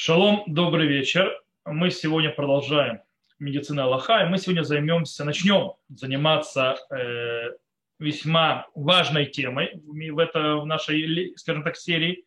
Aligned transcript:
Шалом, 0.00 0.44
добрый 0.46 0.86
вечер. 0.86 1.42
Мы 1.64 1.90
сегодня 1.90 2.30
продолжаем 2.30 3.00
медицина 3.40 3.82
Аллаха, 3.82 4.22
и 4.22 4.28
мы 4.28 4.38
сегодня 4.38 4.62
займемся, 4.62 5.24
начнем 5.24 5.72
заниматься 5.88 6.76
э, 6.92 7.50
весьма 7.98 8.68
важной 8.76 9.26
темой 9.26 9.72
в, 9.84 10.18
это, 10.20 10.58
в 10.58 10.66
нашей, 10.66 11.36
скажем 11.36 11.64
так, 11.64 11.76
серии. 11.76 12.24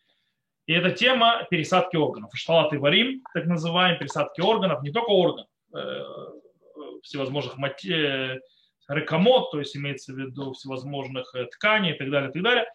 И 0.65 0.73
это 0.73 0.91
тема 0.91 1.47
пересадки 1.49 1.95
органов. 1.95 2.31
Шталат 2.33 2.73
варим, 2.73 3.23
так 3.33 3.45
называемые 3.45 3.97
пересадки 3.97 4.41
органов, 4.41 4.83
не 4.83 4.91
только 4.91 5.11
органов, 5.11 5.47
э, 5.73 6.03
всевозможных 7.03 7.57
мате, 7.57 8.41
рекомод, 8.89 9.49
то 9.51 9.59
есть 9.59 9.77
имеется 9.77 10.11
в 10.11 10.17
виду 10.17 10.51
всевозможных 10.51 11.33
э, 11.35 11.45
тканей 11.45 11.93
и 11.93 11.97
так 11.97 12.11
далее, 12.11 12.31
и 12.31 12.33
так 12.33 12.43
далее. 12.43 12.65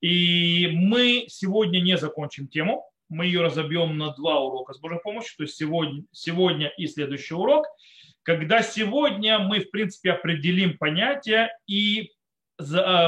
И 0.00 0.70
мы 0.72 1.26
сегодня 1.28 1.80
не 1.80 1.98
закончим 1.98 2.48
тему, 2.48 2.89
мы 3.10 3.26
ее 3.26 3.42
разобьем 3.42 3.98
на 3.98 4.14
два 4.14 4.40
урока 4.40 4.72
с 4.72 4.78
Божьей 4.78 5.00
помощью, 5.00 5.36
то 5.36 5.42
есть 5.42 5.56
сегодня, 5.56 6.04
сегодня 6.12 6.68
и 6.78 6.86
следующий 6.86 7.34
урок, 7.34 7.66
когда 8.22 8.62
сегодня 8.62 9.38
мы, 9.38 9.60
в 9.60 9.70
принципе, 9.70 10.12
определим 10.12 10.78
понятия 10.78 11.50
и 11.66 12.12
э, 12.58 12.64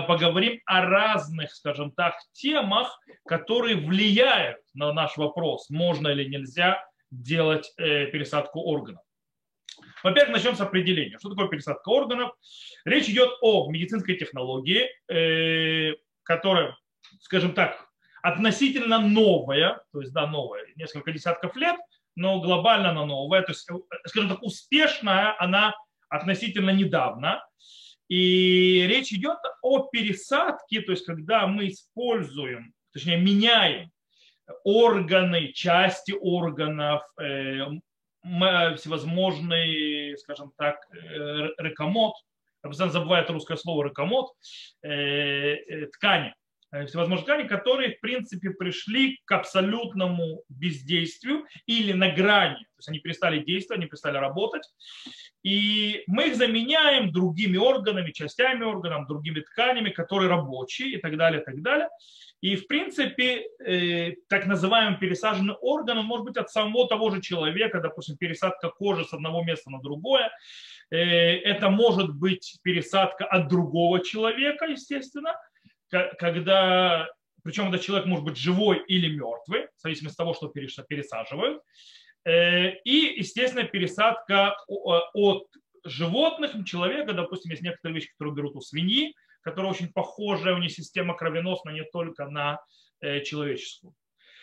поговорим 0.06 0.60
о 0.66 0.84
разных, 0.84 1.52
скажем 1.52 1.92
так, 1.92 2.14
темах, 2.32 2.98
которые 3.26 3.76
влияют 3.76 4.58
на 4.74 4.92
наш 4.92 5.16
вопрос, 5.16 5.70
можно 5.70 6.08
или 6.08 6.28
нельзя 6.28 6.84
делать 7.10 7.72
э, 7.76 8.06
пересадку 8.06 8.60
органов. 8.60 9.02
Во-первых, 10.02 10.32
начнем 10.34 10.56
с 10.56 10.60
определения. 10.60 11.18
Что 11.18 11.30
такое 11.30 11.48
пересадка 11.48 11.88
органов? 11.88 12.32
Речь 12.84 13.08
идет 13.08 13.30
о 13.40 13.70
медицинской 13.70 14.16
технологии, 14.16 14.88
э, 15.08 15.94
которая, 16.24 16.76
скажем 17.20 17.54
так, 17.54 17.91
относительно 18.22 19.00
новая, 19.00 19.82
то 19.92 20.00
есть, 20.00 20.12
да, 20.12 20.26
новая, 20.26 20.64
несколько 20.76 21.12
десятков 21.12 21.56
лет, 21.56 21.76
но 22.14 22.40
глобально 22.40 22.90
она 22.90 23.04
новая, 23.04 23.42
то 23.42 23.52
есть, 23.52 23.68
э, 23.68 23.74
скажем 24.06 24.30
так, 24.30 24.42
успешная 24.42 25.34
она 25.38 25.74
относительно 26.08 26.70
недавно. 26.70 27.44
И 28.08 28.86
речь 28.88 29.12
идет 29.12 29.38
о 29.62 29.88
пересадке, 29.88 30.82
то 30.82 30.92
есть, 30.92 31.04
когда 31.04 31.46
мы 31.46 31.68
используем, 31.68 32.72
точнее, 32.92 33.18
меняем 33.18 33.90
органы, 34.64 35.52
части 35.52 36.12
органов, 36.12 37.02
э, 37.20 37.66
всевозможные, 38.76 40.16
скажем 40.18 40.52
так, 40.56 40.76
э, 40.92 41.48
рекомод, 41.58 42.14
я 42.62 42.68
постоянно 42.68 42.92
забываю 42.92 43.24
это 43.24 43.32
русское 43.32 43.56
слово 43.56 43.86
рекомод, 43.86 44.30
ткани, 44.80 46.28
Э, 46.28 46.41
всевозможные 46.86 47.24
ткани, 47.24 47.48
которые, 47.48 47.96
в 47.96 48.00
принципе, 48.00 48.50
пришли 48.50 49.20
к 49.24 49.32
абсолютному 49.32 50.42
бездействию 50.48 51.44
или 51.66 51.92
на 51.92 52.10
грани. 52.10 52.56
То 52.56 52.78
есть 52.78 52.88
они 52.88 52.98
перестали 52.98 53.44
действовать, 53.44 53.80
они 53.80 53.88
перестали 53.88 54.16
работать. 54.16 54.62
И 55.42 56.02
мы 56.06 56.28
их 56.28 56.36
заменяем 56.36 57.12
другими 57.12 57.58
органами, 57.58 58.12
частями 58.12 58.64
органов, 58.64 59.06
другими 59.06 59.40
тканями, 59.40 59.90
которые 59.90 60.30
рабочие 60.30 60.92
и 60.92 60.96
так 60.98 61.16
далее, 61.16 61.42
и 61.42 61.44
так 61.44 61.60
далее. 61.62 61.88
И, 62.40 62.56
в 62.56 62.66
принципе, 62.66 63.46
э, 63.64 64.14
так 64.28 64.46
называемый 64.46 64.98
пересаженный 64.98 65.54
орган, 65.60 65.98
он 65.98 66.06
может 66.06 66.24
быть 66.24 66.36
от 66.36 66.50
самого 66.50 66.88
того 66.88 67.10
же 67.10 67.20
человека, 67.20 67.80
допустим, 67.80 68.16
пересадка 68.16 68.68
кожи 68.70 69.04
с 69.04 69.12
одного 69.12 69.44
места 69.44 69.70
на 69.70 69.80
другое. 69.80 70.30
Э, 70.90 70.96
это 70.96 71.70
может 71.70 72.16
быть 72.16 72.58
пересадка 72.62 73.26
от 73.26 73.48
другого 73.48 74.04
человека, 74.04 74.64
естественно 74.64 75.34
когда, 76.18 77.08
причем 77.44 77.68
этот 77.68 77.82
человек 77.82 78.06
может 78.06 78.24
быть 78.24 78.36
живой 78.36 78.82
или 78.88 79.14
мертвый, 79.14 79.68
в 79.76 79.80
зависимости 79.80 80.14
от 80.14 80.18
того, 80.18 80.34
что 80.34 80.48
пересаживают. 80.48 81.62
Э, 82.24 82.70
и, 82.84 83.18
естественно, 83.18 83.64
пересадка 83.64 84.56
от 84.66 85.48
животных 85.84 86.52
человека, 86.64 87.12
допустим, 87.12 87.50
есть 87.50 87.62
некоторые 87.62 87.96
вещи, 87.96 88.10
которые 88.12 88.34
берут 88.34 88.56
у 88.56 88.60
свиньи, 88.60 89.14
которая 89.42 89.72
очень 89.72 89.92
похожа, 89.92 90.54
у 90.54 90.58
нее 90.58 90.70
система 90.70 91.16
кровеносная 91.16 91.74
не 91.74 91.84
только 91.84 92.26
на 92.26 92.60
э, 93.00 93.22
человеческую. 93.22 93.94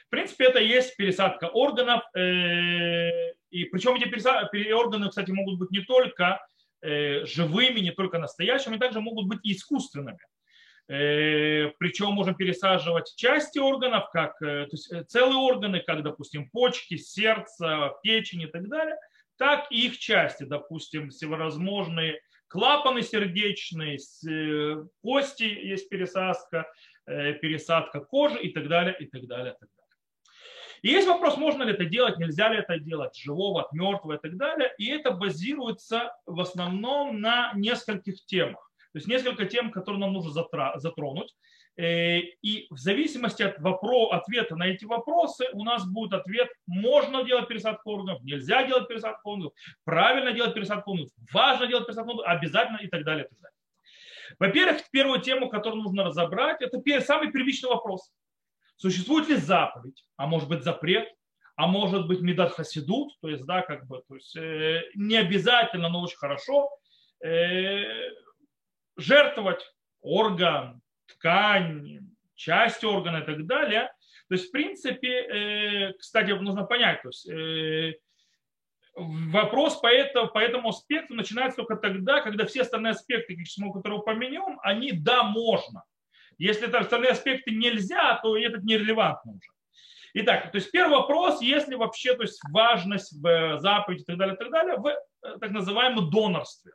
В 0.08 0.10
принципе, 0.10 0.46
это 0.46 0.60
есть 0.60 0.98
пересадка 0.98 1.46
органов, 1.46 2.04
э, 2.16 3.32
и 3.52 3.66
причем 3.66 3.96
эти 3.96 4.72
органы, 4.72 5.10
кстати, 5.10 5.32
могут 5.32 5.60
быть 5.60 5.72
не 5.72 5.82
только 5.82 6.40
живыми, 6.82 7.82
не 7.82 7.92
только 7.92 8.20
настоящими, 8.20 8.78
также 8.78 9.02
могут 9.02 9.28
быть 9.28 9.40
искусственными. 9.44 10.20
Э, 10.90 11.68
Причем 11.78 12.14
можем 12.14 12.34
пересаживать 12.34 13.14
части 13.16 13.60
органов, 13.60 14.10
как 14.12 14.42
э, 14.42 14.66
то 14.66 14.72
есть 14.72 14.92
э, 14.92 15.04
целые 15.04 15.38
органы, 15.38 15.82
как, 15.86 16.02
допустим, 16.02 16.50
почки, 16.50 16.98
сердце, 16.98 17.92
печень 18.02 18.42
и 18.42 18.48
так 18.48 18.68
далее, 18.68 18.98
так 19.38 19.68
и 19.72 19.86
их 19.86 20.00
части, 20.00 20.44
допустим, 20.44 21.12
всевозможные 21.12 22.20
клапаны 22.48 23.04
сердечные, 23.04 24.00
кости 25.04 25.44
есть 25.44 25.88
пересадка, 25.88 26.66
пересадка 27.06 28.00
кожи 28.00 28.40
и 28.40 28.52
так 28.52 28.68
далее, 28.68 28.96
и 29.00 29.06
так 29.06 29.28
далее, 29.28 29.54
и 29.54 29.58
так 29.60 29.70
далее. 29.70 29.80
И 30.82 30.90
есть 30.90 31.08
вопрос, 31.08 31.38
можно 31.38 31.62
ли 31.62 31.74
это 31.74 31.86
делать, 31.86 32.18
нельзя 32.18 32.50
ли 32.50 32.58
это 32.58 32.80
делать, 32.80 33.16
живого, 33.16 33.62
от 33.62 33.72
мертвого 33.72 34.14
и 34.14 34.18
так 34.20 34.36
далее. 34.36 34.74
И 34.80 34.90
это 34.90 35.12
базируется 35.12 36.12
в 36.26 36.40
основном 36.40 37.22
на 37.22 37.54
нескольких 37.54 38.26
темах. 38.26 38.69
То 38.92 38.98
есть 38.98 39.08
несколько 39.08 39.46
тем, 39.46 39.72
которые 39.72 40.00
нам 40.00 40.14
нужно 40.14 40.32
затронуть. 40.32 41.36
Э, 41.78 42.20
и 42.20 42.68
в 42.70 42.78
зависимости 42.78 43.44
от 43.44 43.60
вопро- 43.60 44.10
ответа 44.12 44.56
на 44.56 44.68
эти 44.68 44.86
вопросы 44.86 45.46
у 45.54 45.64
нас 45.64 45.86
будет 45.86 46.14
ответ, 46.14 46.50
можно 46.66 47.24
делать 47.24 47.48
пересадку 47.48 47.92
органов, 47.92 48.22
нельзя 48.24 48.66
делать 48.66 48.88
пересадку 48.88 49.30
органов, 49.30 49.54
правильно 49.86 50.34
делать 50.34 50.54
пересадку 50.54 50.92
органов, 50.92 51.12
важно 51.32 51.68
делать 51.68 51.86
пересадку 51.86 52.12
органов, 52.12 52.32
обязательно 52.38 52.78
и 52.78 52.88
так 52.88 53.06
далее. 53.06 53.26
И 53.26 53.30
так 53.30 53.40
далее. 53.40 53.56
Во-первых, 54.40 54.82
первую 54.92 55.22
тему, 55.22 55.50
которую 55.50 55.84
нужно 55.84 56.04
разобрать, 56.04 56.62
это 56.62 56.82
самый 57.02 57.32
первичный 57.32 57.70
вопрос. 57.70 58.12
Существует 58.76 59.28
ли 59.30 59.36
заповедь, 59.36 60.06
а 60.18 60.28
может 60.28 60.50
быть 60.50 60.64
запрет, 60.64 61.08
а 61.56 61.68
может 61.68 62.08
быть 62.08 62.22
медат 62.22 62.54
хасидут, 62.54 63.12
то 63.22 63.28
есть, 63.28 63.46
да, 63.46 63.62
как 63.62 63.86
бы, 63.88 64.02
то 64.08 64.16
есть, 64.16 64.36
э, 64.38 64.84
не 64.96 65.18
обязательно, 65.18 65.90
но 65.90 66.02
очень 66.02 66.18
хорошо, 66.18 66.70
э, 67.22 67.79
жертвовать 69.00 69.64
орган, 70.02 70.82
ткань, 71.08 72.00
часть 72.36 72.84
органа 72.84 73.18
и 73.18 73.26
так 73.26 73.46
далее. 73.46 73.92
То 74.30 74.36
есть, 74.36 74.50
в 74.50 74.52
принципе, 74.52 75.10
э, 75.10 75.94
кстати, 75.94 76.32
нужно 76.32 76.64
понять, 76.64 77.02
то 77.02 77.10
есть, 77.10 77.28
э, 77.30 77.96
вопрос 78.96 79.78
по 79.78 79.88
этому, 79.88 80.28
по 80.30 80.40
этому 80.40 80.70
аспекту 80.70 81.16
начинается 81.16 81.58
только 81.58 81.76
тогда, 81.76 82.22
когда 82.22 82.46
все 82.46 82.62
остальные 82.62 82.92
аспекты, 82.92 83.36
которые 83.74 84.00
упомянем, 84.00 84.60
они 84.62 84.92
да, 84.92 85.24
можно. 85.24 85.84
Если 86.38 86.68
это 86.68 86.80
остальные 86.80 87.12
аспекты 87.12 87.52
нельзя, 87.52 88.20
то 88.22 88.38
этот 88.38 88.64
нерелевантно 88.64 89.32
уже. 89.34 89.50
Итак, 90.14 90.52
то 90.52 90.58
есть 90.58 90.72
первый 90.72 91.00
вопрос, 91.00 91.42
если 91.42 91.76
вообще 91.76 92.16
то 92.16 92.24
есть 92.24 92.40
важность 92.52 93.14
в 93.14 93.60
заповеди 93.60 94.02
и 94.02 94.06
так 94.06 94.18
далее, 94.18 94.36
и 94.36 94.38
так 94.38 94.52
далее, 94.52 94.78
в 94.78 94.88
э, 94.88 95.38
так 95.40 95.52
называемом 95.52 96.10
донорстве. 96.10 96.74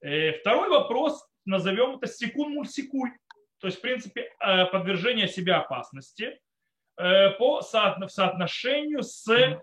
Второй 0.00 0.68
вопрос, 0.68 1.28
назовем 1.44 1.96
это 1.96 2.06
секун 2.06 2.52
мульсикуй, 2.52 3.10
то 3.60 3.66
есть, 3.66 3.78
в 3.78 3.80
принципе, 3.80 4.30
э, 4.40 4.66
подвержение 4.66 5.28
себя 5.28 5.60
опасности 5.60 6.38
э, 6.96 7.30
по 7.32 7.60
соотношению 7.62 9.02
с 9.02 9.28
э, 9.28 9.58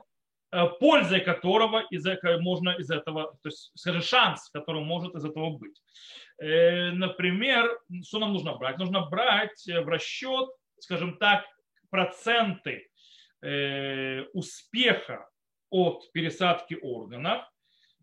пользой 0.79 1.21
которого 1.21 1.79
из, 1.89 2.05
можно 2.41 2.71
из 2.71 2.91
этого, 2.91 3.37
то 3.41 3.49
есть, 3.49 3.71
скажем, 3.75 4.01
шанс, 4.01 4.49
который 4.49 4.83
может 4.83 5.15
из 5.15 5.25
этого 5.25 5.51
быть. 5.51 5.81
Например, 6.37 7.79
что 8.03 8.19
нам 8.19 8.33
нужно 8.33 8.55
брать? 8.55 8.77
Нужно 8.77 9.05
брать 9.05 9.65
в 9.65 9.87
расчет, 9.87 10.49
скажем 10.79 11.17
так, 11.17 11.45
проценты 11.89 12.89
успеха 14.33 15.29
от 15.69 16.11
пересадки 16.11 16.77
органов 16.81 17.45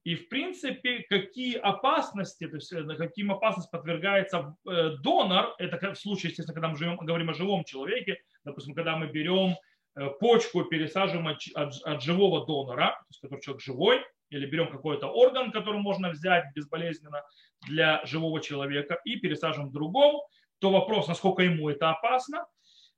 и, 0.05 0.17
в 0.17 0.29
принципе, 0.29 1.05
какие 1.09 1.57
опасности, 1.57 2.49
то 2.49 2.57
есть 2.57 2.73
э, 2.73 2.83
каким 2.97 3.31
опасность 3.31 3.71
подвергается 3.71 4.57
э, 4.69 4.97
донор, 5.01 5.55
это 5.59 5.95
в 5.95 5.99
случае, 5.99 6.31
естественно, 6.31 6.55
когда 6.55 6.69
мы 6.69 6.77
живем, 6.77 6.97
говорим 6.97 7.31
о 7.31 7.35
живом 7.35 7.63
человеке, 7.65 8.19
допустим, 8.45 8.75
когда 8.75 8.97
мы 8.97 9.07
берем 9.07 9.55
э, 9.95 10.09
почку, 10.19 10.65
пересаживаем 10.65 11.29
от, 11.29 11.43
от, 11.55 11.75
от 11.85 12.03
живого 12.03 12.45
донора, 12.45 12.99
то 12.99 13.07
есть 13.11 13.21
который 13.21 13.41
человек 13.41 13.63
живой, 13.63 14.05
или 14.31 14.47
берем 14.47 14.71
какой-то 14.71 15.07
орган, 15.07 15.53
который 15.53 15.81
можно 15.81 16.11
взять 16.11 16.47
безболезненно 16.55 17.23
для 17.69 18.05
живого 18.05 18.41
человека 18.41 18.99
и 19.05 19.17
пересаживаем 19.17 19.71
другом, 19.71 20.21
то 20.59 20.71
вопрос, 20.71 21.07
насколько 21.07 21.43
ему 21.43 21.69
это 21.69 21.91
опасно, 21.91 22.47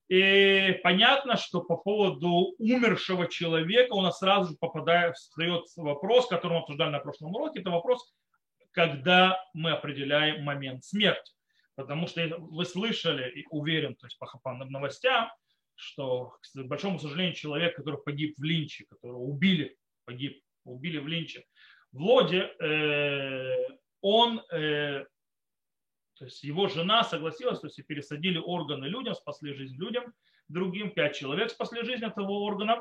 и 0.09 0.81
понятно, 0.83 1.37
что 1.37 1.62
по 1.62 1.77
поводу 1.77 2.55
умершего 2.59 3.27
человека 3.27 3.95
у 3.95 4.03
нас 4.03 4.19
сразу 4.19 4.53
же 4.53 4.56
попадает, 4.59 5.17
встает 5.17 5.65
вопрос, 5.77 6.27
который 6.27 6.55
мы 6.55 6.59
обсуждали 6.61 6.91
на 6.91 6.99
прошлом 7.01 7.35
уроке, 7.35 7.61
это 7.61 7.71
вопрос, 7.71 8.15
когда 8.73 9.43
мы 9.55 9.73
определяем 9.73 10.45
момент 10.45 10.85
смерти. 10.85 11.33
Потому 11.77 12.06
что 12.06 12.23
вы 12.39 12.65
слышали, 12.65 13.31
и 13.31 13.47
уверен, 13.51 13.97
то 13.97 14.06
есть 14.06 14.19
по 14.19 14.53
новостям, 14.53 15.31
что, 15.75 16.37
к 16.41 16.62
большому 16.65 16.99
сожалению, 16.99 17.35
человек, 17.35 17.75
который 17.75 18.01
погиб 18.01 18.35
в 18.39 18.43
Линче, 18.43 18.85
которого 18.89 19.19
убили, 19.19 19.77
погиб, 20.05 20.41
убили 20.65 20.99
в 20.99 21.09
Линче, 21.09 21.45
в 21.93 22.01
Лоде, 22.01 22.51
э, 22.61 23.55
он, 24.01 24.41
э, 24.53 25.05
то 26.19 26.25
есть 26.25 26.43
его 26.45 26.69
жена 26.69 27.03
согласилась, 27.05 27.61
то 27.61 27.67
есть 27.67 27.85
пересадили 27.87 28.39
органы 28.39 28.87
людям, 28.87 29.15
спасли 29.15 29.53
жизнь 29.53 29.77
людям, 29.77 30.13
другим, 30.49 30.91
пять 30.91 31.17
человек 31.17 31.51
спасли 31.51 31.85
жизнь 31.85 32.05
этого 32.05 32.31
органа. 32.31 32.81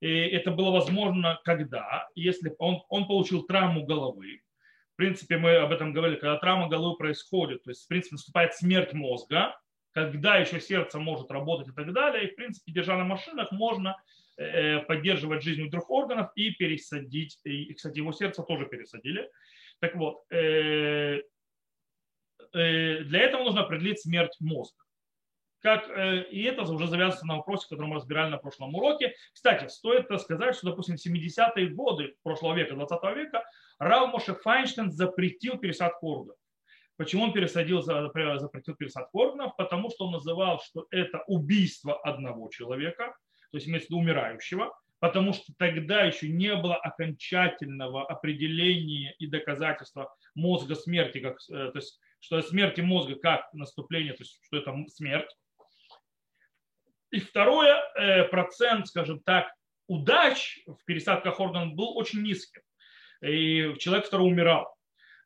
И 0.00 0.08
это 0.08 0.50
было 0.50 0.70
возможно 0.70 1.40
когда? 1.44 2.08
Если 2.14 2.54
он, 2.58 2.82
он 2.88 3.06
получил 3.06 3.42
травму 3.42 3.84
головы. 3.84 4.40
В 4.94 4.96
принципе, 4.96 5.36
мы 5.36 5.56
об 5.56 5.72
этом 5.72 5.92
говорили, 5.92 6.18
когда 6.18 6.36
травма 6.38 6.68
головы 6.68 6.96
происходит, 6.96 7.62
то 7.64 7.70
есть, 7.70 7.84
в 7.84 7.88
принципе, 7.88 8.14
наступает 8.14 8.54
смерть 8.54 8.92
мозга, 8.92 9.58
когда 9.92 10.36
еще 10.36 10.60
сердце 10.60 10.98
может 10.98 11.30
работать 11.30 11.68
и 11.68 11.72
так 11.72 11.92
далее. 11.92 12.24
И, 12.24 12.32
в 12.32 12.36
принципе, 12.36 12.72
держа 12.72 12.96
на 12.96 13.04
машинах, 13.04 13.50
можно 13.50 13.96
э, 14.36 14.78
поддерживать 14.80 15.42
жизнь 15.42 15.62
у 15.62 15.70
трех 15.70 15.90
органов 15.90 16.30
и 16.34 16.50
пересадить. 16.50 17.38
И, 17.44 17.72
кстати, 17.74 17.98
его 17.98 18.12
сердце 18.12 18.42
тоже 18.42 18.66
пересадили. 18.66 19.28
Так 19.80 19.96
вот, 19.96 20.22
э, 20.30 21.22
для 22.52 23.20
этого 23.20 23.44
нужно 23.44 23.62
определить 23.62 24.00
смерть 24.00 24.36
мозга. 24.40 24.82
Как, 25.62 25.90
и 26.30 26.42
это 26.42 26.62
уже 26.62 26.86
завязывается 26.86 27.26
на 27.26 27.36
вопросе, 27.36 27.66
который 27.68 27.88
мы 27.88 27.96
разбирали 27.96 28.30
на 28.30 28.38
прошлом 28.38 28.74
уроке. 28.74 29.14
Кстати, 29.34 29.68
стоит 29.68 30.06
сказать, 30.20 30.56
что, 30.56 30.70
допустим, 30.70 30.96
в 30.96 31.06
70-е 31.06 31.68
годы 31.68 32.14
прошлого 32.22 32.54
века, 32.54 32.74
20 32.74 33.16
века, 33.16 33.44
Рав 33.78 34.10
Моше 34.12 34.34
Файнштейн 34.34 34.90
запретил 34.90 35.58
пересадку 35.58 36.06
органов. 36.06 36.36
Почему 37.00 37.24
он 37.24 37.32
пересадил, 37.32 37.80
запретил 37.80 38.74
пересадку 38.74 39.20
органов? 39.20 39.56
Потому 39.56 39.88
что 39.88 40.04
он 40.04 40.12
называл, 40.12 40.60
что 40.60 40.86
это 40.90 41.24
убийство 41.28 41.98
одного 41.98 42.50
человека, 42.50 43.16
то 43.50 43.56
есть 43.56 43.66
имеется 43.66 43.86
в 43.86 43.90
виду 43.92 44.00
умирающего, 44.00 44.70
потому 44.98 45.32
что 45.32 45.54
тогда 45.56 46.02
еще 46.02 46.28
не 46.28 46.54
было 46.54 46.76
окончательного 46.76 48.06
определения 48.06 49.14
и 49.18 49.26
доказательства 49.26 50.14
мозга 50.34 50.74
смерти, 50.74 51.20
как, 51.20 51.38
э, 51.48 51.70
то 51.70 51.78
есть 51.78 51.98
что 52.20 52.40
смерти 52.42 52.80
мозга 52.80 53.16
как 53.16 53.52
наступление, 53.52 54.12
то 54.12 54.22
есть 54.22 54.38
что 54.42 54.58
это 54.58 54.74
смерть. 54.88 55.30
И 57.10 57.18
второе, 57.18 57.82
э, 57.96 58.24
процент, 58.24 58.86
скажем 58.86 59.20
так, 59.20 59.52
удач 59.88 60.60
в 60.66 60.78
пересадках 60.84 61.40
органов 61.40 61.74
был 61.74 61.96
очень 61.96 62.22
низким. 62.22 62.62
И 63.22 63.74
человек, 63.78 64.04
который 64.04 64.22
умирал. 64.22 64.72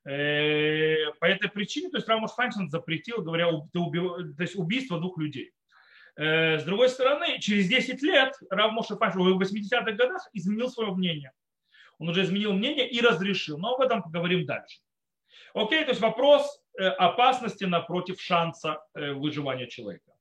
Э, 0.06 1.12
по 1.20 1.26
этой 1.26 1.50
причине, 1.50 1.90
то 1.90 1.98
есть 1.98 2.08
Рамош 2.08 2.32
Файнштейн 2.32 2.70
запретил, 2.70 3.22
говоря, 3.22 3.50
то 3.72 4.42
есть 4.42 4.56
убийство 4.56 4.98
двух 4.98 5.18
людей. 5.18 5.52
Э, 6.16 6.58
с 6.58 6.64
другой 6.64 6.88
стороны, 6.88 7.38
через 7.40 7.68
10 7.68 8.02
лет 8.02 8.34
Рав 8.50 8.72
Моше 8.72 8.96
Файнштейн 8.96 9.36
в 9.36 9.42
80-х 9.42 9.92
годах 9.92 10.28
изменил 10.32 10.70
свое 10.70 10.92
мнение. 10.92 11.32
Он 11.98 12.08
уже 12.08 12.22
изменил 12.22 12.52
мнение 12.52 12.88
и 12.88 13.00
разрешил. 13.00 13.58
Но 13.58 13.74
об 13.74 13.80
этом 13.80 14.02
поговорим 14.02 14.46
дальше. 14.46 14.80
Окей, 15.54 15.84
то 15.84 15.90
есть 15.90 16.00
вопрос 16.00 16.62
э, 16.78 16.86
опасности 16.86 17.64
напротив 17.64 18.20
шанса 18.20 18.84
выживания 18.94 19.66
человека. 19.66 20.12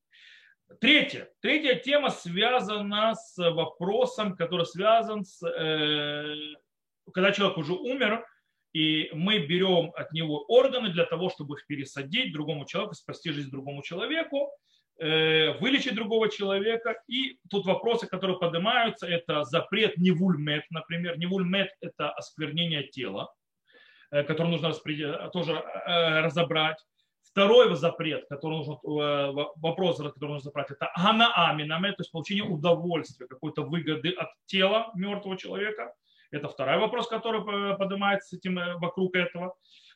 Третье. 0.80 1.30
Третья 1.42 1.76
тема 1.76 2.10
связана 2.10 3.16
с 3.16 3.38
вопросом, 3.38 4.36
который 4.36 4.66
связан 4.66 5.26
с, 5.26 5.40
когда 7.14 7.32
человек 7.32 7.58
уже 7.58 7.74
умер, 7.74 8.26
и 8.74 9.10
мы 9.14 9.40
берем 9.40 9.92
от 9.96 10.12
него 10.14 10.44
органы 10.48 10.90
для 10.90 11.06
того, 11.06 11.30
чтобы 11.30 11.56
их 11.56 11.68
пересадить 11.68 12.34
другому 12.34 12.66
человеку, 12.66 12.96
спасти 12.96 13.32
жизнь 13.32 13.52
другому 13.52 13.84
человеку, 13.84 14.50
э, 15.00 15.52
вылечить 15.60 15.94
другого 15.94 16.30
человека. 16.30 17.00
И 17.08 17.38
тут 17.50 17.66
вопросы, 17.66 18.08
которые 18.08 18.40
поднимаются, 18.40 19.06
это 19.08 19.44
запрет 19.44 19.98
невульмет, 19.98 20.66
например. 20.72 21.20
Невульмет– 21.20 21.70
это 21.82 22.12
осквернение 22.12 22.88
тела, 22.88 23.32
э, 23.32 23.43
который 24.22 24.50
нужно 24.50 24.72
тоже 25.30 25.54
э, 25.54 26.22
разобрать. 26.22 26.78
Второй 27.24 27.74
запрет, 27.76 28.26
который 28.30 28.58
нужно, 28.58 28.78
вопрос, 29.56 29.98
который 29.98 30.34
нужно 30.34 30.42
забрать, 30.42 30.70
это 30.70 30.92
ганааминаме, 30.96 31.90
то 31.94 32.02
есть 32.02 32.12
получение 32.12 32.44
удовольствия, 32.44 33.26
какой-то 33.28 33.64
выгоды 33.64 34.12
от 34.12 34.30
тела 34.46 34.92
мертвого 34.94 35.36
человека. 35.36 35.94
Это 36.30 36.48
второй 36.48 36.78
вопрос, 36.80 37.08
который 37.08 37.44
поднимается 37.78 38.36
этим, 38.36 38.60
э, 38.60 38.76
вокруг 38.76 39.16
этого. 39.16 39.56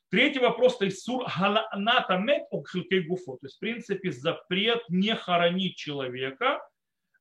Третий 0.09 0.39
вопрос, 0.39 0.77
то 0.77 0.85
есть 0.85 1.03
сур 1.03 1.25
галанатамет 1.37 2.43
гуфо, 2.51 3.37
то 3.37 3.45
есть 3.45 3.57
в 3.57 3.59
принципе 3.59 4.11
запрет 4.11 4.81
не 4.89 5.13
хоронить 5.13 5.75
человека, 5.75 6.61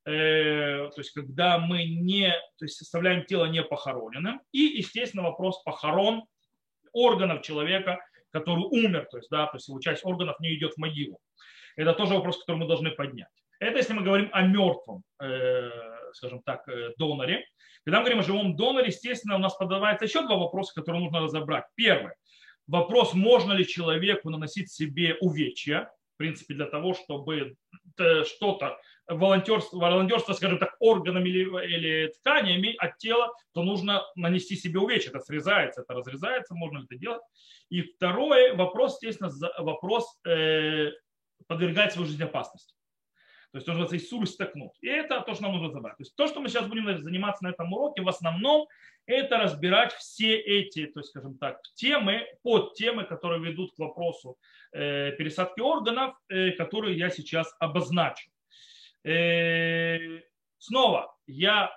э, 0.07 0.89
то 0.89 0.99
есть 0.99 1.11
когда 1.11 1.59
мы 1.59 1.85
не, 1.85 2.31
то 2.59 2.65
есть 2.65 2.77
составляем 2.77 3.25
тело 3.25 3.47
не 3.47 3.63
похороненным. 3.63 4.41
И, 4.53 4.61
естественно, 4.61 5.25
вопрос 5.25 5.63
похорон 5.65 6.25
органов 6.97 7.43
человека, 7.43 7.99
который 8.31 8.65
умер, 8.65 9.07
то 9.11 9.19
есть, 9.19 9.31
да, 9.31 9.47
то 9.47 9.57
есть 9.57 9.69
его 9.69 9.81
часть 9.81 10.05
органов 10.05 10.39
не 10.41 10.55
идет 10.55 10.75
в 10.75 10.79
могилу. 10.79 11.19
Это 11.77 11.93
тоже 11.93 12.15
вопрос, 12.15 12.39
который 12.39 12.59
мы 12.59 12.67
должны 12.67 12.91
поднять. 12.91 13.29
Это 13.61 13.79
если 13.79 13.93
мы 13.93 14.03
говорим 14.03 14.29
о 14.33 14.43
мертвом, 14.43 15.03
э, 15.21 15.71
скажем 16.13 16.43
так, 16.43 16.67
доноре. 16.99 17.45
Когда 17.85 17.99
мы 17.99 18.05
говорим 18.05 18.21
о 18.21 18.23
живом 18.23 18.57
доноре, 18.57 18.89
естественно, 18.89 19.37
у 19.37 19.39
нас 19.39 19.55
подавается 19.55 20.05
еще 20.05 20.23
два 20.23 20.37
вопроса, 20.37 20.75
которые 20.75 21.03
нужно 21.03 21.21
разобрать. 21.21 21.65
Первый. 21.75 22.13
Вопрос, 22.67 23.15
можно 23.15 23.53
ли 23.53 23.67
человеку 23.67 24.29
наносить 24.31 24.73
себе 24.73 25.17
увечья, 25.21 25.91
в 26.17 26.19
принципе, 26.19 26.55
для 26.55 26.65
того, 26.65 26.95
чтобы 26.95 27.57
э, 27.99 28.25
что-то, 28.25 28.81
волонтерство, 29.07 29.77
волонтерство, 29.77 30.33
скажем 30.33 30.59
так, 30.59 30.75
органами 30.81 31.29
или, 31.29 31.45
или 31.67 32.13
тканями 32.19 32.75
от 32.79 32.97
тела, 32.97 33.35
то 33.53 33.63
нужно 33.63 34.03
нанести 34.15 34.57
себе 34.57 34.81
увечья. 34.81 35.11
Это 35.11 35.21
срезается, 35.21 35.83
это 35.83 35.93
разрезается, 35.93 36.55
можно 36.55 36.79
это 36.79 36.97
делать. 36.97 37.21
И 37.69 37.83
второй 37.83 38.57
вопрос, 38.57 38.95
естественно, 39.03 39.31
вопрос 39.59 40.07
э, 40.27 40.93
подвергать 41.47 41.93
свою 41.93 42.09
жизнь 42.09 42.23
опасности. 42.23 42.75
То 43.57 43.59
есть 43.59 43.69
нужно 43.69 43.97
Исур 43.97 44.29
стакнуть. 44.29 44.73
И 44.83 44.87
это 44.87 45.23
то, 45.23 45.33
что 45.33 45.45
нам 45.45 45.53
нужно 45.53 45.71
забрать. 45.71 45.97
То 45.97 46.03
есть 46.03 46.15
то, 46.15 46.27
что 46.27 46.41
мы 46.41 46.51
сейчас 46.51 46.67
будем 46.67 47.03
заниматься 47.03 47.43
на 47.43 47.49
этом 47.49 47.73
уроке, 47.73 48.03
в 48.03 48.09
основном 48.09 48.69
это 49.07 49.39
разбирать 49.39 49.95
все 49.95 50.37
эти, 50.37 50.85
то 50.85 51.01
есть, 51.01 51.09
скажем 51.09 51.39
так, 51.39 51.63
темы, 51.75 52.27
подтемы, 52.43 53.05
которые 53.05 53.43
ведут 53.43 53.75
к 53.75 53.79
вопросу 53.79 54.37
э, 54.73 55.13
пересадки 55.13 55.61
органов, 55.61 56.15
э, 56.29 56.51
которые 56.51 56.99
я 56.99 57.09
сейчас 57.09 57.57
обозначу. 57.59 58.29
Э, 59.05 60.21
снова, 60.59 61.17
я, 61.27 61.75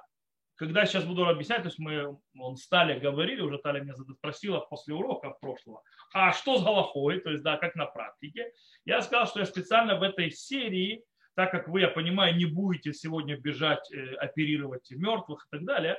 когда 0.56 0.86
сейчас 0.86 1.06
буду 1.06 1.30
объяснять, 1.30 1.62
то 1.62 1.70
есть 1.70 1.80
мы 1.80 2.20
он 2.38 2.58
стали 2.58 3.00
говорили, 3.00 3.40
уже 3.40 3.58
Таля 3.58 3.80
меня 3.80 3.94
спросила 3.96 4.60
после 4.60 4.96
урока 4.96 5.30
прошлого, 5.30 5.82
а 6.14 6.34
что 6.34 6.58
с 6.58 6.64
Галахой, 6.64 7.22
то 7.22 7.30
есть, 7.30 7.42
да, 7.42 7.56
как 7.56 7.76
на 7.76 7.86
практике. 7.86 8.52
Я 8.84 9.02
сказал, 9.02 9.28
что 9.28 9.40
я 9.40 9.46
специально 9.46 9.98
в 9.98 10.04
этой 10.04 10.30
серии 10.30 11.06
так 11.40 11.52
как 11.52 11.70
вы, 11.70 11.80
я 11.80 11.88
понимаю, 11.88 12.36
не 12.36 12.44
будете 12.44 12.92
сегодня 12.92 13.38
бежать, 13.38 13.90
э, 13.94 14.16
оперировать 14.16 14.92
мертвых 14.92 15.46
и 15.46 15.56
так 15.56 15.64
далее, 15.64 15.98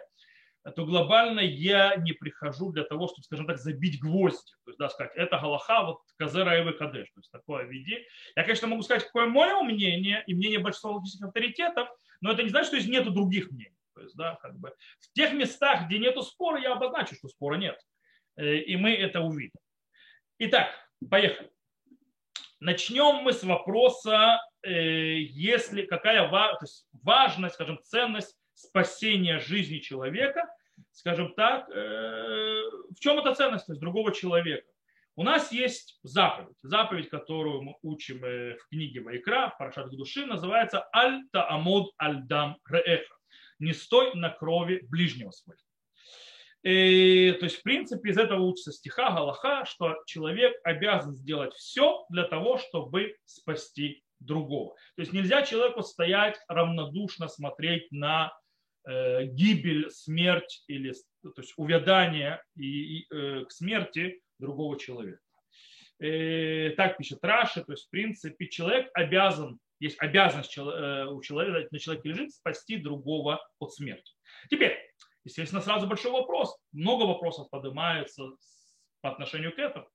то 0.77 0.85
глобально 0.85 1.41
я 1.41 1.97
не 1.97 2.13
прихожу 2.13 2.73
для 2.73 2.85
того, 2.85 3.09
чтобы, 3.09 3.23
скажем 3.23 3.47
так, 3.47 3.57
забить 3.57 3.99
гвозди. 4.03 4.53
То 4.67 4.71
есть, 4.71 4.79
да, 4.79 4.91
сказать, 4.91 5.13
это 5.17 5.39
галаха, 5.39 5.85
вот 5.85 6.01
казера 6.19 6.61
и 6.61 6.77
кадеш. 6.77 7.11
То 7.13 7.21
есть, 7.21 7.31
такое 7.31 7.65
виде. 7.65 8.05
Я, 8.37 8.43
конечно, 8.43 8.69
могу 8.69 8.83
сказать, 8.83 9.07
какое 9.07 9.29
мое 9.29 9.63
мнение 9.63 10.23
и 10.27 10.35
мнение 10.35 10.59
большинства 10.59 10.91
логических 10.91 11.29
авторитетов, 11.29 11.89
но 12.21 12.33
это 12.33 12.43
не 12.43 12.51
значит, 12.51 12.67
что 12.67 12.79
здесь 12.79 12.93
нет 12.93 13.11
других 13.11 13.51
мнений. 13.51 13.79
То 13.95 14.03
есть, 14.03 14.17
да, 14.17 14.37
как 14.43 14.59
бы, 14.59 14.75
в 14.99 15.13
тех 15.15 15.33
местах, 15.33 15.87
где 15.87 15.99
нет 15.99 16.23
спора, 16.23 16.61
я 16.61 16.75
обозначу, 16.75 17.15
что 17.15 17.29
спора 17.29 17.55
нет. 17.55 17.81
Э, 18.37 18.57
и 18.57 18.77
мы 18.77 18.93
это 18.93 19.23
увидим. 19.23 19.59
Итак, 20.37 20.69
поехали. 21.09 21.51
Начнем 22.61 23.23
мы 23.23 23.33
с 23.33 23.43
вопроса, 23.43 24.39
если 24.69 25.83
какая 25.83 26.29
то 26.29 26.59
есть 26.63 26.87
важность, 26.93 27.55
скажем, 27.55 27.81
ценность 27.83 28.37
спасения 28.55 29.39
жизни 29.39 29.79
человека, 29.79 30.49
скажем 30.93 31.35
так, 31.35 31.69
э, 31.71 32.63
в 32.91 33.01
чем 33.01 33.19
эта 33.19 33.35
ценность 33.35 33.67
то 33.67 33.73
есть 33.73 33.81
другого 33.81 34.13
человека. 34.13 34.67
У 35.17 35.23
нас 35.23 35.53
есть 35.53 35.99
заповедь. 36.03 36.57
Заповедь, 36.63 37.11
которую 37.11 37.63
мы 37.63 37.77
учим 37.83 38.25
э, 38.25 38.57
в 38.57 38.69
книге 38.69 39.01
Вайкра, 39.01 39.51
в 39.51 39.59
Парашат 39.59 39.91
души, 39.91 40.25
называется 40.25 40.89
«Аль-Таамуд 40.95 41.93
аль-Дам 42.01 42.59
Реэха». 42.69 43.15
«Не 43.59 43.73
стой 43.73 44.15
на 44.15 44.31
крови 44.31 44.81
ближнего 44.89 45.31
своего». 45.31 45.61
И, 46.63 47.35
то 47.39 47.45
есть, 47.45 47.57
в 47.57 47.63
принципе, 47.63 48.11
из 48.11 48.19
этого 48.19 48.43
учится 48.43 48.73
стиха 48.73 49.11
Галаха, 49.11 49.65
что 49.65 49.97
человек 50.07 50.55
обязан 50.63 51.15
сделать 51.15 51.55
все 51.55 52.05
для 52.11 52.25
того, 52.25 52.59
чтобы 52.59 53.17
спасти 53.25 54.03
другого. 54.21 54.75
То 54.97 55.03
есть 55.03 55.13
нельзя 55.13 55.43
человеку 55.43 55.83
стоять 55.83 56.39
равнодушно 56.49 57.29
смотреть 57.29 57.91
на 57.91 58.33
э, 58.87 59.25
гибель, 59.25 59.91
смерть 59.91 60.63
или 60.67 60.93
то 61.23 61.41
есть 61.41 61.55
увядание 61.57 62.43
и, 62.57 62.99
и, 62.99 63.07
э, 63.11 63.45
к 63.45 63.51
смерти 63.51 64.21
другого 64.39 64.79
человека. 64.79 65.21
Э, 65.99 66.71
так 66.77 66.97
пишет 66.97 67.19
Раши, 67.23 67.65
то 67.65 67.73
есть 67.73 67.87
в 67.87 67.91
принципе 67.91 68.49
человек 68.49 68.91
обязан 68.95 69.59
есть 69.81 69.97
обязанность 69.99 70.57
э, 70.57 71.07
у 71.07 71.21
человека, 71.23 71.69
на 71.71 71.79
человеке 71.79 72.11
лежит 72.11 72.33
спасти 72.33 72.77
другого 72.77 73.43
от 73.59 73.73
смерти. 73.73 74.13
Теперь, 74.51 74.79
естественно, 75.25 75.63
сразу 75.63 75.87
большой 75.87 76.13
вопрос. 76.13 76.57
Много 76.73 77.05
вопросов 77.05 77.49
поднимается 77.51 78.25
по 79.01 79.11
отношению 79.11 79.55
к 79.55 79.59
этому. 79.59 79.89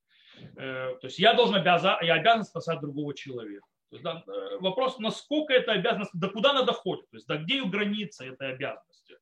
Э, 0.57 0.95
то 0.99 1.07
есть 1.07 1.19
я 1.19 1.35
должен 1.35 1.55
обязан, 1.55 1.97
я 2.01 2.15
обязан 2.15 2.43
спасать 2.43 2.81
другого 2.81 3.13
человека. 3.13 3.65
То 3.89 3.95
есть, 3.95 4.03
да, 4.03 4.23
э, 4.27 4.57
вопрос, 4.59 4.99
насколько 4.99 5.53
это 5.53 5.73
обязанность, 5.73 6.11
до 6.13 6.29
куда 6.29 6.51
она 6.51 6.63
доходит, 6.63 7.09
то 7.09 7.17
есть 7.17 7.27
до 7.27 7.37
где 7.37 7.57
ее 7.57 7.65
граница 7.65 8.25
этой 8.25 8.53
обязанности. 8.53 9.17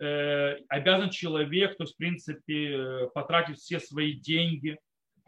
Э, 0.00 0.56
обязан 0.68 1.10
человек, 1.10 1.76
то 1.76 1.84
есть 1.84 1.94
в 1.94 1.96
принципе 1.96 3.08
потратить 3.14 3.58
все 3.58 3.78
свои 3.80 4.12
деньги, 4.12 4.78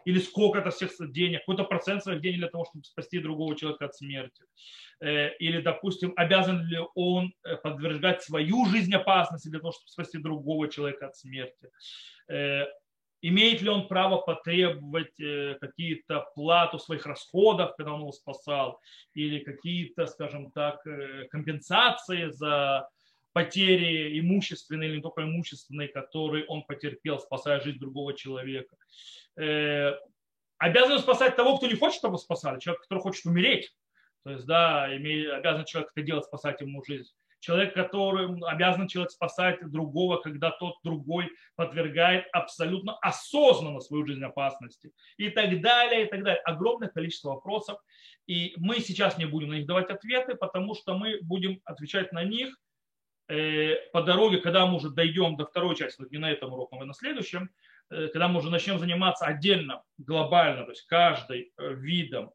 или 0.05 0.19
сколько-то 0.19 0.71
всех 0.71 0.91
денег, 1.12 1.41
какой-то 1.41 1.62
процент 1.62 2.03
своих 2.03 2.21
денег 2.21 2.39
для 2.39 2.49
того, 2.49 2.65
чтобы 2.65 2.85
спасти 2.85 3.21
другого 3.21 3.57
человека 3.57 3.85
от 3.85 3.95
смерти. 3.95 4.43
Или, 5.01 5.61
допустим, 5.61 6.12
обязан 6.17 6.67
ли 6.67 6.81
он 6.97 7.33
подвергать 7.62 8.21
свою 8.21 8.67
жизнь 8.67 8.93
опасности 8.93 9.47
для 9.47 9.61
того, 9.61 9.71
чтобы 9.71 9.91
спасти 9.91 10.19
другого 10.19 10.69
человека 10.69 11.07
от 11.07 11.17
смерти 11.17 11.71
имеет 13.23 13.62
ли 13.62 13.71
он 13.71 13.88
право 13.88 14.19
потребовать 14.19 15.19
э, 15.21 15.57
какие-то 15.61 16.26
плату 16.35 16.79
своих 16.79 17.07
расходов, 17.07 17.75
когда 17.76 17.95
он 17.95 18.00
его 18.00 18.12
спасал, 18.12 18.81
или 19.14 19.38
какие-то, 19.38 20.07
скажем 20.07 20.50
так, 20.50 20.85
э, 20.87 21.29
компенсации 21.31 22.31
за 22.31 22.88
потери 23.33 24.19
имущественные 24.21 24.91
или 24.91 24.97
не 24.97 25.02
только 25.02 25.23
имущественные, 25.23 25.88
которые 25.88 26.45
он 26.47 26.64
потерпел, 26.64 27.19
спасая 27.21 27.61
жизнь 27.61 27.79
другого 27.79 28.12
человека. 28.14 28.76
Э, 29.37 29.93
обязан 30.59 30.99
спасать 30.99 31.37
того, 31.37 31.57
кто 31.57 31.69
не 31.69 31.76
хочет, 31.76 31.99
чтобы 31.99 32.19
спасали, 32.19 32.59
человек, 32.59 32.83
который 32.83 33.00
хочет 33.00 33.25
умереть. 33.25 33.73
То 34.25 34.31
есть, 34.31 34.47
да, 34.47 34.85
обязан 34.85 35.64
человек 35.64 35.93
это 35.95 36.05
делать, 36.05 36.25
спасать 36.25 36.61
ему 36.61 36.85
жизнь 36.85 37.11
человек, 37.43 37.75
который 37.75 38.41
обязан 38.47 38.87
человек 38.87 39.11
спасать 39.11 39.59
другого, 39.71 40.19
когда 40.19 40.53
тот 40.53 40.77
другой 40.85 41.29
подвергает 41.57 42.27
абсолютно 42.33 42.97
осознанно 42.99 43.81
свою 43.81 44.07
жизнь 44.07 44.23
опасности 44.23 44.93
и 45.17 45.29
так 45.29 45.61
далее, 45.61 46.07
и 46.07 46.09
так 46.09 46.23
далее. 46.23 46.41
Огромное 46.43 46.89
количество 46.89 47.31
вопросов. 47.31 47.79
И 48.29 48.55
мы 48.57 48.79
сейчас 48.79 49.19
не 49.19 49.27
будем 49.27 49.49
на 49.49 49.55
них 49.55 49.67
давать 49.67 49.91
ответы, 49.91 50.37
потому 50.37 50.77
что 50.77 50.97
мы 50.97 51.19
будем 51.23 51.61
отвечать 51.65 52.13
на 52.13 52.23
них 52.23 52.57
э, 53.29 53.75
по 53.93 54.03
дороге, 54.03 54.39
когда 54.39 54.65
мы 54.67 54.77
уже 54.77 54.91
дойдем 54.91 55.37
до 55.37 55.45
второй 55.45 55.75
части, 55.75 56.01
не 56.13 56.19
на 56.19 56.31
этом 56.31 56.53
уроке, 56.53 56.77
а 56.81 56.85
на 56.85 56.95
следующем, 56.95 57.51
э, 57.91 58.07
когда 58.07 58.29
мы 58.29 58.39
уже 58.39 58.51
начнем 58.51 58.79
заниматься 58.79 59.27
отдельно, 59.27 59.83
глобально, 59.99 60.63
то 60.63 60.71
есть 60.71 60.87
каждый 60.87 61.53
э, 61.59 61.75
видом 61.75 62.31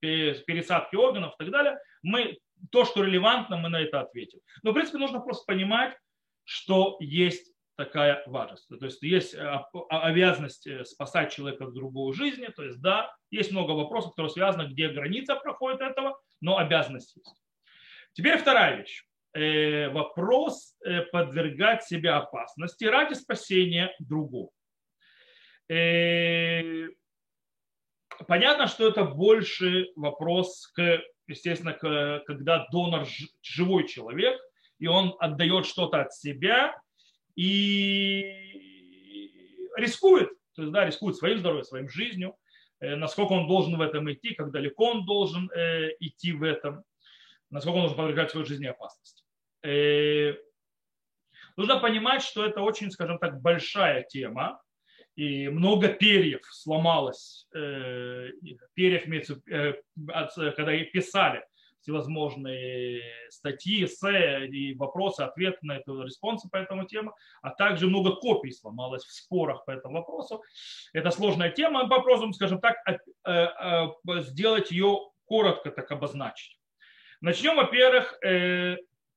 пересадки 0.00 0.96
органов 0.96 1.34
и 1.34 1.44
так 1.44 1.50
далее, 1.50 1.78
мы 2.02 2.38
то, 2.70 2.84
что 2.84 3.04
релевантно, 3.04 3.56
мы 3.56 3.68
на 3.68 3.80
это 3.80 4.00
ответим. 4.00 4.40
Но, 4.62 4.70
в 4.70 4.74
принципе, 4.74 4.98
нужно 4.98 5.20
просто 5.20 5.44
понимать, 5.46 5.96
что 6.44 6.96
есть 7.00 7.52
такая 7.76 8.22
важность. 8.26 8.68
То 8.68 8.84
есть 8.84 9.02
есть 9.02 9.34
э, 9.34 9.64
обязанность 9.88 10.66
э, 10.66 10.84
спасать 10.84 11.32
человека 11.32 11.64
в 11.64 11.72
другую 11.72 12.12
жизни. 12.12 12.46
То 12.54 12.62
есть, 12.62 12.80
да, 12.80 13.14
есть 13.30 13.52
много 13.52 13.72
вопросов, 13.72 14.10
которые 14.10 14.30
связаны, 14.30 14.68
где 14.68 14.88
граница 14.88 15.34
проходит 15.36 15.80
этого, 15.80 16.20
но 16.42 16.58
обязанность 16.58 17.16
есть. 17.16 17.42
Теперь 18.12 18.36
вторая 18.36 18.76
вещь. 18.76 19.04
Э, 19.32 19.88
вопрос 19.90 20.76
подвергать 21.12 21.84
себя 21.84 22.18
опасности 22.18 22.84
ради 22.84 23.14
спасения 23.14 23.94
другого. 23.98 24.50
Понятно, 28.26 28.66
что 28.66 28.88
это 28.88 29.04
больше 29.04 29.88
вопрос 29.96 30.66
к 30.68 31.02
естественно, 31.30 31.72
когда 32.26 32.66
донор 32.70 33.06
живой 33.42 33.86
человек, 33.86 34.38
и 34.78 34.86
он 34.86 35.14
отдает 35.18 35.66
что-то 35.66 36.02
от 36.02 36.12
себя 36.12 36.76
и 37.36 38.22
рискует, 39.76 40.30
то 40.54 40.62
есть, 40.62 40.72
да, 40.72 40.84
рискует 40.84 41.16
своим 41.16 41.38
здоровьем, 41.38 41.64
своим 41.64 41.88
жизнью, 41.88 42.36
э, 42.80 42.96
насколько 42.96 43.32
он 43.32 43.46
должен 43.46 43.76
в 43.78 43.80
этом 43.80 44.12
идти, 44.12 44.34
как 44.34 44.50
далеко 44.50 44.90
он 44.90 45.06
должен 45.06 45.50
э, 45.52 45.90
идти 46.00 46.32
в 46.32 46.42
этом, 46.42 46.82
насколько 47.50 47.76
он 47.76 47.82
должен 47.82 47.96
подвергать 47.96 48.30
свою 48.30 48.44
жизнь 48.44 48.66
опасности. 48.66 49.24
Э, 49.62 50.34
нужно 51.56 51.78
понимать, 51.78 52.22
что 52.22 52.44
это 52.44 52.62
очень, 52.62 52.90
скажем 52.90 53.18
так, 53.18 53.40
большая 53.40 54.02
тема, 54.02 54.60
и 55.20 55.50
много 55.50 55.88
перьев 55.88 56.40
сломалось, 56.50 57.46
э, 57.54 58.30
перьев 58.72 59.06
имеется, 59.06 59.38
э, 59.50 59.74
когда 60.56 60.78
писали 60.84 61.44
всевозможные 61.82 63.02
статьи, 63.28 63.84
эссе 63.84 64.46
и 64.46 64.74
вопросы, 64.74 65.20
ответы 65.20 65.58
на 65.60 65.76
эту 65.76 66.04
респонсы 66.04 66.48
по 66.48 66.56
этому 66.56 66.86
теме, 66.86 67.10
а 67.42 67.50
также 67.50 67.86
много 67.86 68.16
копий 68.16 68.50
сломалось 68.50 69.04
в 69.04 69.12
спорах 69.12 69.66
по 69.66 69.72
этому 69.72 69.98
вопросу. 69.98 70.42
Это 70.94 71.10
сложная 71.10 71.50
тема, 71.50 71.86
попробуем, 71.86 72.32
скажем 72.32 72.58
так, 72.58 72.76
э, 73.26 73.88
сделать 74.22 74.70
ее 74.70 75.00
коротко 75.26 75.70
так 75.70 75.90
обозначить. 75.92 76.58
Начнем, 77.20 77.56
во-первых, 77.56 78.18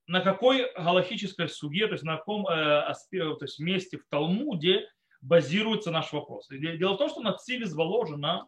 на 0.07 0.19
какой 0.19 0.69
галахической 0.73 1.47
суге, 1.47 1.87
то 1.87 1.93
есть 1.93 2.03
на 2.03 2.17
каком 2.17 2.43
то 2.43 2.93
есть 3.39 3.59
месте 3.59 3.97
в 3.97 4.03
Талмуде 4.09 4.89
базируется 5.23 5.89
наш 5.89 6.11
вопрос. 6.11 6.47
Дело 6.49 6.93
в 6.93 6.97
том, 6.97 7.09
что 7.09 7.21
на 7.21 7.33
Циве 7.33 7.63
изволожено, 7.63 8.47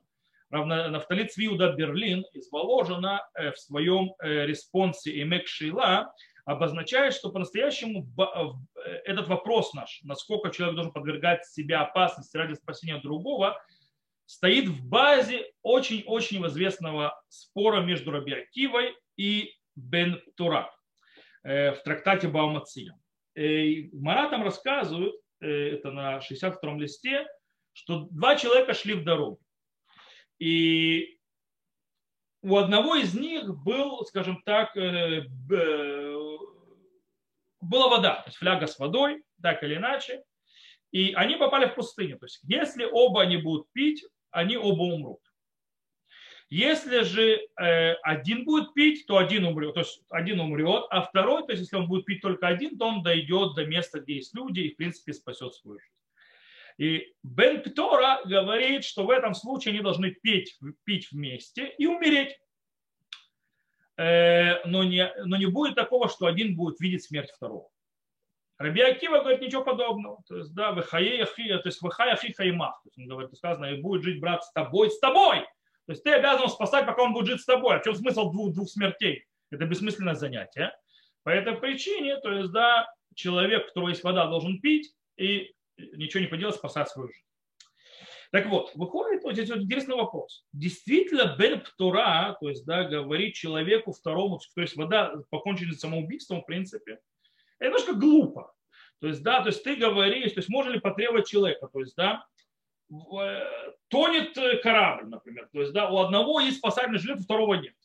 Нафтали 0.52 1.28
Цвиуда 1.28 1.74
Берлин 1.74 2.24
изволожено 2.34 3.22
э, 3.34 3.52
в 3.52 3.58
своем 3.58 4.14
э, 4.20 4.46
респонсе 4.46 5.22
Эмек 5.22 5.48
Шейла, 5.48 6.14
обозначает, 6.46 7.14
что 7.14 7.32
по-настоящему 7.32 8.08
э, 8.18 8.90
этот 9.06 9.28
вопрос 9.28 9.74
наш, 9.74 10.02
насколько 10.04 10.52
человек 10.52 10.76
должен 10.76 10.94
подвергать 10.94 11.46
себя 11.46 11.82
опасности 11.82 12.38
ради 12.38 12.54
спасения 12.54 13.00
другого, 13.00 13.60
стоит 14.28 14.68
в 14.68 14.88
базе 14.88 15.52
очень-очень 15.64 16.46
известного 16.48 17.20
спора 17.28 17.82
между 17.82 18.12
Раби 18.12 18.34
Акивой 18.34 18.96
и 19.18 19.52
Бен 19.76 20.22
Тура 20.36 20.72
в 21.44 21.78
трактате 21.84 22.28
Баумация. 22.28 22.98
Мара 23.36 24.30
там 24.30 24.42
рассказывают, 24.42 25.16
это 25.40 25.92
на 25.92 26.20
62-м 26.20 26.80
листе, 26.80 27.28
что 27.74 28.08
два 28.12 28.36
человека 28.36 28.74
шли 28.74 28.94
в 28.94 29.04
дорогу. 29.04 29.40
И 30.40 31.20
у 32.42 32.58
одного 32.58 32.96
из 32.96 33.14
них 33.14 33.50
был, 33.64 34.06
скажем 34.06 34.42
так, 34.44 34.76
э, 34.78 35.24
была 37.62 37.90
вода, 37.90 38.16
то 38.22 38.28
есть 38.28 38.38
фляга 38.38 38.68
с 38.68 38.78
водой, 38.78 39.24
так 39.42 39.64
или 39.64 39.76
иначе, 39.76 40.24
и 40.92 41.14
они 41.14 41.36
попали 41.36 41.68
в 41.68 41.76
пустыню. 41.76 42.20
То 42.20 42.26
есть 42.26 42.40
если 42.44 42.86
оба 42.86 43.24
они 43.24 43.38
будут 43.38 43.72
пить, 43.72 44.06
они 44.30 44.58
оба 44.58 44.84
умрут. 44.84 45.20
Если 46.50 47.02
же 47.02 47.42
э, 47.60 47.94
один 48.04 48.46
будет 48.46 48.74
пить, 48.76 49.08
то 49.08 49.18
один 49.18 49.46
умрет, 49.46 49.74
то 49.74 49.80
есть 49.80 50.04
один 50.10 50.40
умрет, 50.40 50.86
а 50.92 51.02
второй, 51.02 51.44
то 51.44 51.52
есть 51.52 51.64
если 51.64 51.76
он 51.76 51.88
будет 51.88 52.06
пить 52.06 52.22
только 52.22 52.48
один, 52.48 52.78
то 52.78 52.88
он 52.88 53.02
дойдет 53.02 53.56
до 53.56 53.66
места, 53.66 54.00
где 54.00 54.16
есть 54.16 54.36
люди 54.36 54.60
и 54.60 54.74
в 54.74 54.78
принципе 54.78 55.14
спасет 55.14 55.56
свою 55.56 55.80
жизнь. 55.80 55.92
И 56.78 57.14
Бен 57.24 57.64
Птора 57.64 58.22
говорит, 58.26 58.84
что 58.84 59.06
в 59.06 59.10
этом 59.10 59.34
случае 59.34 59.74
они 59.74 59.82
должны 59.82 60.12
пить, 60.12 60.60
пить 60.84 61.12
вместе 61.12 61.74
и 61.78 61.88
умереть. 61.88 62.38
Э, 63.98 64.64
но, 64.66 64.84
не, 64.84 65.12
но 65.24 65.38
не 65.38 65.46
будет 65.46 65.76
такого, 65.76 66.10
что 66.10 66.28
один 66.28 66.56
будет 66.56 66.80
видеть 66.80 67.04
смерть 67.04 67.32
второго. 67.32 67.70
Раби 68.58 68.82
Акива 68.82 69.20
говорит 69.20 69.42
ничего 69.42 69.64
подобного. 69.64 70.22
То 70.28 70.38
есть, 70.38 70.54
да, 70.54 70.74
то 70.74 71.00
есть 71.00 71.82
выхая 71.82 72.14
ахи 72.14 72.34
хаймах. 72.34 72.82
То 72.84 72.88
есть, 72.90 72.98
он 72.98 73.08
говорит, 73.08 73.36
сказано, 73.36 73.66
и 73.66 73.82
будет 73.82 74.04
жить 74.04 74.20
брат 74.20 74.44
с 74.44 74.52
тобой, 74.52 74.92
с 74.92 75.00
тобой. 75.00 75.46
То 75.86 75.94
есть 75.94 76.04
ты 76.04 76.12
обязан 76.12 76.50
спасать, 76.50 76.86
пока 76.86 77.04
он 77.04 77.14
будет 77.14 77.28
жить 77.28 77.42
с 77.42 77.46
тобой. 77.46 77.76
А 77.76 77.80
в 77.80 77.84
чем 77.84 77.96
смысл 77.96 78.32
двух, 78.32 78.54
двух 78.54 78.70
смертей? 78.70 79.26
Это 79.52 79.66
бессмысленное 79.66 80.16
занятие. 80.16 80.76
По 81.24 81.30
этой 81.30 81.56
причине, 81.56 82.18
то 82.18 82.32
есть, 82.32 82.52
да, 82.52 82.88
человек, 83.14 83.64
у 83.64 83.68
которого 83.68 83.90
есть 83.90 84.04
вода, 84.04 84.26
должен 84.28 84.60
пить 84.60 84.94
и 85.18 85.54
ничего 85.78 86.22
не 86.22 86.28
поделать, 86.28 86.56
спасать 86.56 86.90
свою 86.90 87.10
жизнь. 87.10 87.22
Так 88.32 88.48
вот, 88.48 88.72
выходит 88.76 89.24
вот 89.24 89.34
здесь 89.34 89.50
вот 89.50 89.60
интересный 89.60 89.96
вопрос. 89.96 90.46
Действительно, 90.52 91.36
Бен 91.38 91.62
Птура, 91.62 92.36
то 92.40 92.50
есть, 92.50 92.66
да, 92.66 92.84
говорит 92.84 93.36
человеку 93.36 93.94
второму, 93.94 94.40
то 94.56 94.62
есть 94.62 94.76
вода 94.76 95.16
покончена 95.30 95.74
самоубийством, 95.74 96.42
в 96.42 96.46
принципе, 96.46 97.00
это 97.60 97.70
немножко 97.70 97.94
глупо. 97.94 98.54
То 99.00 99.08
есть, 99.08 99.24
да, 99.24 99.42
то 99.42 99.48
есть 99.48 99.64
ты 99.64 99.76
говоришь, 99.76 100.32
то 100.34 100.40
есть 100.40 100.50
можно 100.50 100.72
ли 100.72 100.80
потребовать 100.80 101.28
человека, 101.28 101.68
то 101.72 101.80
есть, 101.80 101.96
да, 101.96 102.26
тонет 103.88 104.38
э, 104.38 104.58
корабль, 104.58 105.08
например. 105.08 105.50
То 105.52 105.62
есть 105.62 105.74
да, 105.74 105.90
у 105.90 105.98
одного 105.98 106.40
есть 106.40 106.58
спасательный 106.58 107.00
жилет, 107.00 107.20
у 107.20 107.24
второго 107.24 107.56
нет. 107.56 107.76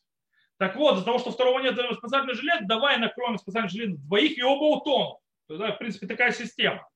Так 0.58 0.76
вот, 0.76 0.94
из-за 0.94 1.04
того, 1.04 1.18
что 1.18 1.30
второго 1.30 1.60
нет 1.60 1.78
спасательный 1.96 2.34
жилет, 2.34 2.66
давай 2.66 2.98
накроем 2.98 3.38
спасательный 3.38 3.70
жилет 3.70 4.00
двоих 4.06 4.36
и 4.36 4.42
оба 4.42 4.76
утонут. 4.76 5.18
То 5.46 5.54
есть, 5.54 5.60
да, 5.60 5.72
в 5.72 5.78
принципе, 5.78 6.06
такая 6.06 6.32
система. 6.32 6.86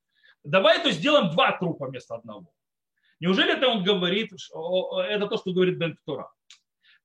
Давай 0.42 0.82
то 0.82 0.90
сделаем 0.90 1.30
два 1.30 1.52
трупа 1.52 1.86
вместо 1.86 2.14
одного. 2.14 2.52
Неужели 3.20 3.56
это 3.56 3.68
он 3.68 3.82
говорит, 3.82 4.32
это 4.32 5.26
то, 5.26 5.38
что 5.38 5.52
говорит 5.52 5.78
Бен 5.78 5.96
Птура? 5.96 6.30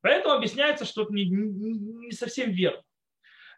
Поэтому 0.02 0.36
объясняется, 0.36 0.84
что 0.84 1.04
это 1.04 1.14
не, 1.14 1.26
не 1.26 2.12
совсем 2.12 2.52
верно. 2.52 2.84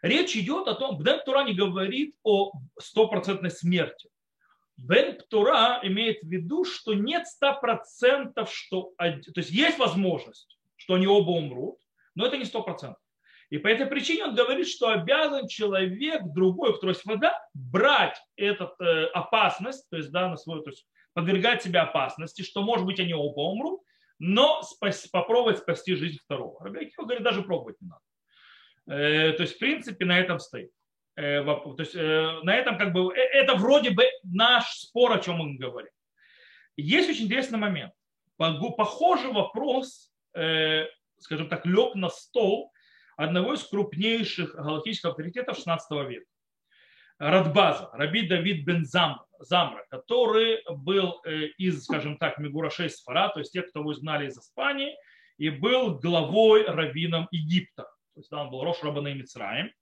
Речь 0.02 0.36
идет 0.36 0.68
о 0.68 0.74
том, 0.74 1.02
Бен 1.02 1.20
Тура 1.24 1.44
не 1.44 1.54
говорит 1.54 2.14
о 2.22 2.52
стопроцентной 2.78 3.50
смерти. 3.50 4.10
Бен 4.76 5.18
Птура 5.18 5.80
имеет 5.82 6.22
в 6.22 6.28
виду, 6.28 6.64
что 6.64 6.94
нет 6.94 7.24
100%, 7.42 8.48
что... 8.50 8.92
То 8.96 9.32
есть 9.36 9.50
есть 9.50 9.78
возможность, 9.78 10.58
что 10.76 10.94
они 10.94 11.06
оба 11.06 11.30
умрут, 11.30 11.78
но 12.14 12.26
это 12.26 12.36
не 12.36 12.44
100%. 12.44 12.94
И 13.50 13.58
по 13.58 13.68
этой 13.68 13.86
причине 13.86 14.24
он 14.24 14.34
говорит, 14.34 14.66
что 14.66 14.88
обязан 14.88 15.46
человек 15.46 16.22
другой, 16.24 16.74
кто 16.74 16.88
есть 16.88 17.04
вода, 17.04 17.38
брать 17.52 18.18
эту 18.36 18.72
э, 18.80 19.04
опасность, 19.12 19.88
то 19.90 19.98
есть, 19.98 20.10
да, 20.10 20.30
на 20.30 20.38
свой, 20.38 20.62
то 20.62 20.70
есть 20.70 20.86
подвергать 21.12 21.62
себя 21.62 21.82
опасности, 21.82 22.40
что, 22.40 22.62
может 22.62 22.86
быть, 22.86 22.98
они 22.98 23.12
оба 23.12 23.40
умрут, 23.40 23.82
но 24.18 24.62
спас, 24.62 25.06
попробовать 25.08 25.58
спасти 25.58 25.94
жизнь 25.94 26.18
второго. 26.24 26.64
Рабиакива 26.64 27.02
говорит, 27.02 27.22
даже 27.22 27.42
пробовать 27.42 27.76
не 27.82 27.88
надо. 27.88 28.02
Э, 28.98 29.32
то 29.32 29.42
есть, 29.42 29.56
в 29.56 29.58
принципе, 29.58 30.06
на 30.06 30.18
этом 30.18 30.38
стоит. 30.38 30.70
Э, 31.16 31.44
то 31.44 31.74
есть, 31.78 31.94
э, 31.94 32.40
на 32.42 32.54
этом 32.54 32.78
как 32.78 32.92
бы, 32.92 33.12
это 33.14 33.54
вроде 33.54 33.90
бы 33.90 34.04
наш 34.22 34.64
спор, 34.72 35.12
о 35.12 35.18
чем 35.18 35.36
мы 35.36 35.56
говорим. 35.56 35.90
Есть 36.76 37.10
очень 37.10 37.26
интересный 37.26 37.58
момент. 37.58 37.92
Похожий 38.38 39.30
вопрос, 39.30 40.10
скажем 40.32 41.48
так, 41.48 41.66
лег 41.66 41.94
на 41.94 42.08
стол 42.08 42.72
одного 43.16 43.54
из 43.54 43.62
крупнейших 43.62 44.54
галактических 44.54 45.10
авторитетов 45.10 45.56
16 45.58 46.08
века. 46.08 46.24
Радбаза, 47.18 47.90
Раби 47.92 48.26
Давид 48.26 48.64
бен 48.64 48.84
Зам, 48.84 49.22
Замра, 49.38 49.84
который 49.90 50.62
был 50.68 51.20
из, 51.58 51.84
скажем 51.84 52.16
так, 52.16 52.38
Мигура 52.38 52.70
6 52.70 52.96
Сфара, 52.96 53.28
то 53.28 53.38
есть 53.38 53.52
тех, 53.52 53.68
кто 53.68 53.82
вы 53.82 53.94
знали 53.94 54.26
из 54.26 54.38
Испании, 54.38 54.96
и 55.36 55.50
был 55.50 56.00
главой 56.00 56.64
раввином 56.64 57.28
Египта 57.30 57.86
то 58.14 58.20
есть 58.20 58.30
там 58.30 58.50
был 58.50 58.62
Рош 58.62 58.82
Рабана 58.82 59.08
и 59.08 59.14
Мицраем, 59.14 59.72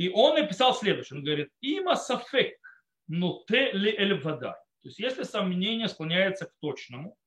и 0.00 0.08
он 0.08 0.34
написал 0.34 0.74
следующее, 0.74 1.18
он 1.18 1.24
говорит, 1.24 1.50
има 1.60 1.94
сафек, 1.94 2.58
но 3.06 3.44
те 3.46 3.70
ли 3.72 3.94
эль 3.94 4.18
вода. 4.18 4.52
То 4.80 4.88
есть 4.88 4.98
если 4.98 5.24
сомнение 5.24 5.88
склоняется 5.88 6.46
к 6.46 6.54
точному, 6.58 7.18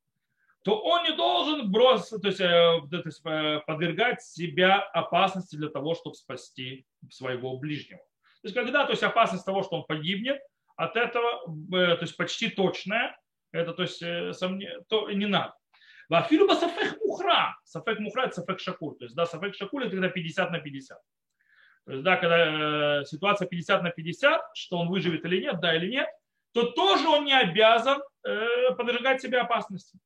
то 0.63 0.81
он 0.81 1.03
не 1.03 1.15
должен 1.15 1.71
бросить, 1.71 2.19
то 2.19 2.27
есть, 2.29 2.39
э, 2.39 2.81
то 2.89 3.01
есть 3.05 3.21
э, 3.25 3.61
подвергать 3.67 4.23
себя 4.23 4.79
опасности 4.79 5.55
для 5.55 5.69
того, 5.69 5.93
чтобы 5.93 6.15
спасти 6.15 6.87
своего 7.11 7.57
ближнего. 7.59 7.99
То 8.41 8.47
есть 8.47 8.55
когда 8.55 8.85
то 8.85 8.93
есть 8.93 9.03
опасность 9.03 9.45
того, 9.45 9.61
что 9.61 9.75
он 9.75 9.83
погибнет, 9.85 10.41
от 10.75 10.95
этого 10.95 11.43
э, 11.75 11.95
то 11.95 12.01
есть 12.01 12.17
почти 12.17 12.49
точная, 12.49 13.15
это 13.51 13.73
то 13.73 13.83
есть 13.83 13.99
сомнение, 14.35 14.79
то 14.89 15.11
не 15.11 15.27
надо. 15.27 15.53
Вафилу 16.09 16.51
сафек 16.55 16.97
мухра. 17.05 17.55
Сафек 17.65 17.99
мухра 17.99 18.23
это 18.23 18.41
сафек 18.41 18.59
шакур. 18.59 18.95
То 18.97 19.05
есть, 19.05 19.15
да, 19.15 19.27
сафек 19.27 19.53
шакур 19.53 19.83
это 19.83 19.91
когда 19.91 20.09
50 20.09 20.49
на 20.49 20.59
50. 20.59 20.97
То 21.85 21.91
есть, 21.91 22.03
да, 22.03 22.15
когда 22.15 23.01
э, 23.01 23.05
ситуация 23.05 23.47
50 23.47 23.83
на 23.83 23.89
50, 23.89 24.41
что 24.53 24.77
он 24.77 24.89
выживет 24.89 25.25
или 25.25 25.41
нет, 25.41 25.59
да 25.59 25.75
или 25.75 25.89
нет, 25.89 26.07
то 26.53 26.71
тоже 26.71 27.07
он 27.07 27.25
не 27.25 27.37
обязан 27.37 28.01
э, 28.23 28.73
подвергать 28.77 29.21
себе 29.21 29.39
опасности. 29.39 29.99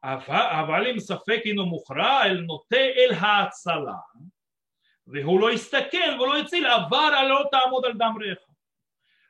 Авалим 0.00 0.96
а 0.96 1.00
сафекину 1.00 1.64
мухра 1.64 2.24
эль 2.24 2.42
ноте 2.42 2.92
эль 2.92 3.14
хаацала. 3.14 4.04
А 4.14 4.18
а 5.06 5.12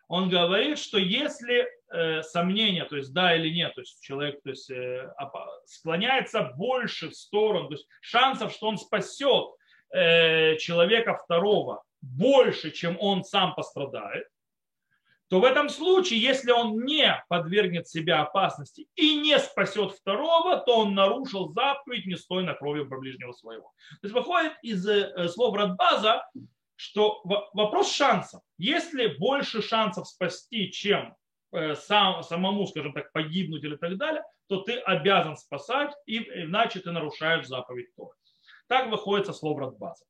он 0.08 0.28
говорит, 0.28 0.78
что 0.78 0.98
если 0.98 1.66
э, 1.90 2.22
сомнение, 2.22 2.84
то 2.84 2.96
есть 2.96 3.12
да 3.12 3.34
или 3.34 3.48
нет, 3.48 3.74
то 3.74 3.80
есть 3.80 4.00
человек 4.02 4.42
то 4.42 4.50
есть, 4.50 4.70
э, 4.70 5.10
склоняется 5.64 6.52
больше 6.56 7.08
в 7.08 7.14
сторону, 7.14 7.68
то 7.68 7.74
есть 7.74 7.86
шансов, 8.00 8.52
что 8.52 8.68
он 8.68 8.78
спасет 8.78 9.54
э, 9.92 10.56
человека 10.56 11.14
второго 11.14 11.82
больше, 12.00 12.70
чем 12.70 12.96
он 13.00 13.24
сам 13.24 13.54
пострадает, 13.54 14.26
то 15.32 15.40
в 15.40 15.44
этом 15.44 15.70
случае, 15.70 16.20
если 16.20 16.50
он 16.50 16.84
не 16.84 17.24
подвергнет 17.30 17.88
себя 17.88 18.20
опасности 18.20 18.86
и 18.96 19.16
не 19.16 19.38
спасет 19.38 19.92
второго, 19.92 20.58
то 20.58 20.80
он 20.80 20.94
нарушил 20.94 21.48
заповедь 21.54 22.04
не 22.04 22.16
стой 22.16 22.44
на 22.44 22.52
крови 22.52 22.82
ближнего 22.82 23.32
своего. 23.32 23.72
То 24.02 24.08
есть 24.08 24.14
выходит 24.14 24.52
из 24.62 24.86
э, 24.86 25.28
слов 25.28 25.56
Радбаза, 25.56 26.22
что 26.76 27.22
вопрос 27.24 27.90
шансов. 27.90 28.42
Если 28.58 29.06
больше 29.06 29.62
шансов 29.62 30.06
спасти, 30.06 30.70
чем 30.70 31.16
э, 31.52 31.76
сам, 31.76 32.22
самому, 32.22 32.66
скажем 32.66 32.92
так, 32.92 33.10
погибнуть 33.12 33.64
или 33.64 33.76
так 33.76 33.96
далее, 33.96 34.22
то 34.48 34.60
ты 34.60 34.74
обязан 34.80 35.38
спасать, 35.38 35.94
иначе 36.04 36.80
ты 36.80 36.90
нарушаешь 36.90 37.46
заповедь 37.46 37.94
Торы. 37.94 38.16
Так 38.68 38.90
выходит 38.90 39.26
со 39.26 39.32
слов 39.32 39.58
Радбаза. 39.58 40.04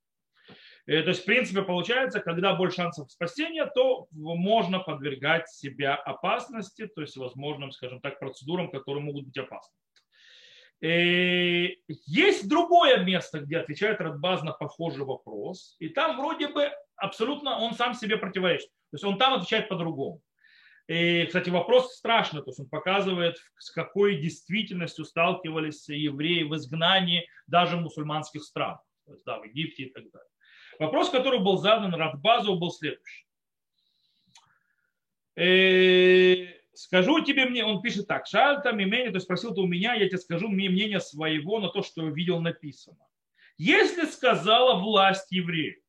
Э, 0.87 1.03
то 1.03 1.11
есть, 1.11 1.23
в 1.23 1.25
принципе, 1.25 1.63
получается, 1.63 2.21
когда 2.21 2.55
больше 2.55 2.77
шансов 2.77 3.11
спасения, 3.11 3.67
то 3.67 4.09
можно 4.11 4.81
подвергать 4.81 5.49
себя 5.49 5.95
опасности, 5.95 6.87
то 6.87 7.03
есть 7.03 7.17
возможным, 7.17 7.71
скажем 7.73 8.01
так, 8.01 8.19
процедурам, 8.19 8.71
которые 8.71 9.05
могут 9.05 9.27
быть 9.27 9.39
опасны. 9.39 9.75
Э, 10.81 11.69
есть 11.87 12.49
другое 12.49 13.05
место, 13.05 13.41
где 13.41 13.59
отвечает 13.59 14.01
Радбаз 14.01 14.43
на 14.43 14.53
похожий 14.53 15.05
вопрос, 15.05 15.77
и 15.79 15.89
там 15.89 16.17
вроде 16.17 16.49
бы 16.49 16.71
абсолютно 16.97 17.59
он 17.59 17.75
сам 17.75 17.95
себе 17.95 18.17
противоречит. 18.17 18.69
То 18.91 18.97
есть 18.97 19.05
он 19.05 19.17
там 19.17 19.35
отвечает 19.35 19.69
по-другому. 19.69 20.21
И, 20.89 21.25
кстати, 21.27 21.49
вопрос 21.49 21.95
страшный, 21.95 22.43
то 22.43 22.51
есть 22.51 22.61
он 22.61 22.69
показывает, 22.69 23.37
с 23.59 23.71
какой 23.71 24.17
действительностью 24.17 25.05
сталкивались 25.05 25.89
евреи 25.89 26.43
в 26.43 26.57
изгнании 26.57 27.29
даже 27.47 27.77
мусульманских 27.77 28.43
странах, 28.43 28.81
то 29.07 29.13
есть, 29.13 29.25
да, 29.25 29.39
в 29.39 29.45
Египте 29.45 29.85
и 29.85 29.93
так 29.93 30.11
далее. 30.11 30.29
Вопрос, 30.79 31.11
который 31.11 31.39
был 31.39 31.59
задан 31.59 31.95
Радбазу, 31.95 32.59
был 32.59 32.71
следующий. 32.71 33.27
Э, 35.37 36.47
скажу 36.75 37.25
тебе 37.25 37.47
мне, 37.47 37.65
он 37.65 37.81
пишет 37.81 38.09
так, 38.09 38.27
шальта 38.27 38.73
мимени, 38.73 39.09
то 39.09 39.15
есть 39.15 39.25
спросил 39.25 39.55
ты 39.55 39.61
у 39.61 39.67
меня, 39.67 39.95
я 39.95 40.09
тебе 40.09 40.19
скажу 40.19 40.49
мне 40.49 40.69
мнение 40.69 41.01
своего 41.01 41.61
на 41.61 41.69
то, 41.69 41.83
что 41.83 42.07
видел 42.09 42.41
написано. 42.41 42.99
Если 43.57 44.05
сказала 44.07 44.81
власть 44.81 45.31
евреев, 45.31 45.82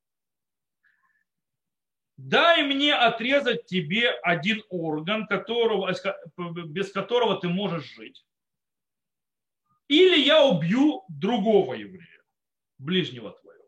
дай 2.18 2.64
мне 2.64 2.94
отрезать 2.94 3.66
тебе 3.66 4.10
один 4.10 4.64
орган, 4.70 5.28
которого, 5.28 5.94
без 6.38 6.92
которого 6.92 7.40
ты 7.40 7.50
можешь 7.50 7.94
жить, 7.96 8.26
или 9.88 10.20
я 10.20 10.44
убью 10.44 11.04
другого 11.10 11.74
еврея, 11.74 12.22
ближнего 12.78 13.32
твоего. 13.32 13.64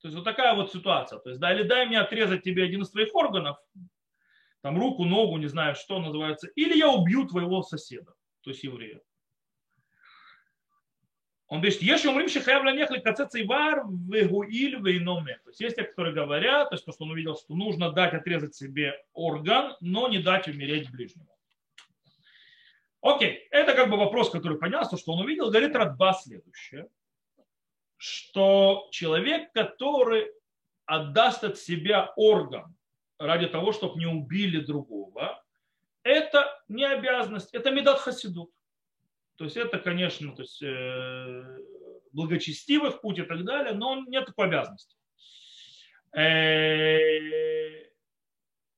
То 0.00 0.08
есть 0.08 0.16
вот 0.16 0.24
такая 0.24 0.54
вот 0.54 0.72
ситуация. 0.72 1.18
То 1.18 1.30
есть, 1.30 1.40
да, 1.40 1.52
или 1.52 1.62
дай 1.62 1.86
мне 1.86 2.00
отрезать 2.00 2.42
тебе 2.42 2.64
один 2.64 2.82
из 2.82 2.90
твоих 2.90 3.14
органов, 3.14 3.56
там 4.62 4.78
руку, 4.78 5.04
ногу, 5.04 5.36
не 5.36 5.46
знаю, 5.46 5.74
что 5.74 5.98
называется, 6.00 6.48
или 6.56 6.76
я 6.76 6.88
убью 6.88 7.26
твоего 7.26 7.62
соседа, 7.62 8.14
то 8.42 8.50
есть 8.50 8.64
еврея. 8.64 9.00
Он 11.48 11.60
говорит, 11.60 11.80
если 11.80 12.08
умрим 12.08 12.28
шихаев 12.28 12.64
ланехли 12.64 12.98
кацеца 12.98 13.40
ивар 13.40 13.84
вегуиль 13.86 14.80
вейноме. 14.80 15.38
То 15.44 15.50
есть 15.50 15.60
есть 15.60 15.76
те, 15.76 15.84
которые 15.84 16.12
говорят, 16.12 16.70
то 16.70 16.74
есть 16.74 16.84
то, 16.84 16.92
что 16.92 17.04
он 17.04 17.12
увидел, 17.12 17.36
что 17.36 17.54
нужно 17.54 17.92
дать 17.92 18.14
отрезать 18.14 18.56
себе 18.56 18.94
орган, 19.12 19.76
но 19.80 20.08
не 20.08 20.18
дать 20.18 20.48
умереть 20.48 20.90
ближнему. 20.90 21.28
Окей, 23.00 23.46
это 23.52 23.74
как 23.74 23.90
бы 23.90 23.96
вопрос, 23.96 24.30
который 24.30 24.58
понялся, 24.58 24.96
что 24.96 25.12
он 25.12 25.20
увидел, 25.20 25.50
говорит 25.50 25.76
Радба 25.76 26.14
следующее, 26.20 26.88
что 27.96 28.88
человек, 28.90 29.52
который 29.52 30.32
отдаст 30.84 31.44
от 31.44 31.58
себя 31.58 32.12
орган 32.16 32.74
ради 33.18 33.46
того, 33.46 33.70
чтобы 33.70 34.00
не 34.00 34.06
убили 34.06 34.58
другого, 34.58 35.40
это 36.02 36.60
не 36.66 36.84
обязанность, 36.84 37.54
это 37.54 37.70
медат 37.70 38.00
хасидут. 38.00 38.50
То 39.36 39.44
есть 39.44 39.56
это, 39.56 39.78
конечно, 39.78 40.34
то 40.34 40.42
есть, 40.42 40.62
э, 40.62 41.58
благочестивый 42.12 42.92
путь 42.92 43.18
и 43.18 43.22
так 43.22 43.44
далее, 43.44 43.74
но 43.74 44.04
нет 44.06 44.26
такой 44.26 44.46
обязанности. 44.46 44.96
Э, 46.16 47.86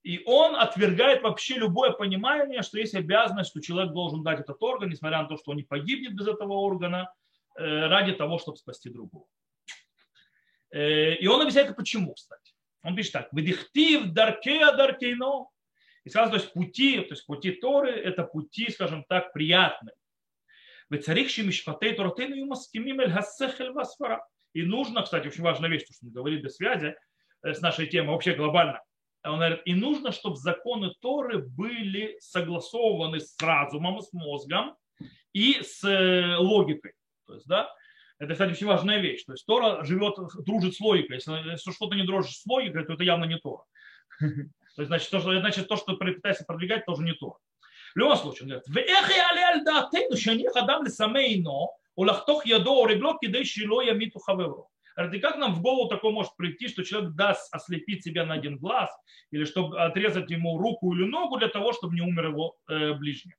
и 0.03 0.23
он 0.25 0.57
отвергает 0.57 1.23
вообще 1.23 1.55
любое 1.55 1.91
понимание, 1.91 2.63
что 2.63 2.79
есть 2.79 2.95
обязанность, 2.95 3.51
что 3.51 3.61
человек 3.61 3.93
должен 3.93 4.23
дать 4.23 4.41
этот 4.41 4.63
орган, 4.63 4.89
несмотря 4.89 5.23
на 5.23 5.29
то, 5.29 5.37
что 5.37 5.51
он 5.51 5.59
не 5.59 5.63
погибнет 5.63 6.15
без 6.15 6.27
этого 6.27 6.55
органа, 6.55 7.13
э, 7.57 7.87
ради 7.87 8.13
того, 8.13 8.39
чтобы 8.39 8.57
спасти 8.57 8.91
другого. 8.91 9.27
Э, 10.71 11.15
и 11.15 11.27
он 11.27 11.41
объясняет, 11.41 11.77
почему, 11.77 12.15
кстати. 12.15 12.55
Он 12.83 12.97
пишет 12.97 13.13
так. 13.13 13.29
Вдихтив 13.33 14.13
даркея 14.13 14.73
даркейно. 14.73 15.47
И 16.05 16.11
сказал, 16.11 16.31
то 16.31 16.37
есть 16.37 16.53
пути, 16.53 17.01
то 17.01 17.15
есть 17.15 17.27
пути 17.27 17.51
Торы, 17.53 17.91
это 17.91 18.25
пути, 18.25 18.71
скажем 18.71 19.05
так, 19.09 19.33
приятные. 19.33 19.95
Вецарихши 20.91 21.43
мишпатей 21.43 21.95
торатейну 21.95 22.37
и 22.37 22.45
маскимим 22.45 23.01
эль 23.01 23.13
хассехель 23.13 23.73
васфара. 23.73 24.25
И 24.55 24.63
нужно, 24.63 25.03
кстати, 25.03 25.27
очень 25.27 25.43
важная 25.43 25.69
вещь, 25.69 25.85
то, 25.85 25.93
что 25.93 26.07
мы 26.07 26.13
говорили 26.13 26.43
без 26.43 26.57
связи 26.57 26.97
э, 27.43 27.55
с 27.55 27.61
нашей 27.61 27.87
темой, 27.87 28.13
вообще 28.13 28.35
глобально. 28.35 28.81
Он 29.25 29.37
говорит, 29.37 29.61
и 29.65 29.75
нужно, 29.75 30.13
чтобы 30.13 30.37
законы 30.37 30.93
Торы 31.01 31.39
были 31.39 32.17
согласованы 32.21 33.21
с 33.21 33.37
разумом, 33.41 34.01
с 34.01 34.13
мозгом 34.13 34.77
и 35.33 35.61
с 35.63 35.85
э, 35.85 36.37
логикой. 36.37 36.93
То 37.27 37.35
есть, 37.35 37.47
да, 37.47 37.71
Это, 38.19 38.33
кстати, 38.33 38.53
очень 38.53 38.67
важная 38.67 39.01
вещь. 39.01 39.25
То 39.25 39.33
есть 39.33 39.45
Тора 39.45 39.85
живет, 39.85 40.17
дружит 40.47 40.75
с 40.75 40.81
логикой. 40.81 41.17
Если, 41.17 41.33
если 41.51 41.71
что-то 41.73 41.95
не 41.95 42.05
дружит 42.05 42.33
с 42.33 42.47
логикой, 42.47 42.85
то 42.85 42.95
это 42.95 43.05
явно 43.05 43.25
не 43.25 43.39
Тора. 43.39 43.65
То 44.21 44.83
есть, 44.83 44.89
значит, 44.89 45.11
то, 45.11 45.21
что, 45.21 45.39
значит, 45.39 45.69
то, 45.69 45.77
что 45.77 45.97
пытается 45.97 46.45
продвигать, 46.45 46.87
тоже 46.87 47.03
не 47.03 47.13
то. 47.13 47.39
В 47.95 47.99
любом 47.99 48.17
случае, 48.17 48.43
он 48.43 48.49
говорит, 48.49 48.69
«Веэх 48.69 49.11
яле 49.11 49.43
аль 49.43 49.65
даатейну 49.65 50.17
шаних 50.17 50.55
адам 50.55 50.85
лесамейно, 50.85 51.69
улахтох 51.95 52.47
ядо 52.47 52.85
орегло 52.85 53.19
кидей 53.19 53.45
шило 53.45 53.81
ямиту 53.81 54.19
хавевро». 54.19 54.67
И 55.13 55.21
как 55.21 55.37
нам 55.37 55.55
в 55.55 55.63
голову 55.63 55.89
такое 55.89 56.11
может 56.11 56.35
прийти, 56.37 56.67
что 56.67 56.83
человек 56.83 57.13
даст 57.13 57.55
ослепить 57.55 58.03
себя 58.03 58.25
на 58.25 58.35
один 58.35 58.59
глаз 58.59 58.91
или 59.31 59.45
чтобы 59.45 59.81
отрезать 59.81 60.29
ему 60.29 60.59
руку 60.59 60.93
или 60.93 61.05
ногу 61.05 61.39
для 61.39 61.49
того, 61.49 61.73
чтобы 61.73 61.95
не 61.95 62.01
умер 62.01 62.31
его 62.31 62.57
э, 62.69 62.95
ближний? 62.95 63.35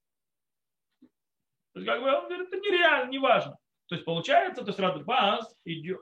То 1.74 1.80
есть, 1.80 1.88
как 1.88 2.02
бы, 2.02 2.14
он 2.14 2.28
говорит, 2.28 2.48
это 2.48 2.58
нереально, 2.58 3.12
неважно. 3.12 3.58
То 3.88 3.96
есть, 3.96 4.06
получается, 4.06 4.62
то 4.62 4.70
есть, 4.70 4.80
Радбаз 4.80 5.54
идет. 5.66 6.00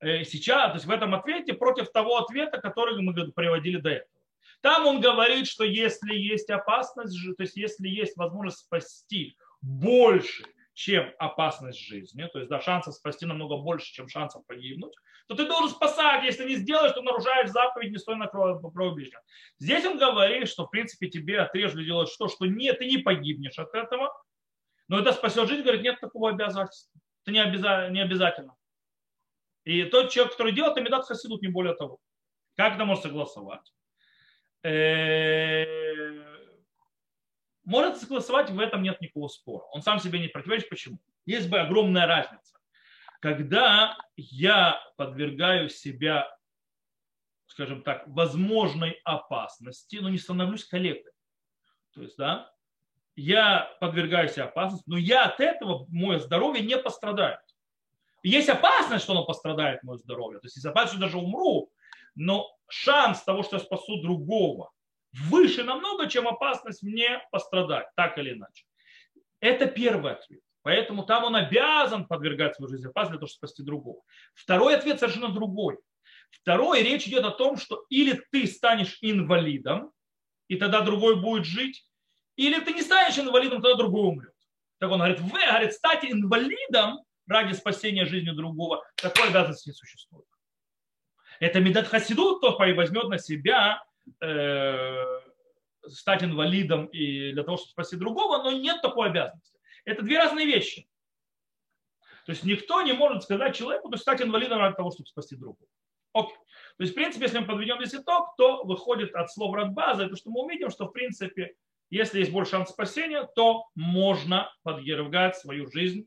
Сейчас, 0.00 0.72
то 0.72 0.74
есть, 0.74 0.86
в 0.86 0.90
этом 0.90 1.14
ответе 1.14 1.54
против 1.54 1.90
того 1.92 2.16
ответа, 2.18 2.60
который 2.60 3.00
мы 3.00 3.14
приводили 3.32 3.76
до 3.78 3.90
этого. 3.90 4.11
Там 4.62 4.86
он 4.86 5.00
говорит, 5.00 5.48
что 5.48 5.64
если 5.64 6.14
есть 6.14 6.48
опасность, 6.48 7.18
то 7.36 7.42
есть 7.42 7.56
если 7.56 7.88
есть 7.88 8.16
возможность 8.16 8.58
спасти 8.58 9.36
больше, 9.60 10.44
чем 10.72 11.12
опасность 11.18 11.78
жизни, 11.78 12.26
то 12.32 12.38
есть 12.38 12.48
да, 12.48 12.60
шансов 12.60 12.94
спасти 12.94 13.26
намного 13.26 13.58
больше, 13.58 13.92
чем 13.92 14.08
шансов 14.08 14.46
погибнуть, 14.46 14.94
то 15.26 15.34
ты 15.34 15.46
должен 15.46 15.68
спасать. 15.68 16.24
Если 16.24 16.48
не 16.48 16.54
сделаешь, 16.54 16.92
то 16.92 17.02
нарушаешь 17.02 17.50
заповедь, 17.50 17.90
не 17.90 17.98
стой 17.98 18.16
на 18.16 18.28
кровь 18.28 18.60
ближнего. 18.94 19.22
Здесь 19.58 19.84
он 19.84 19.98
говорит, 19.98 20.48
что 20.48 20.66
в 20.66 20.70
принципе 20.70 21.08
тебе 21.08 21.40
отрежали 21.40 21.84
делать 21.84 22.08
что, 22.08 22.28
что 22.28 22.46
нет, 22.46 22.78
ты 22.78 22.86
не 22.86 22.98
погибнешь 22.98 23.58
от 23.58 23.74
этого, 23.74 24.12
но 24.88 25.00
это 25.00 25.12
спасет 25.12 25.48
жизнь, 25.48 25.62
говорит, 25.62 25.82
нет 25.82 26.00
такого 26.00 26.30
обязательства. 26.30 27.00
Это 27.24 27.32
не, 27.32 27.40
обяза- 27.40 27.90
не 27.90 28.00
обязательно. 28.00 28.56
И 29.64 29.84
тот 29.84 30.10
человек, 30.10 30.32
который 30.32 30.52
делает, 30.52 30.76
медат 30.76 31.04
хасидут, 31.04 31.42
не 31.42 31.48
более 31.48 31.74
того. 31.74 31.98
Как 32.56 32.74
это 32.74 32.84
может 32.84 33.04
согласовать? 33.04 33.72
Э, 34.64 35.64
может 37.64 37.98
согласовать, 37.98 38.50
в 38.50 38.58
этом 38.58 38.82
нет 38.82 39.00
никакого 39.00 39.28
спора. 39.28 39.64
Он 39.72 39.82
сам 39.82 39.98
себе 39.98 40.18
не 40.18 40.28
противоречит. 40.28 40.68
Почему? 40.68 40.98
Есть 41.26 41.48
бы 41.48 41.58
огромная 41.58 42.06
разница. 42.06 42.58
Когда 43.20 43.96
я 44.16 44.80
подвергаю 44.96 45.68
себя, 45.68 46.36
скажем 47.46 47.82
так, 47.82 48.04
возможной 48.06 49.00
опасности, 49.04 49.96
но 49.96 50.08
не 50.08 50.18
становлюсь 50.18 50.64
коллегой. 50.64 51.12
То 51.94 52.02
есть, 52.02 52.16
да, 52.16 52.52
я 53.14 53.76
подвергаю 53.80 54.28
себя 54.28 54.44
опасности, 54.44 54.88
но 54.88 54.96
я 54.96 55.24
от 55.26 55.38
этого, 55.40 55.86
мое 55.88 56.18
здоровье 56.18 56.64
не 56.64 56.78
пострадает. 56.78 57.40
Есть 58.22 58.48
опасность, 58.48 59.04
что 59.04 59.12
оно 59.12 59.24
пострадает, 59.24 59.82
мое 59.82 59.98
здоровье. 59.98 60.40
То 60.40 60.46
есть, 60.46 60.56
есть 60.56 60.66
опасность, 60.66 60.94
что 60.94 61.00
даже 61.00 61.18
умру, 61.18 61.70
но 62.14 62.56
шанс 62.72 63.22
того, 63.22 63.42
что 63.42 63.56
я 63.56 63.62
спасу 63.62 64.00
другого, 64.00 64.70
выше 65.12 65.62
намного, 65.62 66.08
чем 66.08 66.26
опасность 66.26 66.82
мне 66.82 67.22
пострадать, 67.30 67.86
так 67.96 68.16
или 68.18 68.32
иначе. 68.32 68.64
Это 69.40 69.66
первый 69.66 70.12
ответ. 70.12 70.40
Поэтому 70.62 71.04
там 71.04 71.24
он 71.24 71.34
обязан 71.36 72.06
подвергать 72.06 72.54
свою 72.54 72.70
жизнь 72.70 72.86
опасности 72.86 73.12
для 73.12 73.18
того, 73.18 73.28
чтобы 73.28 73.48
спасти 73.48 73.62
другого. 73.62 74.00
Второй 74.34 74.76
ответ 74.76 75.00
совершенно 75.00 75.28
другой. 75.28 75.78
Второй 76.30 76.82
речь 76.82 77.06
идет 77.06 77.24
о 77.24 77.30
том, 77.30 77.56
что 77.56 77.84
или 77.90 78.22
ты 78.30 78.46
станешь 78.46 78.96
инвалидом, 79.00 79.90
и 80.48 80.56
тогда 80.56 80.80
другой 80.80 81.20
будет 81.20 81.44
жить, 81.44 81.86
или 82.36 82.60
ты 82.60 82.72
не 82.72 82.82
станешь 82.82 83.18
инвалидом, 83.18 83.60
тогда 83.60 83.76
другой 83.76 84.08
умрет. 84.08 84.32
Так 84.78 84.90
он 84.90 84.98
говорит, 84.98 85.20
вы, 85.20 85.40
говорит, 85.46 85.72
стать 85.74 86.04
инвалидом 86.04 87.00
ради 87.26 87.52
спасения 87.52 88.06
жизни 88.06 88.30
другого, 88.30 88.82
такой 88.96 89.28
обязанности 89.28 89.68
не 89.68 89.74
существует. 89.74 90.26
Это 91.42 91.58
Медат 91.58 91.88
Хасиду, 91.88 92.36
кто 92.36 92.56
возьмет 92.56 93.08
на 93.08 93.18
себя 93.18 93.82
э, 94.20 95.04
стать 95.88 96.22
инвалидом 96.22 96.86
и 96.86 97.32
для 97.32 97.42
того, 97.42 97.56
чтобы 97.56 97.70
спасти 97.70 97.96
другого, 97.96 98.44
но 98.44 98.52
нет 98.52 98.80
такой 98.80 99.08
обязанности. 99.08 99.58
Это 99.84 100.02
две 100.02 100.18
разные 100.18 100.46
вещи. 100.46 100.86
То 102.26 102.30
есть 102.30 102.44
никто 102.44 102.82
не 102.82 102.92
может 102.92 103.24
сказать 103.24 103.56
человеку, 103.56 103.88
то 103.88 103.96
стать 103.96 104.22
инвалидом 104.22 104.60
ради 104.60 104.76
того, 104.76 104.92
чтобы 104.92 105.08
спасти 105.08 105.34
другого. 105.34 105.68
Окей. 106.12 106.36
То 106.76 106.84
есть, 106.84 106.92
в 106.92 106.94
принципе, 106.94 107.24
если 107.24 107.40
мы 107.40 107.46
подведем 107.46 107.84
здесь 107.84 108.00
итог, 108.00 108.36
то 108.36 108.62
выходит 108.62 109.12
от 109.16 109.32
слов 109.32 109.52
Радбаза, 109.56 110.04
это 110.04 110.14
что 110.14 110.30
мы 110.30 110.44
увидим, 110.44 110.70
что, 110.70 110.86
в 110.86 110.92
принципе, 110.92 111.56
если 111.90 112.20
есть 112.20 112.30
больше 112.30 112.52
шанс 112.52 112.70
спасения, 112.70 113.28
то 113.34 113.64
можно 113.74 114.48
подвергать 114.62 115.36
свою 115.36 115.68
жизнь 115.72 116.06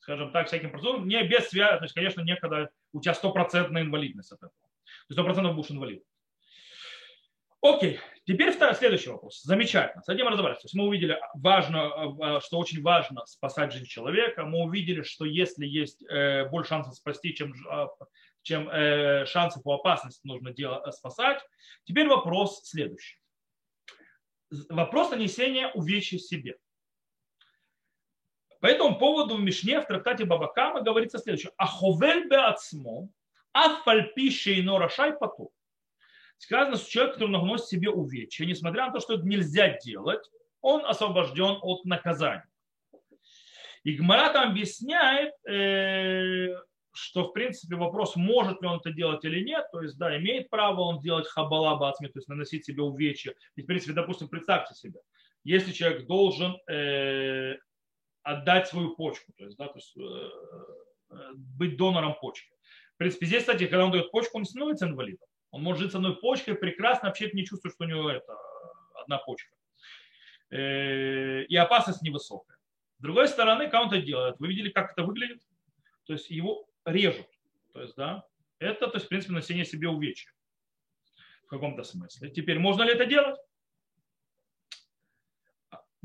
скажем 0.00 0.32
так, 0.32 0.48
всяким 0.48 0.70
процедурам, 0.70 1.08
не 1.08 1.22
без 1.22 1.48
связи, 1.48 1.78
то 1.78 1.84
есть, 1.84 1.94
конечно, 1.94 2.20
не 2.20 2.36
когда 2.36 2.68
у 2.94 3.00
тебя 3.00 3.12
стопроцентная 3.12 3.82
инвалидность 3.82 4.32
от 4.32 4.38
этого. 4.38 4.52
То 4.52 5.10
есть 5.10 5.16
стопроцентно 5.18 5.52
будешь 5.52 5.70
инвалид. 5.70 6.02
Окей, 7.60 7.98
теперь 8.26 8.52
второй, 8.52 8.74
следующий 8.74 9.08
вопрос. 9.08 9.42
Замечательно, 9.42 10.02
с 10.02 10.08
этим 10.08 10.28
разобрались. 10.28 10.58
То 10.58 10.66
есть 10.66 10.74
мы 10.74 10.84
увидели, 10.84 11.18
важно, 11.34 12.40
что 12.40 12.58
очень 12.58 12.82
важно 12.82 13.24
спасать 13.26 13.72
жизнь 13.72 13.86
человека. 13.86 14.44
Мы 14.44 14.64
увидели, 14.64 15.02
что 15.02 15.24
если 15.24 15.66
есть 15.66 16.02
э, 16.02 16.46
больше 16.50 16.68
шансов 16.68 16.94
спасти, 16.94 17.34
чем, 17.34 17.54
а, 17.70 17.88
чем 18.42 18.68
э, 18.68 19.24
шансов 19.24 19.62
по 19.62 19.76
опасности 19.76 20.26
нужно 20.26 20.52
делать, 20.52 20.94
спасать. 20.94 21.42
Теперь 21.84 22.06
вопрос 22.06 22.60
следующий. 22.64 23.18
Вопрос 24.68 25.10
нанесения 25.10 25.70
увечья 25.72 26.18
себе. 26.18 26.58
По 28.64 28.68
этому 28.68 28.98
поводу 28.98 29.36
в 29.36 29.42
Мишне, 29.42 29.78
в 29.78 29.84
трактате 29.84 30.24
Бабакама 30.24 30.80
говорится 30.80 31.18
следующее. 31.18 31.52
Аховель 31.58 32.30
беацмо, 32.30 33.10
афальпи 33.52 34.30
шейно 34.30 34.78
рашай 34.78 35.12
поту. 35.12 35.52
Сказано, 36.38 36.78
что 36.78 36.90
человек, 36.90 37.12
который 37.12 37.30
наносит 37.32 37.66
себе 37.66 37.90
увечья, 37.90 38.46
несмотря 38.46 38.86
на 38.86 38.92
то, 38.92 39.00
что 39.00 39.16
это 39.16 39.24
нельзя 39.24 39.76
делать, 39.80 40.26
он 40.62 40.86
освобожден 40.86 41.58
от 41.60 41.84
наказания. 41.84 42.48
И 43.82 43.96
Гмара 43.96 44.32
там 44.32 44.52
объясняет, 44.52 45.34
э, 45.46 46.56
что, 46.92 47.24
в 47.24 47.32
принципе, 47.34 47.76
вопрос, 47.76 48.16
может 48.16 48.62
ли 48.62 48.68
он 48.68 48.78
это 48.78 48.92
делать 48.92 49.26
или 49.26 49.44
нет, 49.44 49.66
то 49.72 49.82
есть, 49.82 49.98
да, 49.98 50.16
имеет 50.16 50.48
право 50.48 50.80
он 50.80 51.00
делать 51.00 51.28
хабала 51.28 51.76
бацми, 51.76 52.08
то 52.08 52.18
есть 52.18 52.28
наносить 52.28 52.64
себе 52.64 52.82
увечья. 52.82 53.34
Ведь, 53.56 53.66
в 53.66 53.68
принципе, 53.68 53.92
допустим, 53.92 54.30
представьте 54.30 54.74
себе, 54.74 55.00
если 55.42 55.70
человек 55.70 56.06
должен 56.06 56.56
э, 56.66 57.56
отдать 58.24 58.66
свою 58.68 58.96
почку, 58.96 59.32
то 59.36 59.44
есть, 59.44 59.56
да, 59.56 59.68
то 59.68 59.78
есть 59.78 59.96
э, 59.96 60.30
э, 61.10 61.32
быть 61.34 61.76
донором 61.76 62.16
почки. 62.20 62.50
В 62.94 62.96
принципе, 62.96 63.26
здесь, 63.26 63.40
кстати, 63.40 63.66
когда 63.66 63.84
он 63.84 63.92
дает 63.92 64.10
почку, 64.10 64.38
он 64.38 64.42
не 64.42 64.48
становится 64.48 64.86
инвалидом. 64.86 65.28
Он 65.50 65.62
может 65.62 65.82
жить 65.82 65.92
с 65.92 65.94
одной 65.94 66.16
почкой, 66.16 66.54
прекрасно, 66.54 67.08
вообще 67.08 67.30
не 67.32 67.44
чувствует, 67.44 67.74
что 67.74 67.84
у 67.84 67.86
него 67.86 68.10
это 68.10 68.36
одна 68.94 69.18
почка. 69.18 69.54
Э, 70.50 71.44
и 71.44 71.56
опасность 71.56 72.02
невысокая. 72.02 72.56
С 72.98 73.02
другой 73.02 73.28
стороны, 73.28 73.68
как 73.68 73.82
он 73.82 73.88
это 73.88 74.00
делает? 74.00 74.36
Вы 74.38 74.48
видели, 74.48 74.70
как 74.70 74.92
это 74.92 75.02
выглядит? 75.02 75.42
То 76.06 76.14
есть 76.14 76.30
его 76.30 76.66
режут. 76.86 77.26
То 77.72 77.82
есть, 77.82 77.96
да, 77.96 78.26
это, 78.58 78.86
то 78.86 78.94
есть, 78.94 79.06
в 79.06 79.08
принципе, 79.08 79.34
носение 79.34 79.64
себе 79.64 79.88
увечья. 79.88 80.32
В 81.44 81.48
каком-то 81.48 81.82
смысле. 81.82 82.30
Теперь, 82.30 82.58
можно 82.58 82.84
ли 82.84 82.92
это 82.92 83.04
делать? 83.04 83.38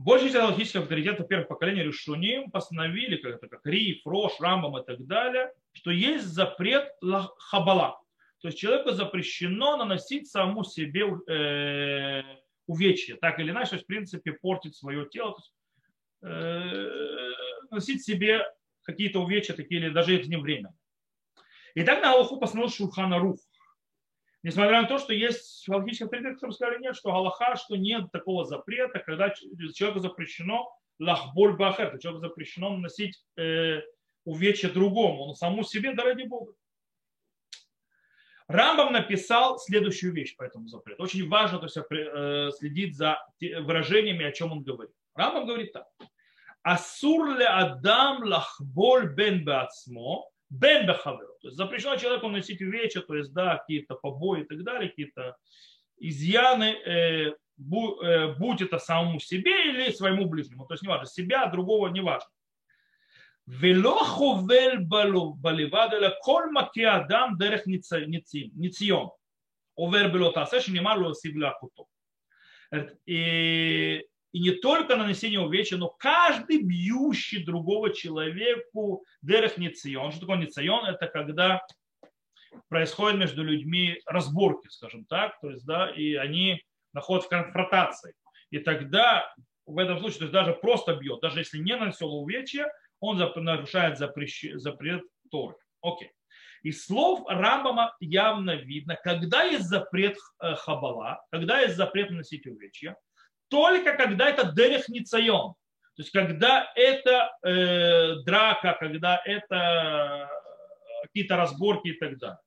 Большая 0.01 0.29
часть 0.29 0.39
галактических 0.39 0.81
авторитетов 0.83 1.27
первых 1.27 1.49
поколений 1.49 1.83
решуним 1.83 2.51
постановили, 2.51 3.17
как 3.17 3.35
это 3.35 3.49
как 3.49 3.65
Ри, 3.65 3.99
Фрош, 4.01 4.39
Рамбам 4.39 4.77
и 4.77 4.85
так 4.85 5.05
далее, 5.05 5.51
что 5.73 5.91
есть 5.91 6.23
запрет 6.23 6.88
хабала. 7.38 7.99
То 8.41 8.47
есть 8.47 8.57
человеку 8.57 8.91
запрещено 8.91 9.75
наносить 9.75 10.29
саму 10.29 10.63
себе 10.63 11.01
э, 11.27 12.23
увечья, 12.65 13.17
так 13.17 13.41
или 13.41 13.51
иначе, 13.51 13.71
то 13.71 13.75
есть, 13.75 13.83
в 13.83 13.88
принципе, 13.88 14.31
портить 14.31 14.77
свое 14.77 15.05
тело, 15.05 15.35
то 16.21 16.27
э, 16.29 17.33
носить 17.69 18.01
себе 18.01 18.45
какие-то 18.83 19.21
увечья, 19.21 19.53
такие 19.53 19.81
или 19.81 19.89
даже 19.89 20.15
это 20.15 20.29
не 20.29 20.38
время. 20.38 20.73
И 21.75 21.83
так 21.83 22.01
на 22.01 22.13
Аллаху 22.13 22.39
постановил 22.39 22.71
Шурхана 22.71 23.19
Рух. 23.19 23.41
Несмотря 24.41 24.82
на 24.82 24.88
то, 24.88 24.97
что 24.99 25.13
есть 25.13 25.67
логические 25.67 26.06
авторитеты, 26.06 26.36
которые 26.36 26.54
сказали 26.54 26.80
нет, 26.80 26.95
что 26.95 27.12
Галаха, 27.12 27.58
что 27.58 27.75
нет 27.75 28.12
такого 28.12 28.45
запрета, 28.45 28.99
когда 28.99 29.32
человеку 29.32 29.99
запрещено 29.99 30.73
лахболь 30.97 31.58
бахер, 31.58 31.97
человеку 31.99 32.25
запрещено 32.25 32.69
наносить 32.69 33.21
э, 33.38 33.82
увечья 34.23 34.69
другому, 34.69 35.23
он 35.23 35.36
саму 35.36 35.63
себе, 35.63 35.93
да 35.93 36.04
ради 36.04 36.23
Бога. 36.23 36.54
Рамбам 38.47 38.93
написал 38.93 39.60
следующую 39.60 40.13
вещь 40.13 40.36
по 40.36 40.43
этому 40.43 40.67
запрету. 40.67 41.04
Очень 41.04 41.28
важно 41.28 41.60
то 41.60 41.65
есть, 41.65 41.78
э, 41.78 42.49
следить 42.58 42.95
за 42.95 43.23
выражениями, 43.39 44.25
о 44.25 44.32
чем 44.32 44.52
он 44.52 44.63
говорит. 44.63 44.95
Рамбам 45.13 45.45
говорит 45.45 45.73
так. 45.73 45.86
Асур 46.63 47.38
ле 47.38 47.45
адам 47.45 48.23
лахболь 48.23 49.13
бен 49.13 49.45
бацмо 49.45 50.30
бен 50.50 50.87
бехаверу. 50.87 51.34
То 51.40 51.48
есть 51.48 51.56
запрещено 51.56 51.96
человеку 51.96 52.28
носить 52.28 52.62
увечья, 52.62 53.00
то 53.00 53.14
есть, 53.14 53.32
да, 53.32 53.58
какие-то 53.58 53.94
побои 53.94 54.42
и 54.42 54.44
так 54.44 54.62
далее, 54.62 54.90
какие-то 54.90 55.37
изъяны, 55.98 56.76
э, 56.87 57.34
бу, 57.56 58.00
э, 58.02 58.34
будь 58.34 58.62
это 58.62 58.78
самому 58.78 59.20
себе 59.20 59.70
или 59.70 59.92
своему 59.92 60.26
ближнему. 60.26 60.66
То 60.66 60.74
есть, 60.74 60.82
неважно, 60.82 61.06
себя, 61.06 61.46
другого, 61.46 61.88
неважно. 61.88 62.28
ולא 63.46 64.00
חובל 64.04 64.78
בלבד, 65.40 65.88
אלא 65.92 66.08
כל 66.22 66.42
מכה 66.52 66.96
אדם 66.96 67.34
דרך 67.38 67.62
ניציון. 68.56 69.08
עובר 69.74 70.08
בלא 70.08 70.32
תעשה, 70.34 70.60
שנאמר 70.60 70.94
לו 70.94 71.02
להוסיף 71.02 71.37
לאחותו. 71.37 71.87
И, 74.31 74.39
не 74.39 74.51
только 74.51 74.95
нанесение 74.95 75.39
увечья, 75.39 75.77
но 75.77 75.89
каждый 75.89 76.61
бьющий 76.61 77.43
другого 77.43 77.93
человеку 77.93 79.03
дерех 79.21 79.57
ницион. 79.57 80.11
Что 80.11 80.21
такое 80.21 80.37
ницион? 80.37 80.85
Это 80.85 81.07
когда 81.07 81.65
происходят 82.67 83.19
между 83.19 83.43
людьми 83.43 84.01
разборки, 84.05 84.67
скажем 84.69 85.05
так, 85.05 85.39
то 85.39 85.49
есть, 85.49 85.65
да, 85.65 85.89
и 85.89 86.13
они 86.15 86.61
находят 86.93 87.25
в 87.25 87.29
конфронтации. 87.29 88.13
И 88.51 88.59
тогда 88.59 89.31
в 89.65 89.77
этом 89.77 89.99
случае, 89.99 90.19
то 90.19 90.23
есть 90.25 90.33
даже 90.33 90.53
просто 90.53 90.95
бьет, 90.95 91.21
даже 91.21 91.39
если 91.39 91.59
не 91.59 91.75
нанесел 91.75 92.13
увечья, 92.13 92.71
он 92.99 93.17
нарушает 93.17 93.97
запрет 93.97 95.03
Торы. 95.31 95.55
Окей. 95.81 96.11
Из 96.63 96.85
слов 96.85 97.23
Рамбама 97.27 97.95
явно 98.01 98.55
видно, 98.55 98.97
когда 99.01 99.43
есть 99.43 99.65
запрет 99.65 100.17
э, 100.41 100.55
хабала, 100.55 101.23
когда 101.31 101.61
есть 101.61 101.77
запрет 101.77 102.11
носить 102.11 102.45
увечья, 102.47 102.97
только 103.49 103.93
когда 103.93 104.29
это 104.29 104.51
дерех 104.51 104.85
то 104.85 106.01
есть 106.01 106.12
когда 106.12 106.71
это 106.75 107.38
э, 107.43 108.21
драка, 108.23 108.77
когда 108.79 109.21
это 109.25 110.29
э, 111.01 111.03
какие-то 111.03 111.35
разборки 111.35 111.89
и 111.89 111.93
так 111.93 112.17
далее. 112.17 112.39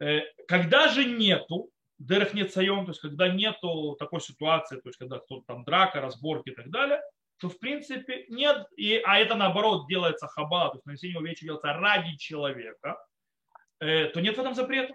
Э, 0.00 0.20
когда 0.46 0.88
же 0.88 1.04
нету 1.04 1.70
дерех 1.98 2.30
то 2.30 2.38
есть 2.38 3.00
когда 3.00 3.28
нету 3.28 3.96
такой 3.98 4.20
ситуации, 4.20 4.76
то 4.76 4.88
есть 4.88 4.98
когда 4.98 5.18
кто-то 5.18 5.44
там 5.46 5.64
драка, 5.64 6.00
разборки 6.00 6.50
и 6.50 6.54
так 6.54 6.70
далее, 6.70 7.02
то 7.38 7.48
в 7.48 7.58
принципе 7.58 8.24
нет, 8.28 8.66
и, 8.76 9.00
а 9.04 9.18
это 9.18 9.34
наоборот 9.34 9.86
делается 9.88 10.26
хаба, 10.26 10.70
то 10.70 10.76
есть 10.76 10.86
нанесение 10.86 11.18
увечья 11.18 11.44
делается 11.44 11.72
ради 11.72 12.16
человека, 12.16 12.96
э, 13.80 14.06
то 14.06 14.20
нет 14.20 14.36
в 14.36 14.40
этом 14.40 14.54
запрета. 14.54 14.94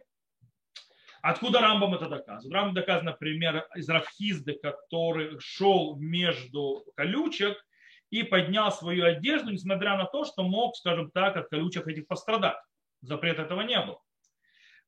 Откуда 1.24 1.62
Рамбам 1.62 1.94
это 1.94 2.10
доказывает? 2.10 2.54
Рамбам 2.54 2.74
доказывает, 2.74 3.14
например, 3.14 3.66
из 3.76 3.88
Рафхизды, 3.88 4.60
который 4.62 5.40
шел 5.40 5.96
между 5.96 6.84
колючек 6.98 7.58
и 8.10 8.24
поднял 8.24 8.74
свою 8.74 9.06
одежду, 9.06 9.50
несмотря 9.50 9.96
на 9.96 10.04
то, 10.04 10.26
что 10.26 10.44
мог, 10.44 10.76
скажем 10.76 11.12
так, 11.12 11.38
от 11.38 11.48
колючек 11.48 11.88
этих 11.88 12.08
пострадать. 12.08 12.58
Запрета 13.00 13.44
этого 13.44 13.62
не 13.62 13.80
было. 13.80 14.02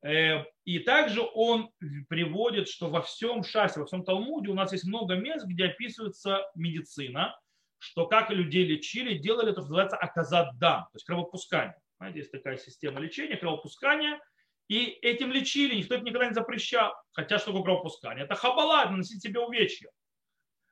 Э, 0.04 0.44
и 0.66 0.78
также 0.80 1.22
он 1.22 1.70
приводит, 2.10 2.68
что 2.68 2.90
во 2.90 3.00
всем 3.00 3.42
шасе, 3.42 3.80
во 3.80 3.86
всем 3.86 4.04
Талмуде 4.04 4.50
у 4.50 4.54
нас 4.54 4.72
есть 4.72 4.84
много 4.84 5.14
мест, 5.14 5.46
где 5.46 5.68
описывается 5.68 6.44
медицина, 6.54 7.34
что 7.78 8.06
как 8.06 8.28
людей 8.28 8.66
лечили, 8.66 9.16
делали 9.16 9.52
то, 9.52 9.62
что 9.62 9.70
называется 9.70 9.96
аказаддам, 9.96 10.82
то 10.82 10.90
есть 10.96 11.06
кровопускание. 11.06 11.76
Знаете, 11.96 12.18
есть 12.18 12.30
такая 12.30 12.58
система 12.58 13.00
лечения, 13.00 13.38
кровопускания, 13.38 14.20
и 14.68 14.86
этим 15.02 15.30
лечили, 15.30 15.76
никто 15.76 15.94
это 15.94 16.04
никогда 16.04 16.28
не 16.28 16.34
запрещал. 16.34 16.94
Хотя 17.12 17.38
что 17.38 17.48
такое 17.48 17.64
кровопускание? 17.64 18.24
Это 18.24 18.34
хабала, 18.34 18.84
наносить 18.86 19.22
себе 19.22 19.40
увечья. 19.40 19.90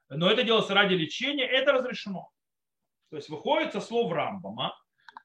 Но 0.09 0.31
это 0.31 0.43
делается 0.43 0.75
ради 0.75 0.95
лечения, 0.95 1.45
это 1.45 1.73
разрешено. 1.73 2.31
То 3.11 3.17
есть 3.17 3.29
выходит 3.29 3.73
со 3.73 3.81
слов 3.81 4.13
Рамбама, 4.13 4.77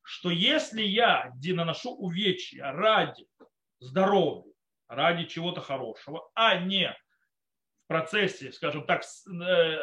что 0.03 0.29
если 0.29 0.81
я 0.81 1.33
наношу 1.43 1.95
увечья 1.95 2.71
ради 2.71 3.27
здоровья, 3.79 4.53
ради 4.87 5.25
чего-то 5.25 5.61
хорошего, 5.61 6.29
а 6.33 6.57
не 6.57 6.91
в 7.85 7.87
процессе, 7.87 8.51
скажем 8.51 8.85
так, 8.85 9.03
э, 9.03 9.77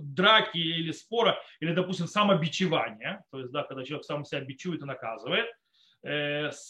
драки 0.00 0.58
или 0.58 0.92
спора, 0.92 1.38
или, 1.60 1.72
допустим, 1.72 2.06
самобичевания, 2.06 3.24
то 3.30 3.40
есть, 3.40 3.52
да, 3.52 3.64
когда 3.64 3.84
человек 3.84 4.04
сам 4.04 4.24
себя 4.24 4.40
бичует 4.40 4.82
и 4.82 4.86
наказывает, 4.86 5.46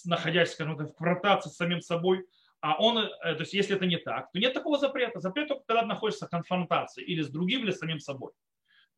находясь, 0.04 0.52
скажем 0.52 0.76
так, 0.76 0.88
в 0.88 0.94
конфронтации 0.96 1.50
с 1.50 1.56
самим 1.56 1.80
собой, 1.80 2.24
а 2.60 2.76
он, 2.78 2.98
э, 2.98 3.10
то 3.22 3.40
есть, 3.40 3.52
если 3.52 3.76
это 3.76 3.86
не 3.86 3.98
так, 3.98 4.32
то 4.32 4.38
нет 4.38 4.54
такого 4.54 4.78
запрета. 4.78 5.20
Запрет 5.20 5.48
только 5.48 5.64
когда 5.66 5.82
ты 5.82 5.88
находишься 5.88 6.26
в 6.26 6.30
конфронтации 6.30 7.04
или 7.04 7.22
с 7.22 7.28
другим, 7.28 7.62
или 7.62 7.70
с 7.70 7.78
самим 7.78 8.00
собой. 8.00 8.32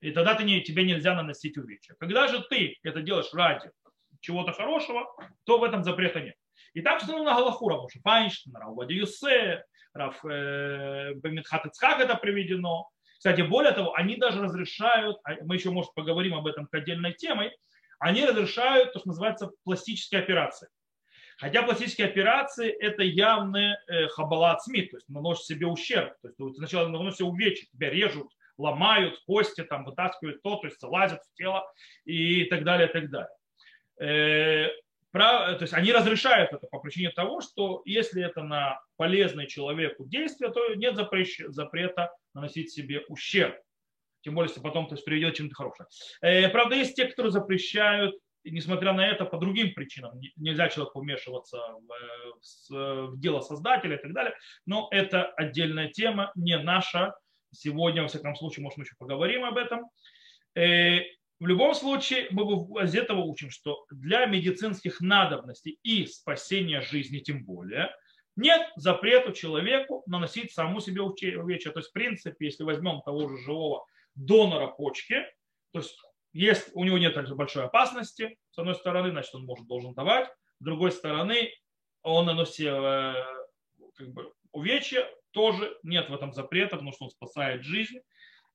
И 0.00 0.12
тогда 0.12 0.34
ты 0.34 0.44
не, 0.44 0.60
тебе 0.62 0.84
нельзя 0.84 1.14
наносить 1.14 1.58
увечья. 1.58 1.94
Когда 1.98 2.28
же 2.28 2.42
ты 2.48 2.78
это 2.82 3.02
делаешь 3.02 3.32
ради 3.34 3.70
чего-то 4.20 4.52
хорошего, 4.52 5.06
то 5.44 5.58
в 5.58 5.64
этом 5.64 5.82
запрета 5.82 6.20
нет. 6.20 6.36
И 6.74 6.82
так 6.82 7.00
что 7.00 7.18
на 7.18 7.34
Галаху 7.34 7.68
Равоша 7.68 7.98
Файнштейн, 8.00 8.56
Раводи 8.56 8.94
Юсе, 8.94 9.64
Рав 9.92 10.24
э, 10.24 11.14
это 11.20 12.14
приведено, 12.16 12.88
кстати, 13.18 13.40
более 13.40 13.72
того, 13.72 13.94
они 13.94 14.16
даже 14.16 14.40
разрешают, 14.40 15.18
а 15.24 15.34
мы 15.42 15.56
еще, 15.56 15.70
может, 15.70 15.92
поговорим 15.94 16.34
об 16.34 16.46
этом 16.46 16.66
к 16.66 16.74
отдельной 16.74 17.12
темой, 17.12 17.50
они 17.98 18.24
разрешают 18.24 18.92
то, 18.92 19.00
что 19.00 19.08
называется 19.08 19.50
пластические 19.64 20.20
операции. 20.20 20.68
Хотя 21.38 21.62
пластические 21.62 22.08
операции– 22.08 22.68
это 22.80 23.02
явный 23.02 23.74
э, 23.86 24.08
хабалат 24.08 24.62
СМИ, 24.62 24.82
то 24.82 24.96
есть 24.96 25.08
наносит 25.08 25.44
себе 25.44 25.66
ущерб. 25.66 26.14
То 26.20 26.28
есть 26.28 26.58
сначала 26.58 26.88
наносят 26.88 27.20
увечья, 27.20 27.66
тебя 27.72 27.90
режут, 27.90 28.28
ломают 28.56 29.20
кости, 29.24 29.62
там, 29.62 29.84
вытаскивают 29.84 30.42
то, 30.42 30.56
то 30.56 30.66
есть 30.66 30.82
лазят 30.82 31.22
в 31.22 31.34
тело 31.34 31.64
и 32.04 32.44
так 32.46 32.64
далее, 32.64 32.88
и 32.88 32.92
так 32.92 33.10
далее. 33.10 33.30
Э, 34.00 34.68
то 35.12 35.58
есть 35.60 35.72
они 35.72 35.92
разрешают 35.92 36.52
это 36.52 36.66
по 36.66 36.80
причине 36.80 37.10
того, 37.10 37.40
что 37.40 37.82
если 37.84 38.22
это 38.22 38.42
на 38.42 38.80
полезное 38.96 39.46
человеку 39.46 40.04
действие, 40.04 40.50
то 40.50 40.74
нет 40.74 40.96
запрета 40.96 42.12
наносить 42.34 42.72
себе 42.72 43.02
ущерб. 43.08 43.56
Тем 44.22 44.34
более, 44.34 44.48
если 44.48 44.60
потом 44.60 44.86
то 44.86 44.94
есть, 44.94 45.04
приведет 45.04 45.34
чем-то 45.34 45.54
хорошее. 45.54 45.88
Э, 46.20 46.48
правда, 46.48 46.76
есть 46.76 46.96
те, 46.96 47.06
которые 47.06 47.32
запрещают, 47.32 48.14
несмотря 48.44 48.92
на 48.92 49.06
это, 49.06 49.24
по 49.24 49.38
другим 49.38 49.74
причинам. 49.74 50.18
Нельзя 50.36 50.68
человеку 50.68 51.00
вмешиваться 51.00 51.58
в, 51.58 53.08
в 53.08 53.20
дело 53.20 53.40
создателя 53.40 53.96
и 53.96 54.02
так 54.02 54.12
далее. 54.12 54.34
Но 54.66 54.88
это 54.90 55.26
отдельная 55.26 55.88
тема, 55.88 56.32
не 56.34 56.58
наша. 56.58 57.14
Сегодня, 57.50 58.02
во 58.02 58.08
всяком 58.08 58.34
случае, 58.36 58.64
может, 58.64 58.76
мы 58.78 58.84
еще 58.84 58.94
поговорим 58.98 59.44
об 59.44 59.56
этом. 59.56 59.88
Э, 60.54 61.00
в 61.40 61.46
любом 61.46 61.72
случае, 61.74 62.26
мы 62.30 62.42
из 62.82 62.96
этого 62.96 63.20
учим, 63.20 63.50
что 63.50 63.86
для 63.90 64.26
медицинских 64.26 65.00
надобностей 65.00 65.78
и 65.84 66.04
спасения 66.06 66.80
жизни 66.80 67.20
тем 67.20 67.44
более, 67.44 67.90
нет 68.34 68.68
запрету 68.76 69.32
человеку 69.32 70.02
наносить 70.06 70.52
саму 70.52 70.80
себе 70.80 71.02
увечья. 71.02 71.70
То 71.70 71.78
есть, 71.78 71.90
в 71.90 71.92
принципе, 71.92 72.46
если 72.46 72.64
возьмем 72.64 73.02
того 73.02 73.28
же 73.28 73.36
живого 73.38 73.84
донора 74.18 74.68
почки, 74.68 75.24
то 75.72 75.80
есть, 75.80 75.96
есть, 76.32 76.70
у 76.74 76.84
него 76.84 76.98
нет 76.98 77.14
также 77.14 77.34
большой 77.34 77.64
опасности, 77.64 78.38
с 78.50 78.58
одной 78.58 78.74
стороны, 78.74 79.10
значит, 79.10 79.34
он 79.34 79.44
может, 79.44 79.66
должен 79.66 79.94
давать, 79.94 80.28
с 80.60 80.64
другой 80.64 80.92
стороны, 80.92 81.52
он 82.02 82.26
наносит 82.26 82.66
э, 82.66 83.14
как 83.96 84.08
бы, 84.12 84.32
увечья, 84.52 85.08
тоже 85.30 85.78
нет 85.82 86.08
в 86.10 86.14
этом 86.14 86.32
запрета, 86.32 86.76
потому 86.76 86.92
что 86.92 87.04
он 87.04 87.10
спасает 87.10 87.62
жизнь, 87.62 87.98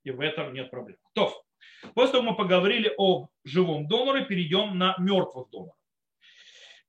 и 0.03 0.11
в 0.11 0.19
этом 0.19 0.53
нет 0.53 0.69
проблем. 0.69 0.97
То, 1.13 1.43
После 1.93 2.13
того 2.13 2.31
мы 2.31 2.35
поговорили 2.35 2.93
о 2.97 3.27
живом 3.43 3.87
доноре, 3.87 4.25
перейдем 4.25 4.77
на 4.77 4.95
мертвых 4.97 5.49
доноров. 5.49 5.75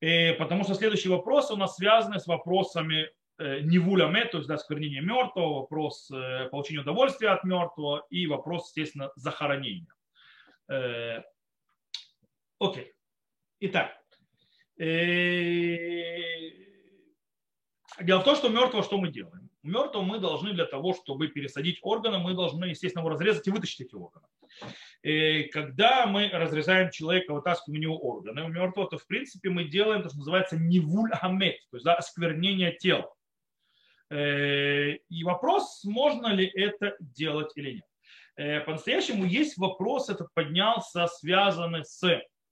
И 0.01 0.07
э, 0.07 0.35
потому 0.35 0.65
что 0.65 0.75
следующие 0.75 1.15
вопросы 1.15 1.53
у 1.53 1.57
нас 1.57 1.77
связаны 1.77 2.21
с 2.21 2.27
вопросами 2.27 3.11
э, 3.39 3.61
невуляме, 3.61 4.27
то 4.27 4.39
есть 4.39 4.49
да, 4.49 4.59
сквернения 4.59 5.01
мертвого, 5.01 5.61
вопрос 5.61 6.11
э, 6.11 6.49
получения 6.51 6.81
удовольствия 6.81 7.31
от 7.31 7.45
мертвого 7.45 8.07
и 8.11 8.27
вопрос, 8.27 8.69
естественно, 8.69 9.11
захоронения. 9.17 9.93
Окей. 12.59 12.93
Итак, 13.61 13.99
дело 14.79 14.89
в 18.21 18.25
том, 18.25 18.37
что 18.37 18.49
мертвого 18.49 18.83
что 18.83 18.99
мы 18.99 19.09
делаем? 19.09 19.51
Мертвого 19.63 20.03
мы 20.03 20.19
должны 20.19 20.53
для 20.53 20.67
того, 20.67 20.95
чтобы 20.95 21.29
пересадить 21.29 21.79
органы, 21.83 22.19
мы 22.19 22.35
должны, 22.35 22.67
естественно, 22.67 23.01
его 23.01 23.11
разрезать 23.11 23.47
и 23.47 23.51
вытащить 23.51 23.83
эти 23.83 23.95
органы. 23.95 24.27
И 25.03 25.45
когда 25.45 26.07
мы 26.07 26.29
разрезаем 26.29 26.91
человека, 26.91 27.33
вытаскиваем 27.33 27.79
у 27.79 27.83
него 27.83 27.99
органы 27.99 28.45
у 28.45 28.49
мертвого, 28.49 28.89
то 28.89 28.99
в 28.99 29.07
принципе 29.07 29.51
мы 29.51 29.65
делаем 29.65 30.03
то, 30.03 30.09
что 30.09 30.19
называется 30.19 30.57
невуль 30.57 31.11
хамет, 31.13 31.59
то 31.71 31.77
есть 31.77 31.85
да, 31.85 31.95
осквернение 31.95 32.73
тела. 32.73 33.13
Э, 34.15 34.93
и 35.09 35.25
вопрос, 35.25 35.83
можно 35.85 36.29
ли 36.29 36.47
это 36.47 36.97
делать 37.01 37.51
или 37.57 37.73
нет. 37.73 37.85
Э, 38.37 38.61
по-настоящему 38.61 39.25
есть 39.25 39.59
вопрос, 39.59 40.09
этот 40.09 40.29
поднялся, 40.35 41.09
связанный 41.09 41.85
с, 41.85 42.01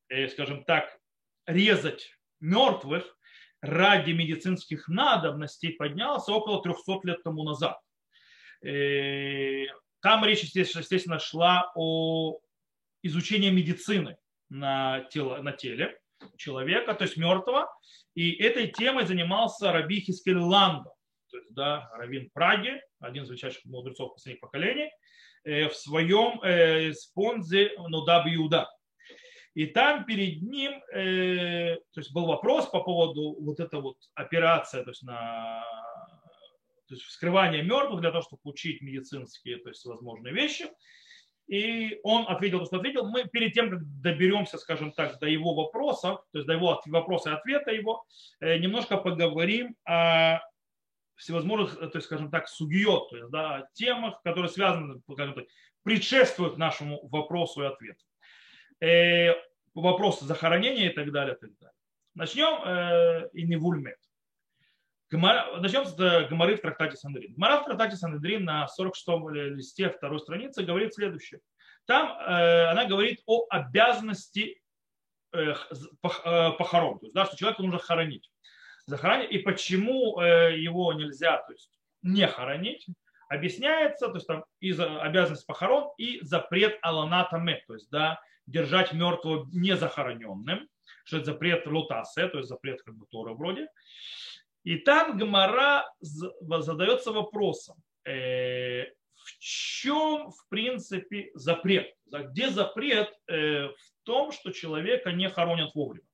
э, 0.09 0.29
скажем 0.29 0.65
так, 0.65 0.99
резать 1.47 2.11
мертвых 2.41 3.17
ради 3.61 4.11
медицинских 4.11 4.89
надобностей 4.89 5.75
поднялся 5.75 6.33
около 6.33 6.63
300 6.63 7.01
лет 7.05 7.23
тому 7.23 7.45
назад. 7.45 7.79
Там 8.61 10.25
речь, 10.25 10.43
естественно, 10.43 11.21
шла 11.21 11.71
о 11.77 12.41
изучении 13.03 13.51
медицины 13.51 14.17
на, 14.49 15.05
тело, 15.11 15.41
на 15.43 15.53
теле 15.53 15.97
человека, 16.37 16.95
то 16.95 17.05
есть 17.05 17.17
мертвого. 17.17 17.69
И 18.15 18.33
этой 18.33 18.69
темой 18.69 19.07
занимался 19.07 19.73
Раби 19.73 20.01
Хискель 20.01 20.39
Ландо, 20.39 20.93
то 21.33 21.39
есть, 21.39 21.53
да, 21.55 21.91
раввин 21.95 22.31
Праги, 22.33 22.81
один 23.01 23.25
из 23.25 23.31
величайших 23.31 23.65
мудрецов 23.65 24.13
последних 24.13 24.41
поколений, 24.41 24.91
э, 25.45 25.69
в 25.69 25.75
своем 25.75 26.41
э, 26.43 26.93
спонзе 26.93 27.73
Нудаб 27.79 28.27
Юда. 28.27 28.69
И 29.55 29.67
там 29.67 30.05
перед 30.05 30.43
ним 30.43 30.73
э, 30.95 31.77
то 31.93 32.01
есть 32.01 32.13
был 32.13 32.27
вопрос 32.27 32.67
по 32.69 32.83
поводу 32.83 33.37
вот 33.41 33.61
этой 33.61 33.81
вот 33.81 33.97
операции, 34.15 34.83
то 34.83 34.91
есть 34.91 35.03
на 35.03 35.65
то 36.89 36.95
есть 36.95 37.05
вскрывание 37.05 37.63
мертвых 37.63 38.01
для 38.03 38.11
того, 38.11 38.23
чтобы 38.23 38.41
учить 38.45 38.83
медицинские 38.83 39.57
то 39.59 39.71
есть, 39.71 39.85
возможные 39.87 40.35
вещи. 40.35 40.67
И 41.49 41.99
он 42.03 42.25
ответил 42.29 42.61
то, 42.61 42.67
что 42.67 42.77
ответил. 42.77 43.07
Мы 43.09 43.25
перед 43.25 43.53
тем, 43.53 43.71
как 43.71 43.81
доберемся, 44.01 44.59
скажем 44.59 44.93
так, 44.93 45.19
до 45.19 45.27
его 45.27 45.55
вопросов, 45.55 46.23
то 46.33 46.39
есть 46.39 46.47
до 46.47 46.55
его 46.55 46.81
вопроса 46.87 47.31
и 47.31 47.35
ответа 47.35 47.73
его, 47.73 48.05
э, 48.41 48.59
немножко 48.59 48.97
поговорим 48.97 49.77
о 49.85 50.41
всевозможных, 51.17 51.79
то 51.79 51.91
есть, 51.95 52.07
скажем 52.07 52.31
так, 52.31 52.49
сугиот, 52.49 53.11
то 53.11 53.17
есть, 53.17 53.31
да, 53.31 53.69
темах, 53.75 54.21
которые 54.23 54.51
связаны, 54.51 55.01
скажем 55.13 55.35
так, 55.35 55.45
предшествуют 55.83 56.59
нашему 56.59 57.07
вопросу 57.09 57.63
и 57.63 57.67
ответу. 57.67 58.05
Э, 58.81 59.35
вопросы 59.75 60.25
захоронения 60.25 60.91
и 60.91 60.95
так 60.95 61.13
далее, 61.13 61.37
и 61.37 61.39
так 61.39 61.51
далее. 61.59 61.75
Начнем 62.15 62.63
э, 62.65 63.31
и 63.33 63.45
не 63.45 63.57
вульмет. 63.57 63.99
Начнем 65.13 65.85
с 65.85 65.99
э, 66.01 66.27
Гамары 66.29 66.57
в 66.57 66.63
трактате 66.63 66.97
Сандрин. 66.97 67.35
Гамара 67.35 67.61
в 67.61 67.65
трактате 67.67 67.97
Сандрин 67.97 68.45
на 68.45 68.67
46-м 68.79 69.29
листе 69.29 69.91
второй 69.91 70.21
страницы 70.21 70.63
говорит 70.63 70.95
следующее. 70.95 71.41
Там 71.85 72.19
э, 72.19 72.65
она 72.71 72.87
говорит 72.87 73.21
о 73.27 73.45
обязанности 73.51 74.63
э, 75.33 75.55
похорон, 76.01 76.99
то 76.99 77.07
есть, 77.07 77.15
да, 77.15 77.27
что 77.27 77.37
человека 77.37 77.63
нужно 77.63 77.79
хоронить. 77.79 78.32
Захоронить, 78.87 79.31
и 79.31 79.39
почему 79.39 80.21
его 80.21 80.93
нельзя 80.93 81.39
то 81.39 81.53
есть, 81.53 81.71
не 82.03 82.27
хоронить, 82.27 82.87
объясняется, 83.29 84.09
то 84.09 84.15
есть 84.15 84.27
там 84.27 84.45
из 84.61 84.79
обязанности 84.81 85.47
похорон 85.47 85.91
и 85.97 86.21
запрет 86.23 86.79
аланата 86.83 87.39
мет, 87.39 87.65
то 87.67 87.75
есть 87.75 87.89
да, 87.91 88.21
держать 88.47 88.93
мертвого 88.93 89.49
незахороненным, 89.53 90.69
что 91.05 91.19
это 91.19 91.27
запрет 91.27 91.67
лотасе, 91.67 92.29
то 92.29 92.39
есть 92.39 92.49
запрет 92.49 92.83
как 92.83 92.95
бы 92.95 93.07
Тора 93.07 93.33
вроде. 93.33 93.69
И 94.65 94.77
там 94.77 95.19
Гмара 95.19 95.91
задается 96.01 97.11
вопросом, 97.13 97.77
э, 98.05 98.85
в 98.85 99.39
чем, 99.39 100.31
в 100.31 100.49
принципе, 100.49 101.31
запрет? 101.35 101.93
Где 102.07 102.51
запрет 102.51 103.13
э, 103.29 103.69
в 103.69 104.05
том, 104.05 104.33
что 104.33 104.53
человека 104.53 105.13
не 105.13 105.29
хоронят 105.29 105.75
вовремя? 105.75 106.07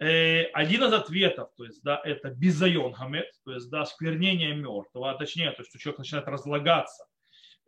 Э, 0.00 0.44
один 0.52 0.84
из 0.84 0.92
ответов, 0.92 1.50
то 1.56 1.64
есть, 1.64 1.82
да, 1.82 2.00
это 2.04 2.30
безайон 2.30 2.92
хамет, 2.92 3.30
то 3.44 3.52
есть, 3.52 3.68
да, 3.70 3.84
сквернение 3.84 4.54
мертвого, 4.54 5.10
а 5.10 5.14
точнее, 5.14 5.50
то 5.50 5.62
есть, 5.62 5.70
что 5.70 5.78
человек 5.78 5.98
начинает 5.98 6.28
разлагаться, 6.28 7.04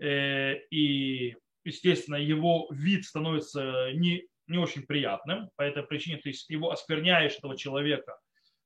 и, 0.02 1.36
естественно, 1.64 2.16
его 2.16 2.68
вид 2.70 3.04
становится 3.04 3.92
не, 3.92 4.26
не 4.46 4.56
очень 4.56 4.86
приятным, 4.86 5.50
по 5.56 5.62
этой 5.62 5.82
причине 5.82 6.16
ты 6.16 6.32
его 6.48 6.70
оскверняешь, 6.70 7.36
этого 7.36 7.54
человека, 7.54 8.16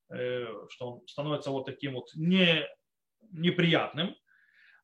Э, 0.09 0.45
что 0.69 0.91
он 0.91 1.07
становится 1.07 1.49
вот 1.49 1.65
таким 1.65 1.93
вот 1.93 2.09
не, 2.15 2.67
неприятным. 3.31 4.15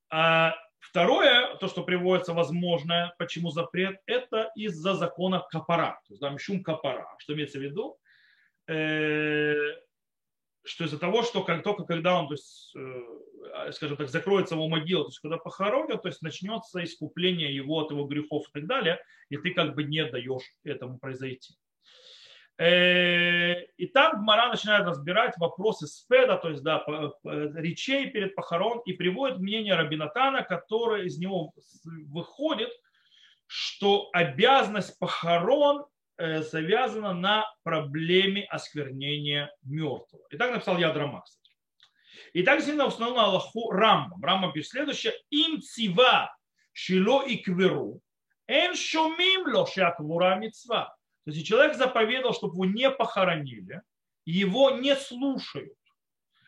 А 0.10 0.56
второе, 0.80 1.56
то, 1.58 1.68
что 1.68 1.84
приводится 1.84 2.34
возможное, 2.34 3.14
почему 3.20 3.52
запрет, 3.52 4.00
это 4.08 4.52
из-за 4.56 4.96
закона 4.96 5.46
капара, 5.50 6.02
то 6.08 6.14
есть 6.14 6.22
да, 6.22 6.30
мишум 6.32 6.64
капара. 6.64 7.08
Что 7.20 7.34
имеется 7.34 7.60
в 7.60 7.62
виду? 7.62 7.98
Э, 8.72 9.76
что 10.64 10.86
из-за 10.86 10.98
того, 10.98 11.24
что 11.24 11.44
как 11.44 11.64
только 11.64 11.84
когда 11.84 12.20
он, 12.20 12.28
то 12.28 12.36
есть, 12.36 12.74
э, 12.78 13.72
скажем 13.74 13.98
так, 13.98 14.08
закроется 14.08 14.56
его 14.56 14.70
могила, 14.70 15.04
то 15.04 15.10
есть 15.10 15.20
когда 15.20 15.38
похоронят, 15.38 16.04
то 16.04 16.08
есть 16.08 16.22
начнется 16.22 16.82
искупление 16.84 17.54
его 17.54 17.80
от 17.80 17.92
его 17.92 18.06
грехов 18.06 18.48
и 18.48 18.52
так 18.54 18.68
далее, 18.68 19.00
и 19.30 19.38
ты 19.38 19.54
как 19.54 19.76
бы 19.76 19.84
не 19.84 20.06
даешь 20.06 20.44
этому 20.64 21.00
произойти. 21.00 21.56
Э, 22.58 23.66
и 23.76 23.88
там 23.88 24.24
Мара 24.24 24.50
начинает 24.50 24.86
разбирать 24.86 25.36
вопросы 25.38 25.88
спеда, 25.88 26.38
то 26.38 26.50
есть 26.50 26.64
да, 26.64 26.86
речей 27.24 28.10
перед 28.10 28.36
похорон, 28.36 28.80
и 28.86 28.94
приводит 28.94 29.40
мнение 29.40 29.76
Рабинатана, 29.76 30.44
которое 30.44 31.06
из 31.06 31.18
него 31.18 31.54
выходит, 31.84 32.70
что 33.48 34.10
обязанность 34.14 34.98
похорон 34.98 35.86
э, 36.22 36.42
завязана 36.44 37.14
на 37.14 37.46
проблеме 37.64 38.46
осквернения 38.46 39.52
мертвого. 39.64 40.24
И 40.30 40.38
так 40.38 40.52
написал 40.52 40.78
Ядрама, 40.78 41.22
кстати. 41.22 41.42
И 42.34 42.44
так 42.44 42.62
сильно 42.62 42.86
установил 42.86 43.16
на 43.18 43.26
Аллаху 43.26 43.72
Рамбам. 43.72 44.24
Рамбам 44.24 44.54
пишет 44.54 44.72
следующее. 44.72 45.14
Им 45.30 45.62
цива 45.62 46.34
шило 46.74 47.26
и 47.26 47.38
кверу, 47.38 48.02
эн 48.48 48.76
шумим 48.76 49.54
ло 49.54 49.66
шаквура 49.66 50.36
мицва. 50.36 50.96
То 51.26 51.32
есть 51.32 51.46
человек 51.46 51.76
заповедал, 51.76 52.34
чтобы 52.34 52.56
его 52.56 52.66
не 52.66 52.90
похоронили, 52.90 53.82
его 54.26 54.72
не 54.72 54.96
слушают. 54.96 55.78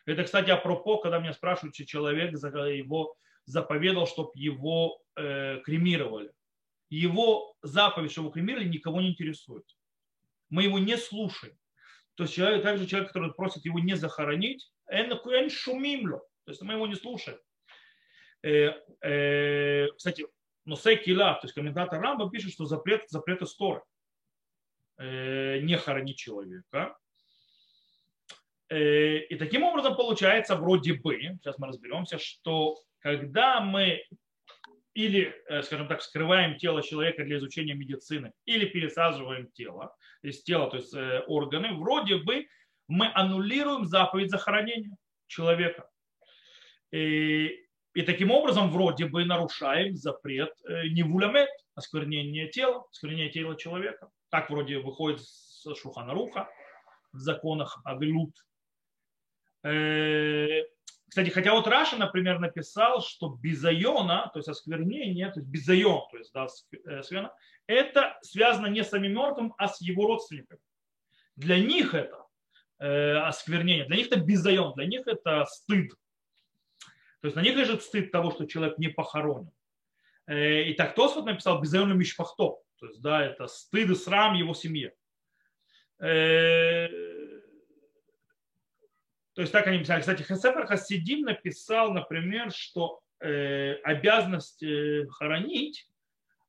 Это, 0.06 0.24
кстати, 0.24 0.50
апропо, 0.50 0.98
когда 0.98 1.18
меня 1.18 1.32
спрашивают, 1.32 1.74
человек 1.74 2.32
его 2.32 3.14
заповедал, 3.46 4.06
чтобы 4.06 4.32
его 4.34 4.98
э, 5.16 5.60
кремировали. 5.64 6.30
Его 6.90 7.54
заповедь, 7.62 8.12
чтобы 8.12 8.30
кремировали, 8.30 8.68
никого 8.68 9.00
не 9.00 9.10
интересует. 9.10 9.64
Мы 10.50 10.64
его 10.64 10.78
не 10.78 10.96
слушаем. 10.96 11.56
То 12.14 12.24
есть 12.24 12.34
человек, 12.34 12.62
также 12.62 12.86
человек, 12.86 13.08
который 13.08 13.32
просит 13.32 13.64
его 13.64 13.78
не 13.80 13.94
захоронить, 13.94 14.70
эн 14.86 15.50
шумимло. 15.50 16.20
То 16.44 16.52
есть 16.52 16.62
мы 16.62 16.74
его 16.74 16.86
не 16.86 16.94
слушаем. 16.94 17.38
Э, 18.42 18.74
э, 19.00 19.88
кстати, 19.96 20.26
но 20.66 20.76
Сейкила, 20.76 21.34
то 21.34 21.40
есть 21.44 21.54
комментатор 21.54 22.00
Рамба 22.00 22.30
пишет, 22.30 22.52
что 22.52 22.66
запрет, 22.66 23.04
запрет 23.08 23.42
истории. 23.42 23.82
Э, 24.98 25.58
не 25.60 25.76
хоронить 25.76 26.18
человека. 26.18 26.96
И 28.70 29.36
таким 29.38 29.62
образом 29.62 29.94
получается 29.94 30.56
вроде 30.56 30.94
бы, 30.94 31.20
сейчас 31.20 31.58
мы 31.58 31.68
разберемся, 31.68 32.18
что 32.18 32.76
когда 32.98 33.60
мы 33.60 34.02
или, 34.94 35.34
э, 35.48 35.62
скажем 35.62 35.88
так, 35.88 36.02
скрываем 36.02 36.56
тело 36.56 36.82
человека 36.82 37.24
для 37.24 37.36
изучения 37.36 37.74
медицины, 37.74 38.32
или 38.46 38.64
пересаживаем 38.66 39.50
тело, 39.52 39.94
из 40.22 40.42
тела, 40.42 40.70
то 40.70 40.76
есть 40.76 40.94
органы, 41.26 41.74
вроде 41.74 42.16
бы 42.16 42.46
мы 42.88 43.10
аннулируем 43.14 43.84
заповедь 43.84 44.30
захоронения 44.30 44.96
человека. 45.26 45.90
И, 46.92 47.66
и 47.94 48.02
таким 48.02 48.30
образом 48.30 48.70
вроде 48.70 49.06
бы 49.06 49.24
нарушаем 49.24 49.96
запрет 49.96 50.52
невулямет, 50.90 51.50
осквернение 51.74 52.48
тела, 52.48 52.86
осквернение 52.90 53.30
тела 53.30 53.56
человека. 53.56 54.10
Так 54.30 54.50
вроде 54.50 54.78
выходит 54.78 55.20
с 55.20 55.66
Шуханаруха 55.74 56.48
в 57.12 57.18
законах 57.18 57.80
Аглют. 57.84 58.34
Кстати, 61.08 61.30
хотя 61.30 61.52
вот 61.52 61.66
Раша, 61.66 61.96
например, 61.96 62.38
написал, 62.38 63.00
что 63.02 63.38
безайона, 63.40 64.30
то 64.32 64.38
есть 64.38 64.48
осквернение, 64.48 65.30
то 65.30 65.40
есть 65.40 65.48
безайон, 65.48 66.02
то 66.10 66.18
есть 66.18 66.32
да, 66.32 66.48
свяно, 67.02 67.32
э, 67.66 67.74
это 67.74 68.18
связано 68.22 68.66
не 68.66 68.82
с 68.82 68.88
самим 68.88 69.12
мертвым, 69.12 69.54
а 69.58 69.68
с 69.68 69.80
его 69.80 70.06
родственниками. 70.06 70.60
Для 71.36 71.58
них 71.58 71.94
это 71.94 72.24
э, 72.78 73.16
осквернение, 73.18 73.86
для 73.86 73.96
них 73.96 74.06
это 74.08 74.20
безайон, 74.20 74.74
для 74.74 74.86
них 74.86 75.06
это 75.06 75.44
стыд. 75.46 75.92
То 77.20 77.28
есть 77.28 77.36
на 77.36 77.42
них 77.42 77.56
лежит 77.56 77.82
стыд 77.82 78.10
того, 78.10 78.30
что 78.30 78.46
человек 78.46 78.78
не 78.78 78.88
похоронен. 78.88 79.50
Э, 80.26 80.62
и 80.62 80.74
так 80.74 80.94
Тосфот 80.94 81.26
написал 81.26 81.60
безайон 81.60 81.96
мишпахто, 81.96 82.56
то 82.78 82.86
есть, 82.86 83.00
да, 83.00 83.24
это 83.24 83.46
стыд 83.46 83.90
и 83.90 83.94
срам 83.94 84.34
его 84.34 84.54
семье. 84.54 84.94
Э, 86.00 86.88
то 89.34 89.42
есть 89.42 89.52
так 89.52 89.66
они 89.66 89.78
писали. 89.78 90.00
Кстати, 90.00 90.22
Хасепер 90.22 90.66
Хасидим 90.66 91.22
написал, 91.22 91.92
например, 91.92 92.52
что 92.52 93.00
э, 93.20 93.74
обязанность 93.82 94.62
э, 94.62 95.06
хоронить, 95.08 95.88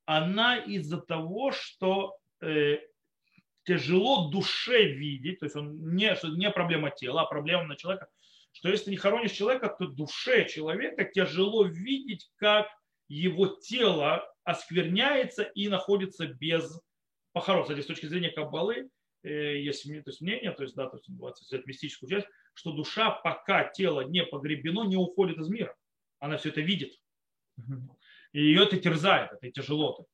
она 0.06 0.58
из-за 0.58 1.02
того, 1.02 1.52
что 1.52 2.18
э, 2.42 2.78
тяжело 3.64 4.30
душе 4.30 4.86
видеть, 4.86 5.40
то 5.40 5.46
есть 5.46 5.56
он 5.56 5.96
не, 5.96 6.16
что 6.16 6.28
не 6.30 6.50
проблема 6.52 6.92
тела, 6.92 7.24
а 7.24 7.26
проблема 7.26 7.64
на 7.64 7.76
человека, 7.76 8.08
что 8.52 8.70
если 8.70 8.92
не 8.92 8.98
хоронишь 8.98 9.32
человека, 9.32 9.76
то 9.78 9.88
душе 9.88 10.48
человека 10.48 11.06
тяжело 11.06 11.66
видеть, 11.66 12.30
как 12.38 12.68
его 13.08 13.48
тело 13.48 14.32
оскверняется 14.44 15.44
и 15.44 15.68
находится 15.68 16.28
без 16.28 16.80
похорон. 17.34 17.64
Кстати, 17.64 17.82
с 17.82 17.88
точки 17.88 18.06
зрения 18.06 18.30
Каббалы 18.30 18.90
э, 19.24 19.60
есть 19.60 19.84
то 19.84 20.10
есть 20.12 20.22
мнение, 20.22 20.52
то 20.52 20.64
есть, 20.64 20.76
да, 20.76 20.88
то 20.88 20.98
есть, 20.98 21.10
взять 21.42 21.66
мистическую 21.66 22.10
часть, 22.10 22.28
что 22.56 22.72
душа, 22.72 23.12
пока 23.12 23.66
тело 23.66 24.02
не 24.02 24.24
погребено, 24.26 24.86
не 24.86 24.96
уходит 24.96 25.38
из 25.38 25.50
мира. 25.50 25.76
Она 26.20 26.38
все 26.38 26.50
это 26.50 26.62
видит. 26.62 26.94
И 28.32 28.42
ее 28.42 28.64
это 28.64 28.78
терзает, 28.78 29.32
это 29.34 29.52
тяжело. 29.52 30.00
-то. 30.00 30.06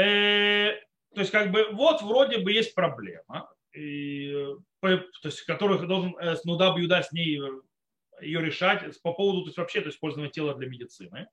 Э, 0.00 0.74
то 1.14 1.20
есть, 1.20 1.30
как 1.30 1.50
бы, 1.50 1.70
вот 1.72 2.02
вроде 2.02 2.38
бы 2.38 2.52
есть 2.52 2.74
проблема, 2.74 3.50
и, 3.72 4.32
то 4.80 5.08
есть, 5.24 5.42
которую 5.42 5.86
должен 5.86 6.16
э, 6.18 6.36
Снудаб 6.36 6.78
Юда 6.78 7.02
с 7.02 7.12
ней 7.12 7.40
ее 8.20 8.40
решать 8.42 8.84
по 9.02 9.12
поводу 9.14 9.42
то 9.42 9.48
есть, 9.48 9.58
вообще 9.58 9.80
то 9.80 9.86
есть, 9.86 9.96
использования 9.96 10.30
тела 10.30 10.54
для 10.54 10.68
медицины. 10.68 11.28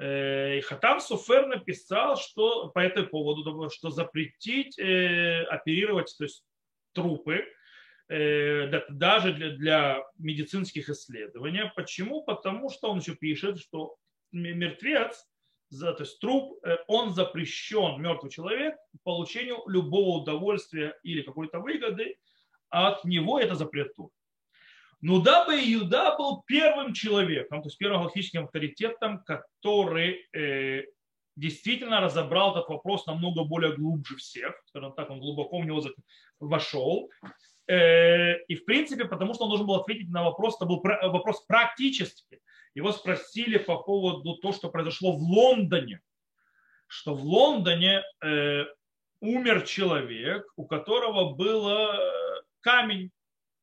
И 0.00 0.60
Хатам 0.60 1.00
Суфер 1.00 1.46
написал, 1.48 2.16
что 2.16 2.68
по 2.68 2.78
этому 2.78 3.08
поводу, 3.08 3.68
что 3.68 3.90
запретить 3.90 4.78
оперировать 4.78 6.14
то 6.16 6.24
есть, 6.24 6.44
трупы, 6.92 7.44
даже 8.08 9.34
для, 9.34 9.50
для 9.56 10.02
медицинских 10.16 10.88
исследований. 10.88 11.70
Почему? 11.76 12.22
Потому 12.22 12.70
что 12.70 12.90
он 12.90 12.98
еще 12.98 13.14
пишет, 13.14 13.60
что 13.60 13.96
мертвец, 14.32 15.26
то 15.70 15.96
есть 15.98 16.18
труп, 16.20 16.58
он 16.86 17.12
запрещен, 17.12 18.00
мертвый 18.00 18.30
человек, 18.30 18.76
получению 19.04 19.62
любого 19.68 20.22
удовольствия 20.22 20.96
или 21.02 21.22
какой-то 21.22 21.60
выгоды 21.60 22.16
от 22.70 23.04
него, 23.04 23.38
это 23.38 23.54
запрет 23.54 23.94
Тур. 23.94 24.10
Но 25.00 25.20
дабы 25.20 25.54
Иуда 25.54 26.16
был 26.16 26.42
первым 26.46 26.92
человеком, 26.92 27.62
то 27.62 27.68
есть 27.68 27.78
первым 27.78 28.00
галактическим 28.00 28.44
авторитетом, 28.44 29.22
который 29.24 30.26
э, 30.32 30.84
действительно 31.38 32.00
разобрал 32.00 32.52
этот 32.52 32.68
вопрос 32.68 33.06
намного 33.06 33.44
более 33.44 33.76
глубже 33.76 34.16
всех, 34.16 34.60
скажем 34.66 34.92
так, 34.92 35.10
он 35.10 35.20
глубоко 35.20 35.60
в 35.60 35.64
него 35.64 35.82
вошел. 36.40 37.10
Э, 37.66 38.38
и 38.44 38.56
в 38.56 38.64
принципе, 38.64 39.04
потому 39.04 39.34
что 39.34 39.44
он 39.44 39.50
должен 39.50 39.66
был 39.66 39.76
ответить 39.76 40.10
на 40.10 40.24
вопрос, 40.24 40.56
это 40.56 40.66
был 40.66 40.82
вопрос 40.82 41.44
практический. 41.46 42.40
Его 42.74 42.92
спросили 42.92 43.58
по 43.58 43.78
поводу 43.78 44.36
того, 44.36 44.52
что 44.52 44.70
произошло 44.70 45.12
в 45.12 45.20
Лондоне, 45.20 46.00
что 46.86 47.14
в 47.14 47.22
Лондоне 47.22 48.02
э, 48.22 48.64
умер 49.20 49.62
человек, 49.62 50.44
у 50.56 50.66
которого 50.66 51.34
был 51.34 51.68
э, 51.68 52.42
камень 52.60 53.10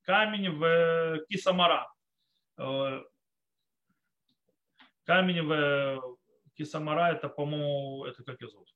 камень 0.06 0.52
в 0.52 0.64
э, 0.64 1.26
Кисамара. 1.30 1.92
Э, 2.58 3.02
камень 5.04 5.42
в 5.42 6.15
Кисамара, 6.56 7.14
это, 7.14 7.30
по-моему, 7.30 8.06
это 8.06 8.24
как 8.24 8.42
его 8.42 8.52
зовут? 8.52 8.76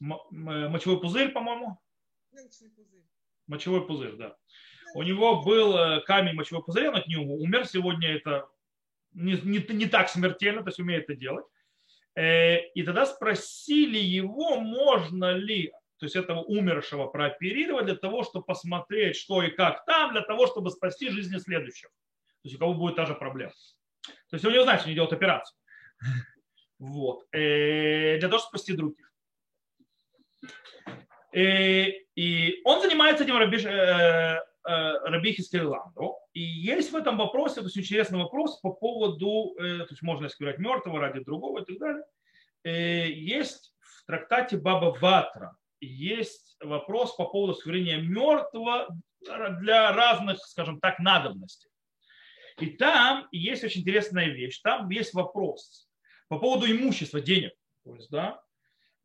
Мочевой 0.00 1.00
пузырь, 1.00 1.30
по-моему? 1.30 1.78
Мочевой 3.46 3.86
пузырь, 3.86 4.16
да. 4.16 4.36
У 4.94 5.02
него 5.02 5.42
был 5.42 6.02
камень 6.04 6.34
мочевой 6.34 6.62
пузырь, 6.62 6.88
он 6.88 6.96
от 6.96 7.06
него 7.08 7.34
умер. 7.34 7.66
Сегодня 7.66 8.08
это 8.14 8.48
не, 9.12 9.34
не, 9.42 9.58
не 9.74 9.86
так 9.86 10.08
смертельно, 10.08 10.62
то 10.62 10.68
есть 10.68 10.78
умеет 10.78 11.04
это 11.04 11.14
делать. 11.14 11.46
И 12.16 12.82
тогда 12.84 13.06
спросили 13.06 13.98
его, 13.98 14.60
можно 14.60 15.32
ли 15.32 15.72
то 15.98 16.06
есть 16.06 16.14
этого 16.14 16.42
умершего 16.42 17.06
прооперировать 17.06 17.86
для 17.86 17.96
того, 17.96 18.22
чтобы 18.22 18.44
посмотреть, 18.44 19.16
что 19.16 19.42
и 19.42 19.50
как 19.50 19.84
там, 19.84 20.12
для 20.12 20.22
того, 20.22 20.46
чтобы 20.46 20.70
спасти 20.70 21.10
жизни 21.10 21.38
следующих. 21.38 21.88
То 21.88 22.44
есть 22.44 22.56
у 22.56 22.58
кого 22.60 22.74
будет 22.74 22.94
та 22.94 23.04
же 23.04 23.14
проблема. 23.14 23.52
То 24.02 24.34
есть 24.34 24.44
он 24.44 24.52
не 24.52 24.62
знает, 24.62 24.80
что 24.80 24.88
не 24.88 24.94
делает 24.94 25.12
операцию. 25.12 25.56
Вот. 26.78 27.26
Э, 27.32 28.18
для 28.18 28.28
того, 28.28 28.38
чтобы 28.38 28.58
спасти 28.58 28.72
других. 28.72 29.12
Э, 31.32 31.86
и 32.14 32.60
он 32.64 32.80
занимается 32.80 33.24
этим 33.24 33.36
Раби, 33.36 33.58
э, 33.58 34.38
Раби 34.62 35.32
Хискерланду. 35.32 36.16
И 36.32 36.40
есть 36.40 36.92
в 36.92 36.96
этом 36.96 37.16
вопросе, 37.16 37.56
то 37.56 37.64
есть 37.66 37.78
интересный 37.78 38.18
вопрос 38.18 38.60
по 38.60 38.70
поводу, 38.70 39.54
то 39.56 39.86
есть 39.90 40.02
можно 40.02 40.28
сказать, 40.28 40.58
мертвого 40.58 41.00
ради 41.00 41.20
другого 41.20 41.62
и 41.62 41.64
так 41.64 41.78
далее. 41.78 43.08
Есть 43.08 43.74
в 43.80 44.04
трактате 44.04 44.56
Баба 44.56 44.96
Ватра 45.00 45.56
есть 45.80 46.56
вопрос 46.60 47.14
по 47.16 47.24
поводу 47.24 47.54
сотворения 47.54 47.98
мертвого 47.98 48.88
для 49.20 49.92
разных, 49.92 50.38
скажем 50.38 50.80
так, 50.80 50.98
надобностей. 50.98 51.70
И 52.58 52.66
там 52.66 53.26
есть 53.32 53.64
очень 53.64 53.80
интересная 53.80 54.28
вещь. 54.28 54.60
Там 54.60 54.90
есть 54.90 55.14
вопрос 55.14 55.87
по 56.28 56.38
поводу 56.38 56.70
имущества, 56.70 57.20
денег. 57.20 57.52
То 57.84 57.94
есть, 57.94 58.10
да, 58.10 58.40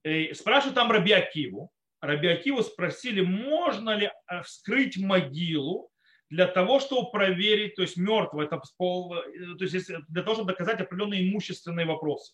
и 0.03 0.33
спрашивают 0.33 0.75
там 0.75 0.91
Раби 0.91 1.11
Акиву. 1.13 1.71
Раби 2.01 2.27
Акиву 2.27 2.61
спросили, 2.63 3.21
можно 3.21 3.91
ли 3.91 4.11
э, 4.27 4.41
вскрыть 4.43 4.97
могилу 4.97 5.89
для 6.29 6.47
того, 6.47 6.79
чтобы 6.79 7.11
проверить, 7.11 7.75
то 7.75 7.81
есть 7.81 7.95
мертвого, 7.95 8.43
это, 8.43 8.57
э, 8.57 9.55
то 9.57 9.63
есть 9.63 9.89
для 10.09 10.23
того, 10.23 10.35
чтобы 10.35 10.51
доказать 10.51 10.81
определенные 10.81 11.29
имущественные 11.29 11.85
вопросы. 11.85 12.33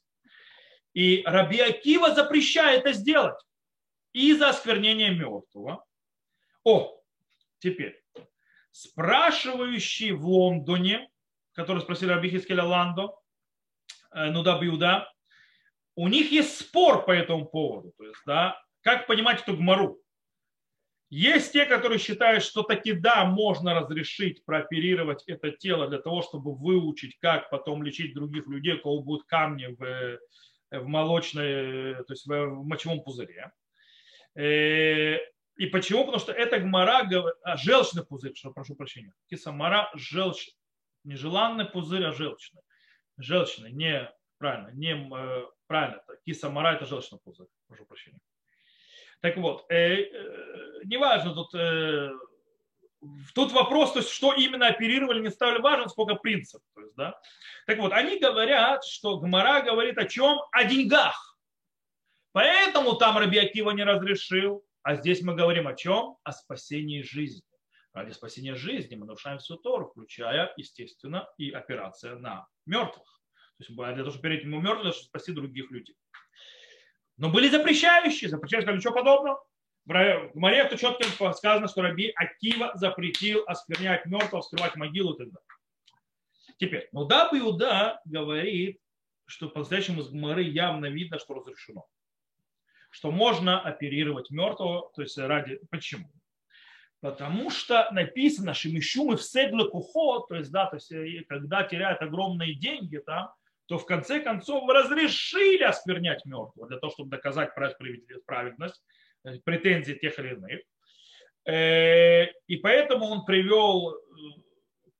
И 0.93 1.21
Раби 1.25 1.59
Акива 1.59 2.15
запрещает 2.15 2.81
это 2.81 2.93
сделать 2.93 3.39
и 4.13 4.33
за 4.33 4.49
осквернение 4.49 5.11
мертвого. 5.11 5.85
О, 6.63 6.99
теперь, 7.59 8.03
спрашивающий 8.71 10.11
в 10.11 10.25
Лондоне, 10.25 11.09
который 11.53 11.81
спросили 11.83 12.09
Раби 12.09 12.29
Хискеля 12.29 12.63
Ландо, 12.63 13.18
э, 14.11 14.31
ну 14.31 14.43
да, 14.43 14.59
Биуда, 14.59 15.11
у 15.95 16.07
них 16.07 16.31
есть 16.31 16.59
спор 16.59 17.05
по 17.05 17.11
этому 17.11 17.45
поводу. 17.45 17.93
То 17.97 18.05
есть, 18.05 18.21
да, 18.25 18.61
как 18.81 19.07
понимать 19.07 19.41
эту 19.41 19.57
гмару? 19.57 19.99
Есть 21.09 21.53
те, 21.53 21.65
которые 21.65 21.97
считают, 21.97 22.43
что 22.43 22.61
таки 22.61 22.93
да, 22.93 23.25
можно 23.25 23.73
разрешить 23.73 24.45
прооперировать 24.45 25.23
это 25.25 25.51
тело 25.51 25.87
для 25.87 25.99
того, 25.99 26.21
чтобы 26.21 26.55
выучить, 26.55 27.17
как 27.19 27.49
потом 27.49 27.81
лечить 27.81 28.13
других 28.13 28.45
людей, 28.47 28.75
у 28.75 28.81
кого 28.81 29.01
будут 29.01 29.25
камни 29.25 29.75
в, 29.77 30.19
в 30.71 30.87
молочной, 30.87 31.95
то 32.03 32.13
есть 32.13 32.27
в 32.27 32.63
мочевом 32.63 33.01
пузыре. 33.01 33.51
Э, 34.35 35.17
и 35.59 35.65
почему? 35.65 36.05
Потому 36.05 36.19
что 36.19 36.31
это 36.31 36.59
гмара, 36.59 37.09
а, 37.43 37.57
желчный 37.57 38.05
пузырь, 38.05 38.33
прошу 38.55 38.75
прощения. 38.75 39.13
Кисамара 39.29 39.89
желчный. 39.95 40.53
Не 41.03 41.15
желанный 41.15 41.65
пузырь, 41.65 42.05
а 42.05 42.13
желчный. 42.13 42.61
Желчный, 43.19 43.71
не 43.71 44.09
правильно, 44.37 44.69
не 44.71 44.93
э, 44.93 45.45
правильно. 45.67 46.01
Кисамара 46.25 46.75
это 46.75 46.85
желчный 46.85 47.19
пузырь, 47.19 47.47
прошу 47.67 47.85
прощения. 47.85 48.19
Так 49.21 49.35
вот, 49.37 49.65
э, 49.69 50.03
э, 50.03 50.81
неважно 50.85 51.33
тут, 51.35 51.53
э, 51.53 52.09
тут 53.35 53.51
вопрос, 53.51 53.91
то 53.91 53.99
есть, 53.99 54.09
что 54.09 54.33
именно 54.33 54.67
оперировали, 54.67 55.21
не 55.21 55.29
ставили 55.29 55.61
важен, 55.61 55.89
сколько 55.89 56.15
принцип. 56.15 56.61
То 56.73 56.81
есть, 56.81 56.95
да? 56.95 57.19
Так 57.67 57.79
вот, 57.79 57.91
они 57.91 58.19
говорят, 58.19 58.85
что 58.85 59.19
Гмара 59.19 59.61
говорит 59.61 59.97
о 59.97 60.05
чем? 60.05 60.39
О 60.51 60.63
деньгах. 60.63 61.37
Поэтому 62.31 62.95
там 62.95 63.17
Раби 63.17 63.37
Акива 63.37 63.71
не 63.71 63.83
разрешил. 63.83 64.63
А 64.83 64.95
здесь 64.95 65.21
мы 65.21 65.35
говорим 65.35 65.67
о 65.67 65.75
чем? 65.75 66.15
О 66.23 66.31
спасении 66.31 67.01
жизни. 67.01 67.43
Ради 67.91 68.11
спасения 68.11 68.55
жизни 68.55 68.95
мы 68.95 69.05
нарушаем 69.05 69.39
всю 69.39 69.57
Тору, 69.57 69.87
включая, 69.87 70.53
естественно, 70.55 71.27
и 71.37 71.51
операция 71.51 72.15
на 72.15 72.47
мертвых. 72.69 73.05
То 73.57 73.63
есть 73.63 73.75
для 73.75 73.95
того, 73.95 74.11
чтобы 74.11 74.23
перейти 74.23 74.45
ему 74.45 74.61
мертвых, 74.61 74.93
чтобы 74.93 75.07
спасти 75.07 75.31
других 75.33 75.69
людей. 75.71 75.95
Но 77.17 77.29
были 77.29 77.49
запрещающие, 77.49 78.29
запрещающие, 78.29 78.73
ничего 78.73 78.93
подобного. 78.93 79.43
В 79.85 80.31
Маре 80.35 80.59
это 80.59 80.77
четко 80.77 81.03
сказано, 81.33 81.67
что 81.67 81.81
Раби 81.81 82.13
Акива 82.15 82.71
запретил 82.75 83.43
осквернять 83.47 84.05
мертвого, 84.05 84.41
вскрывать 84.41 84.75
могилу 84.75 85.13
и 85.13 85.17
так 85.17 85.27
далее. 85.27 85.47
Теперь, 86.57 86.89
ну 86.91 87.05
да, 87.05 87.29
Иуда 87.33 87.99
говорит, 88.05 88.79
что 89.25 89.49
по-настоящему 89.49 90.03
с 90.03 90.09
Гмары 90.09 90.43
явно 90.43 90.85
видно, 90.85 91.19
что 91.19 91.33
разрешено 91.33 91.85
что 92.89 93.11
можно 93.11 93.61
оперировать 93.61 94.31
мертвого, 94.31 94.91
то 94.95 95.01
есть 95.01 95.17
ради... 95.17 95.59
Почему? 95.69 96.11
Потому 97.01 97.49
что 97.49 97.87
написано 97.91 98.53
Шимишумы 98.53 99.15
в 99.15 99.23
седле 99.23 99.65
кухо, 99.69 100.25
то 100.27 100.35
есть, 100.35 100.51
да, 100.51 100.65
то 100.65 100.75
есть, 100.75 100.91
э, 100.91 101.23
когда 101.29 101.63
теряют 101.63 102.01
огромные 102.01 102.55
деньги 102.55 102.97
там, 102.97 103.31
то 103.67 103.77
в 103.77 103.85
конце 103.85 104.19
концов 104.19 104.67
разрешили 104.69 105.63
осквернять 105.63 106.25
мертвого 106.25 106.67
для 106.67 106.77
того, 106.79 106.91
чтобы 106.91 107.11
доказать 107.11 107.51
праведность, 108.25 108.83
э, 109.23 109.39
претензии 109.45 109.93
тех 109.93 110.19
или 110.19 110.33
иных. 110.33 110.61
Э, 111.45 112.25
и 112.47 112.57
поэтому 112.57 113.05
он 113.05 113.25
привел, 113.25 113.95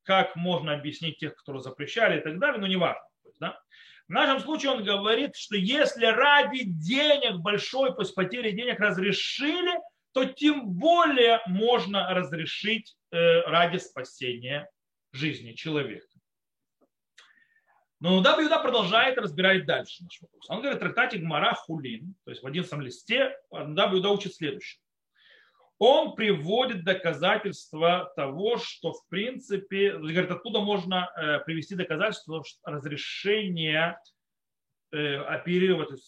как 0.04 0.36
можно 0.36 0.72
объяснить 0.72 1.18
тех, 1.18 1.34
которые 1.34 1.62
запрещали 1.62 2.18
и 2.18 2.22
так 2.22 2.38
далее, 2.38 2.60
но 2.60 2.66
не 2.66 2.76
важно. 2.76 3.02
Да? 3.40 3.60
В 4.08 4.12
нашем 4.12 4.40
случае 4.40 4.72
он 4.72 4.84
говорит, 4.84 5.36
что 5.36 5.56
если 5.56 6.06
ради 6.06 6.62
денег 6.64 7.40
большой, 7.40 7.94
то 7.94 8.00
есть 8.00 8.14
потери 8.14 8.52
денег 8.52 8.80
разрешили, 8.80 9.78
то 10.12 10.24
тем 10.24 10.70
более 10.70 11.40
можно 11.46 12.12
разрешить 12.14 12.96
э, 13.10 13.40
ради 13.42 13.78
спасения 13.78 14.68
жизни 15.12 15.52
человека. 15.52 16.06
Но 18.00 18.16
Нуда 18.16 18.36
Биуда 18.38 18.58
продолжает 18.60 19.18
разбирать 19.18 19.66
дальше 19.66 20.02
наш 20.04 20.20
вопрос. 20.22 20.48
Он 20.48 20.60
говорит, 20.60 20.80
трактате 20.80 21.18
Гмара 21.18 21.54
Хулин, 21.54 22.14
то 22.24 22.30
есть 22.30 22.42
в 22.42 22.46
11 22.46 22.72
листе, 22.80 23.36
Нуда 23.50 23.88
Биуда 23.88 24.08
учит 24.08 24.34
следующее 24.34 24.80
он 25.80 26.14
приводит 26.14 26.84
доказательства 26.84 28.12
того, 28.14 28.58
что 28.58 28.92
в 28.92 29.08
принципе, 29.08 29.92
говорит, 29.92 30.30
откуда 30.30 30.60
можно 30.60 31.10
э, 31.16 31.38
привести 31.40 31.74
доказательства 31.74 32.44
разрешения 32.64 33.98
э, 34.92 35.16
оперировать 35.16 35.98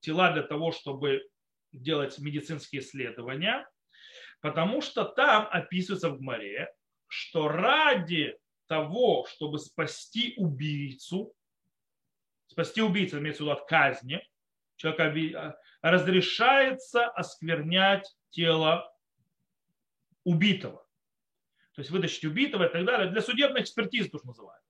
тела 0.00 0.32
для 0.32 0.42
того, 0.42 0.72
чтобы 0.72 1.22
делать 1.72 2.18
медицинские 2.18 2.82
исследования, 2.82 3.68
потому 4.40 4.80
что 4.80 5.04
там 5.04 5.48
описывается 5.50 6.10
в 6.10 6.20
море, 6.20 6.72
что 7.08 7.48
ради 7.48 8.36
того, 8.66 9.26
чтобы 9.26 9.58
спасти 9.58 10.34
убийцу, 10.36 11.34
спасти 12.46 12.82
убийцу, 12.82 13.18
имеется 13.18 13.42
в 13.42 13.46
виду 13.46 13.52
от 13.52 13.66
казни, 13.68 14.22
человека 14.76 15.58
разрешается 15.82 17.06
осквернять 17.06 18.10
тело 18.30 18.92
убитого. 20.24 20.86
То 21.74 21.80
есть 21.80 21.90
вытащить 21.90 22.24
убитого 22.24 22.68
и 22.68 22.72
так 22.72 22.84
далее. 22.84 23.10
Для 23.10 23.22
судебной 23.22 23.62
экспертизы, 23.62 24.08
то, 24.08 24.18
что 24.18 24.28
называется. 24.28 24.61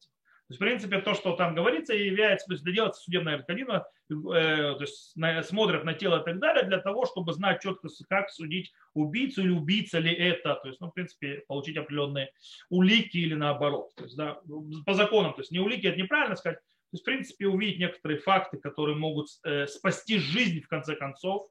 То 0.53 0.55
есть, 0.55 0.61
в 0.61 0.64
принципе, 0.64 1.00
то, 1.00 1.14
что 1.14 1.34
там 1.34 1.55
говорится, 1.55 1.94
является, 1.94 2.46
то 2.46 2.53
есть, 2.53 2.64
делается 2.64 3.00
судебная 3.00 3.38
экспертиза, 3.38 3.86
э, 4.11 4.14
то 4.14 4.76
есть, 4.80 5.16
на, 5.16 5.42
смотрят 5.42 5.84
на 5.84 5.94
тело 5.94 6.20
и 6.20 6.24
так 6.24 6.38
далее, 6.40 6.64
для 6.64 6.78
того, 6.78 7.07
чтобы 7.07 7.32
знать 7.32 7.62
четко, 7.62 7.88
как 8.09 8.28
судить 8.28 8.70
убийцу 8.92 9.42
или 9.42 9.50
убийца 9.50 9.98
ли 9.98 10.12
это. 10.12 10.57
То 10.57 10.68
есть, 10.68 10.78
ну, 10.80 10.88
в 10.88 10.92
принципе, 10.92 11.42
получить 11.48 11.78
определенные 11.78 12.32
улики 12.68 13.16
или 13.16 13.32
наоборот. 13.32 13.94
То 13.96 14.05
есть, 14.05 14.14
да, 14.14 14.40
по 14.84 14.92
законам, 14.92 15.32
то 15.32 15.40
есть, 15.40 15.53
не 15.53 15.59
улики, 15.59 15.86
это 15.86 15.98
неправильно 15.98 16.36
сказать, 16.36 16.59
то 16.59 16.96
есть, 16.96 17.03
в 17.03 17.07
принципе, 17.07 17.46
увидеть 17.46 17.78
некоторые 17.78 18.18
факты, 18.18 18.59
которые 18.59 18.96
могут 18.96 19.28
э, 19.44 19.66
спасти 19.66 20.18
жизнь, 20.18 20.61
в 20.61 20.68
конце 20.68 20.96
концов, 20.96 21.48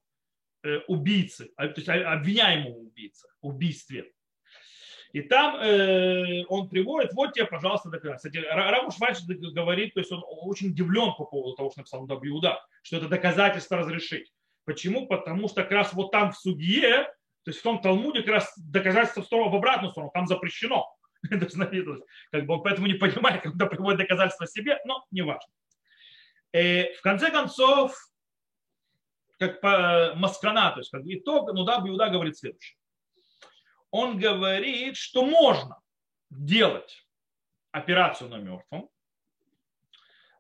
э, 0.63 0.77
убийцы, 0.87 1.49
а, 1.55 1.67
то 1.69 1.81
есть 1.81 1.89
обвиняемого 1.89 2.77
убийца, 2.77 3.27
убийстве. 3.41 4.11
И 5.13 5.21
там 5.21 5.57
э, 5.57 6.45
он 6.47 6.69
приводит, 6.69 7.13
вот 7.13 7.33
тебе, 7.33 7.45
пожалуйста, 7.45 7.89
доказательства. 7.89 8.29
Кстати, 8.29 8.45
Рамуш 8.45 8.97
Вальш 8.97 9.19
говорит, 9.25 9.93
то 9.93 9.99
есть 9.99 10.11
он 10.11 10.23
очень 10.25 10.69
удивлен 10.69 11.13
по 11.17 11.25
поводу 11.25 11.55
того, 11.55 11.69
что 11.69 11.81
написал 11.81 12.05
Дабиуда, 12.05 12.63
что 12.81 12.97
это 12.97 13.09
доказательство 13.09 13.77
разрешить. 13.77 14.31
Почему? 14.63 15.07
Потому 15.07 15.49
что 15.49 15.63
как 15.63 15.71
раз 15.71 15.93
вот 15.93 16.11
там 16.11 16.31
в 16.31 16.37
судье, 16.37 17.03
то 17.43 17.49
есть 17.49 17.59
в 17.59 17.63
том 17.63 17.81
Талмуде 17.81 18.21
как 18.21 18.35
раз 18.35 18.53
доказательство 18.57 19.21
в, 19.21 19.25
сторону, 19.25 19.49
в 19.49 19.55
обратную 19.55 19.91
сторону, 19.91 20.11
там 20.13 20.27
запрещено. 20.27 20.95
как 21.21 22.45
бы 22.45 22.53
он 22.53 22.63
поэтому 22.63 22.87
не 22.87 22.93
понимает, 22.93 23.41
когда 23.41 23.65
приводит 23.65 23.99
доказательства 23.99 24.47
себе, 24.47 24.79
но 24.85 25.05
не 25.11 25.23
важно. 25.23 25.51
Э, 26.53 26.93
в 26.93 27.01
конце 27.01 27.31
концов, 27.31 27.95
как 29.39 29.59
по 29.59 30.13
Маскана, 30.15 30.71
то 30.71 30.79
есть 30.79 30.91
как 30.91 31.01
итог, 31.05 31.51
ну 31.53 31.63
да, 31.63 31.81
Биуда 31.81 32.09
говорит 32.09 32.37
следующее. 32.37 32.77
Он 33.91 34.17
говорит, 34.17 34.95
что 34.95 35.25
можно 35.25 35.81
делать 36.29 37.05
операцию 37.71 38.29
на 38.29 38.37
мертвом 38.37 38.89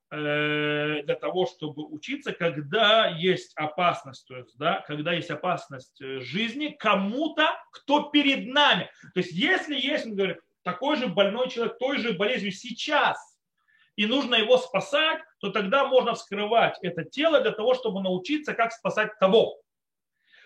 э, 0.09 1.03
для 1.03 1.15
того, 1.15 1.45
чтобы 1.45 1.85
учиться, 1.85 2.31
когда 2.31 3.07
есть 3.07 3.53
опасность, 3.55 4.25
то 4.27 4.37
есть, 4.37 4.57
да, 4.57 4.81
когда 4.87 5.13
есть 5.13 5.29
опасность 5.29 6.01
э, 6.01 6.21
жизни 6.21 6.75
кому-то, 6.79 7.49
кто 7.71 8.09
перед 8.09 8.47
нами. 8.47 8.89
То 9.13 9.19
есть, 9.19 9.33
если 9.33 9.75
есть, 9.75 10.05
он 10.05 10.15
говорит, 10.15 10.37
такой 10.63 10.95
же 10.95 11.07
больной 11.07 11.49
человек, 11.49 11.77
той 11.77 11.97
же 11.97 12.13
болезнью 12.13 12.51
сейчас, 12.51 13.17
и 13.95 14.05
нужно 14.05 14.35
его 14.35 14.57
спасать, 14.57 15.19
то 15.39 15.51
тогда 15.51 15.85
можно 15.85 16.15
вскрывать 16.15 16.77
это 16.81 17.03
тело 17.03 17.41
для 17.41 17.51
того, 17.51 17.73
чтобы 17.73 18.01
научиться, 18.01 18.53
как 18.53 18.71
спасать 18.71 19.17
того. 19.19 19.60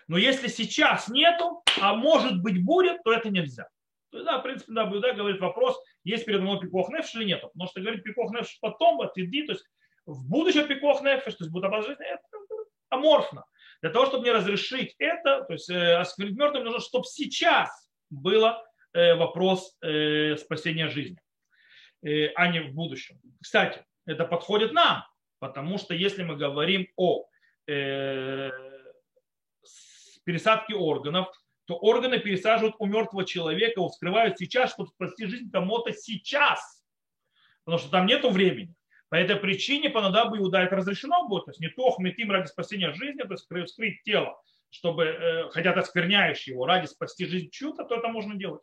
Но 0.08 0.18
если 0.18 0.48
сейчас 0.48 1.08
нету, 1.08 1.62
а 1.80 1.94
может 1.94 2.42
быть 2.42 2.64
будет, 2.64 3.02
то 3.02 3.12
это 3.12 3.30
нельзя. 3.30 3.68
То 4.10 4.18
есть, 4.18 4.26
да, 4.26 4.38
в 4.38 4.42
принципе, 4.42 4.72
да, 4.72 4.86
Буда 4.86 5.12
говорит 5.12 5.40
вопрос, 5.40 5.78
есть 6.04 6.24
передо 6.24 6.42
мной 6.42 6.60
пикох 6.60 6.88
нефш 6.90 7.14
или 7.16 7.24
нет. 7.24 7.42
Потому 7.42 7.68
что 7.68 7.80
говорит 7.80 8.04
пикох 8.04 8.32
нефш 8.32 8.58
потом, 8.60 8.96
вот 8.96 9.12
иди, 9.16 9.44
то 9.44 9.52
есть 9.52 9.64
в 10.06 10.28
будущем 10.28 10.68
пикох 10.68 11.02
нефш, 11.02 11.24
то 11.24 11.44
есть 11.44 11.50
будет 11.50 11.64
обожжение, 11.64 11.98
это 12.08 12.22
аморфно. 12.88 13.44
Для 13.82 13.90
того, 13.90 14.06
чтобы 14.06 14.24
не 14.24 14.30
разрешить 14.30 14.94
это, 14.98 15.42
то 15.42 15.52
есть 15.52 15.68
э, 15.68 15.96
осквернить 15.96 16.38
мертвым, 16.38 16.64
нужно, 16.64 16.80
чтобы 16.80 17.04
сейчас 17.04 17.90
было 18.08 18.64
Э, 18.96 19.14
вопрос 19.14 19.76
э, 19.82 20.36
спасения 20.38 20.88
жизни, 20.88 21.18
э, 22.02 22.28
а 22.34 22.48
не 22.48 22.60
в 22.60 22.72
будущем. 22.72 23.20
Кстати, 23.42 23.84
это 24.06 24.24
подходит 24.24 24.72
нам, 24.72 25.04
потому 25.38 25.76
что 25.76 25.92
если 25.92 26.22
мы 26.22 26.34
говорим 26.36 26.88
о 26.96 27.26
пересадке 30.26 30.74
органов, 30.74 31.28
то 31.64 31.76
органы 31.76 32.18
пересаживают 32.18 32.76
у 32.78 32.86
мертвого 32.86 33.24
человека, 33.24 33.80
вскрывают 33.88 34.38
сейчас, 34.38 34.72
чтобы 34.72 34.90
спасти 34.90 35.26
жизнь 35.26 35.50
кому-то 35.50 35.92
сейчас. 35.92 36.84
Потому 37.64 37.78
что 37.78 37.90
там 37.90 38.06
нет 38.06 38.24
времени. 38.24 38.74
По 39.08 39.14
этой 39.16 39.36
причине 39.36 39.88
бы 39.88 40.38
Иуда 40.38 40.60
это 40.60 40.76
разрешено 40.76 41.28
будет. 41.28 41.46
То 41.46 41.50
есть 41.52 41.60
не 41.60 41.68
то 41.68 41.90
хметим 41.90 42.30
ради 42.30 42.46
спасения 42.46 42.92
жизни, 42.92 43.22
то 43.22 43.32
есть 43.32 43.46
вскрыть 43.66 44.02
тело, 44.02 44.40
чтобы, 44.70 45.48
хотя 45.52 45.72
ты 45.72 45.80
оскверняешь 45.80 46.46
его, 46.46 46.66
ради 46.66 46.86
спасти 46.86 47.24
жизнь 47.26 47.50
чью-то, 47.50 47.84
то 47.84 47.96
это 47.96 48.08
можно 48.08 48.34
делать. 48.36 48.62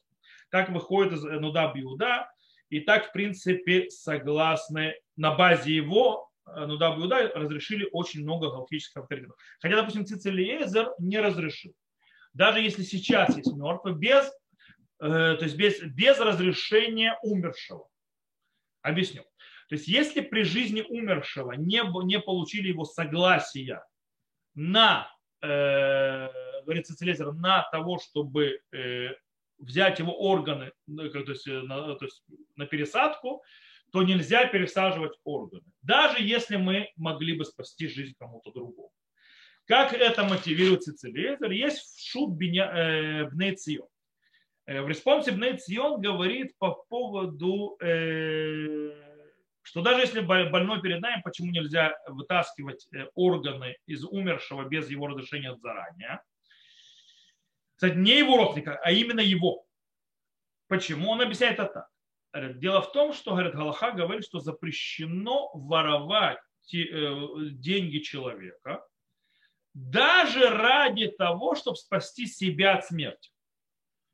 Так 0.50 0.70
выходит 0.70 1.14
из 1.14 1.24
Нуда 1.24 1.72
Биуда. 1.74 2.30
И 2.70 2.80
так, 2.80 3.10
в 3.10 3.12
принципе, 3.12 3.90
согласны 3.90 4.96
на 5.16 5.36
базе 5.36 5.76
его 5.76 6.28
э, 6.28 6.33
Нуда 6.46 6.96
Биуда 6.96 7.32
разрешили 7.36 7.88
очень 7.92 8.24
много 8.24 8.50
галактических 8.50 8.98
авторитетов. 8.98 9.38
Хотя, 9.60 9.76
допустим, 9.76 10.06
Цицелиезер 10.06 10.94
не 11.00 11.20
разрешил. 11.20 11.74
Даже 12.34 12.60
если 12.60 12.84
сейчас 12.84 13.36
есть 13.38 13.54
мертвый, 13.54 13.94
без, 13.94 14.26
э, 15.00 15.36
то 15.38 15.44
есть 15.44 15.56
без, 15.56 15.80
без 15.82 16.20
разрешения 16.20 17.18
умершего. 17.22 17.88
Объясню. 18.82 19.24
То 19.70 19.76
есть 19.76 19.88
если 19.88 20.22
при 20.22 20.44
жизни 20.44 20.82
умершего 20.82 21.54
не, 21.54 21.82
не 22.06 22.20
получили 22.20 22.68
его 22.68 22.86
согласия 22.86 23.84
на, 24.56 25.10
э, 25.42 26.28
говорит 26.64 26.88
Цицелезер, 26.88 27.32
на 27.34 27.68
того, 27.72 28.00
чтобы 28.00 28.60
э, 28.72 29.10
взять 29.60 30.00
его 30.00 30.14
органы 30.18 30.72
ну, 30.88 31.10
то 31.10 31.20
есть, 31.20 31.48
э, 31.48 31.62
на, 31.62 31.96
то 31.96 32.06
есть, 32.06 32.24
на 32.56 32.66
пересадку, 32.66 33.44
то 33.94 34.02
нельзя 34.02 34.48
пересаживать 34.48 35.14
органы. 35.24 35.64
Даже 35.84 36.18
если 36.20 36.56
мы 36.56 36.90
могли 36.96 37.38
бы 37.38 37.46
спасти 37.46 37.88
жизнь 37.88 38.16
кому-то 38.18 38.52
другому. 38.52 38.92
Как 39.66 39.94
это 39.94 40.24
мотивирует 40.24 40.82
Цицелезер? 40.82 41.52
Есть 41.52 42.04
шут 42.04 42.32
э, 42.42 43.26
Бнейцион. 43.30 43.88
Э, 44.66 44.82
в 44.82 44.88
респонсе 44.88 45.32
Бнейцион 45.32 46.02
говорит 46.02 46.58
по 46.58 46.72
поводу, 46.90 47.78
что 49.62 49.82
даже 49.84 50.02
если 50.02 50.22
больной 50.22 50.82
перед 50.82 51.00
нами, 51.00 51.22
почему 51.24 51.52
нельзя 51.52 51.96
вытаскивать 52.08 52.88
органы 53.14 53.78
из 53.86 54.04
умершего 54.04 54.64
без 54.64 54.90
его 54.90 55.06
разрешения 55.06 55.56
заранее? 55.56 56.20
Кстати, 57.76 57.96
не 57.96 58.18
его 58.18 58.38
родственника, 58.38 58.80
а 58.84 58.92
именно 58.92 59.22
его. 59.22 59.68
Почему? 60.68 61.12
Он 61.12 61.22
объясняет 61.22 61.60
это 61.60 61.66
так. 61.66 61.93
Дело 62.34 62.82
в 62.82 62.92
том, 62.92 63.14
что, 63.14 63.32
говорит, 63.32 63.54
Галаха 63.54 63.92
говорит, 63.92 64.26
что 64.26 64.40
запрещено 64.40 65.52
воровать 65.54 66.40
э, 66.74 67.16
деньги 67.52 68.00
человека 68.00 68.84
даже 69.74 70.50
ради 70.50 71.08
того, 71.08 71.56
чтобы 71.56 71.78
спасти 71.78 72.26
себя 72.26 72.76
от 72.76 72.86
смерти. 72.86 73.32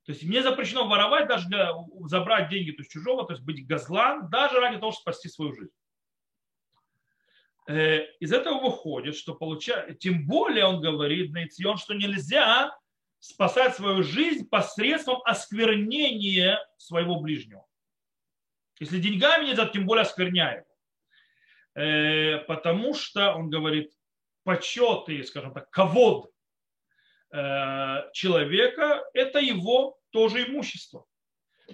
То 0.06 0.14
есть 0.14 0.24
мне 0.24 0.42
запрещено 0.42 0.88
воровать, 0.88 1.28
даже 1.28 1.48
для, 1.48 1.72
забрать 2.06 2.50
деньги 2.50 2.72
то 2.72 2.82
есть 2.82 2.92
чужого, 2.92 3.26
то 3.26 3.34
есть 3.34 3.44
быть 3.44 3.68
газлан, 3.68 4.30
даже 4.30 4.60
ради 4.60 4.80
того, 4.80 4.92
чтобы 4.92 5.02
спасти 5.02 5.30
свою 5.30 5.54
жизнь. 5.54 5.74
Э, 7.68 8.06
из 8.20 8.34
этого 8.34 8.60
выходит, 8.60 9.16
что 9.16 9.36
получается, 9.36 9.94
тем 9.94 10.26
более 10.26 10.66
он 10.66 10.82
говорит, 10.82 11.32
Нейцион, 11.34 11.78
что 11.78 11.94
нельзя 11.94 12.76
спасать 13.20 13.76
свою 13.76 14.02
жизнь 14.02 14.50
посредством 14.50 15.22
осквернения 15.26 16.60
своего 16.78 17.20
ближнего. 17.20 17.66
Если 18.80 19.00
деньгами 19.00 19.46
нельзя, 19.46 19.66
тем 19.68 19.86
более 19.86 20.04
оскверняя 20.04 20.58
его. 20.58 20.70
Э, 21.76 22.38
потому 22.46 22.94
что, 22.94 23.34
он 23.36 23.50
говорит, 23.50 23.92
почет 24.44 25.10
и, 25.10 25.24
скажем 25.24 25.54
так, 25.54 25.70
ковод 25.70 26.32
э, 27.32 28.12
человека– 28.14 29.04
это 29.14 29.40
его 29.40 29.98
тоже 30.12 30.48
имущество. 30.48 31.06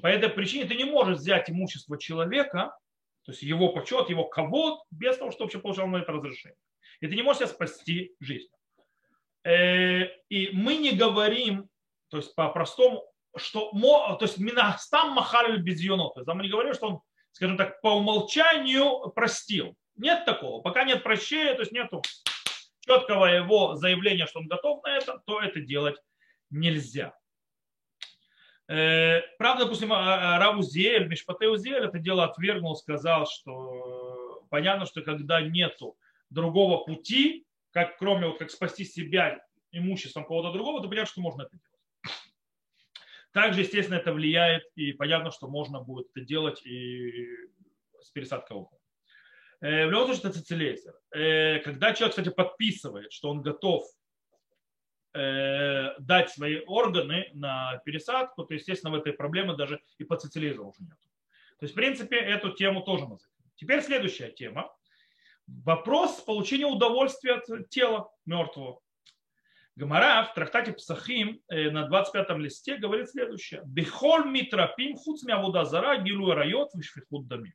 По 0.02 0.08
этой 0.08 0.30
причине 0.30 0.66
ты 0.66 0.76
не 0.76 0.84
можешь 0.84 1.20
взять 1.20 1.50
имущество 1.50 1.98
человека, 1.98 2.76
то 3.24 3.32
есть 3.32 3.42
его 3.42 3.70
почет, 3.70 4.10
его 4.10 4.26
ковод, 4.26 4.84
без 4.92 5.18
того, 5.18 5.32
чтобы 5.32 5.46
вообще 5.46 5.60
получал 5.60 5.88
на 5.88 5.98
это 5.98 6.12
разрешение. 6.12 6.58
И 7.00 7.08
ты 7.08 7.16
не 7.16 7.22
можешь 7.22 7.40
себе 7.40 7.50
спасти 7.50 8.16
жизнь. 8.20 8.50
Э, 9.44 10.06
и 10.30 10.50
мы 10.54 10.78
не 10.78 10.92
говорим, 10.92 11.70
то 12.10 12.18
есть 12.18 12.36
по-простому, 12.36 13.06
что 13.38 13.72
то 13.74 14.18
есть 14.22 14.38
минастам 14.38 15.12
махаль 15.12 15.58
безьоно. 15.62 16.10
То 16.10 16.22
есть 16.22 16.28
мы 16.34 16.44
не 16.44 16.50
говорим, 16.50 16.74
что 16.74 16.88
он, 16.88 17.02
скажем 17.32 17.58
так, 17.58 17.82
по 17.82 17.98
умолчанию 17.98 19.10
простил. 19.12 19.76
Нет 19.96 20.26
такого. 20.26 20.62
Пока 20.62 20.84
нет 20.84 21.04
прощения, 21.04 21.54
то 21.54 21.62
есть 21.62 21.72
нет 21.72 21.90
четкого 22.86 23.26
его 23.26 23.76
заявления, 23.76 24.28
что 24.28 24.40
он 24.40 24.48
готов 24.48 24.84
на 24.84 24.98
это, 24.98 25.22
то 25.26 25.42
это 25.42 25.60
делать 25.60 25.98
нельзя. 26.50 27.14
Э, 28.68 29.22
правда, 29.38 29.66
допустим, 29.66 29.94
а, 29.94 30.36
а, 30.36 30.40
Равузель, 30.40 31.08
Мишпатеузель 31.08 31.86
это 31.86 32.00
дело 32.00 32.24
отвергнул, 32.24 32.76
сказал, 32.76 33.28
что 33.28 34.44
понятно, 34.50 34.86
что 34.86 35.02
когда 35.02 35.42
нету 35.42 35.98
другого 36.30 36.84
пути, 36.84 37.46
как 37.72 37.98
кроме 37.98 38.28
вот 38.28 38.40
как 38.40 38.50
спасти 38.50 38.84
себя 38.84 39.40
имуществом 39.72 40.26
кого-то 40.26 40.52
другого, 40.52 40.82
то 40.82 40.88
понятно, 40.88 41.12
что 41.12 41.22
можно 41.22 41.44
это 41.44 41.52
делать. 41.52 41.75
Также, 43.36 43.60
естественно, 43.60 43.98
это 43.98 44.14
влияет, 44.14 44.64
и 44.76 44.94
понятно, 44.94 45.30
что 45.30 45.50
можно 45.50 45.82
будет 45.82 46.08
это 46.16 46.26
делать 46.26 46.66
и 46.66 47.28
с 48.00 48.10
пересадкой 48.12 48.56
окон. 48.56 48.80
Э, 49.60 49.88
в 49.88 49.92
любом 49.92 50.06
случае, 50.06 50.30
это 50.30 50.40
цицелейзер. 50.40 50.94
Э, 51.12 51.60
когда 51.60 51.94
человек, 51.94 52.16
кстати, 52.16 52.30
подписывает, 52.30 53.12
что 53.12 53.30
он 53.30 53.42
готов 53.42 53.84
э, 55.16 56.00
дать 56.00 56.30
свои 56.30 56.62
органы 56.66 57.30
на 57.34 57.82
пересадку, 57.84 58.46
то, 58.46 58.54
естественно, 58.54 58.92
в 58.92 59.00
этой 59.02 59.12
проблемы 59.12 59.58
даже 59.58 59.82
и 59.98 60.06
по 60.06 60.16
уже 60.16 60.84
нет. 60.84 60.98
То 61.60 61.66
есть, 61.66 61.74
в 61.74 61.76
принципе, 61.76 62.16
эту 62.16 62.52
тему 62.52 62.84
тоже 62.84 63.06
мы 63.06 63.18
закрыли. 63.18 63.52
Теперь 63.56 63.82
следующая 63.82 64.32
тема. 64.32 64.74
Вопрос 65.46 66.22
получения 66.22 66.68
удовольствия 66.68 67.34
от 67.34 67.68
тела 67.68 68.10
мертвого. 68.26 68.80
Гамара 69.76 70.24
в 70.24 70.34
трактате 70.34 70.72
Псахим 70.72 71.42
на 71.50 71.88
25 71.88 72.30
листе 72.38 72.78
говорит 72.78 73.10
следующее. 73.10 73.62
Бехоль 73.66 74.26
митрапим 74.26 74.96
хуц 74.96 75.24
мявуда 75.24 75.66
зара 75.66 75.98
гилу 75.98 76.34
райот 76.34 76.74
вишфихут 76.76 77.28
дамим. 77.28 77.54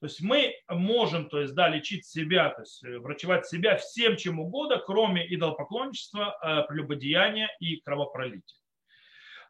То 0.00 0.06
есть 0.06 0.22
мы 0.22 0.54
можем 0.68 1.28
то 1.28 1.40
есть, 1.40 1.54
да, 1.54 1.68
лечить 1.68 2.06
себя, 2.06 2.48
то 2.48 2.62
есть 2.62 2.82
э, 2.82 2.98
врачевать 2.98 3.46
себя 3.46 3.76
всем 3.76 4.16
чем 4.16 4.40
угодно, 4.40 4.78
кроме 4.78 5.26
идолопоклонничества, 5.34 6.38
э, 6.42 6.62
прелюбодеяния 6.68 7.50
и 7.60 7.76
кровопролития. 7.80 8.58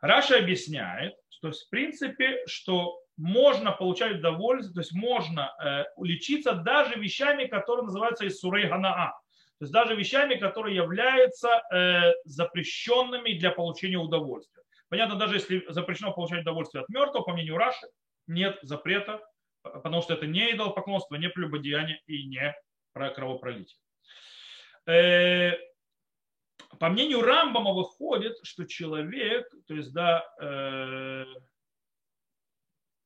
Раша 0.01 0.39
объясняет, 0.39 1.15
что 1.29 1.53
в 1.53 1.69
принципе, 1.71 2.45
что 2.47 3.01
можно 3.17 3.71
получать 3.71 4.17
удовольствие, 4.17 4.75
то 4.75 4.81
есть 4.81 4.93
можно 4.93 5.55
э, 5.63 5.85
лечиться 6.03 6.55
даже 6.55 6.97
вещами, 6.97 7.47
которые 7.47 7.85
называются 7.85 8.27
Исурей 8.27 8.67
Ганаа. 8.67 9.13
То 9.61 9.65
есть 9.65 9.73
даже 9.73 9.95
вещами, 9.95 10.35
которые 10.35 10.75
являются 10.75 11.63
э, 11.73 12.15
запрещенными 12.25 13.35
для 13.35 13.53
получения 13.53 13.99
удовольствия. 13.99 14.63
Понятно, 14.89 15.17
даже 15.17 15.37
если 15.37 15.65
запрещено 15.69 16.13
получать 16.13 16.41
удовольствие 16.41 16.83
от 16.83 16.89
мертвого, 16.89 17.23
по 17.23 17.33
мнению 17.33 17.59
Раши, 17.59 17.87
нет 18.27 18.59
запрета 18.63 19.21
потому 19.63 20.03
что 20.03 20.15
это 20.15 20.27
не 20.27 20.53
идолопоклонство, 20.53 21.17
не 21.17 21.29
прелюбодеяние 21.29 22.01
и 22.07 22.27
не 22.27 22.55
кровопролитие. 22.93 23.79
Э, 24.87 25.53
по 26.79 26.89
мнению 26.89 27.23
Рамбама 27.23 27.73
выходит, 27.73 28.37
что 28.43 28.65
человек, 28.65 29.47
то 29.67 29.75
есть, 29.75 29.93
да, 29.93 30.25
э, 30.41 31.25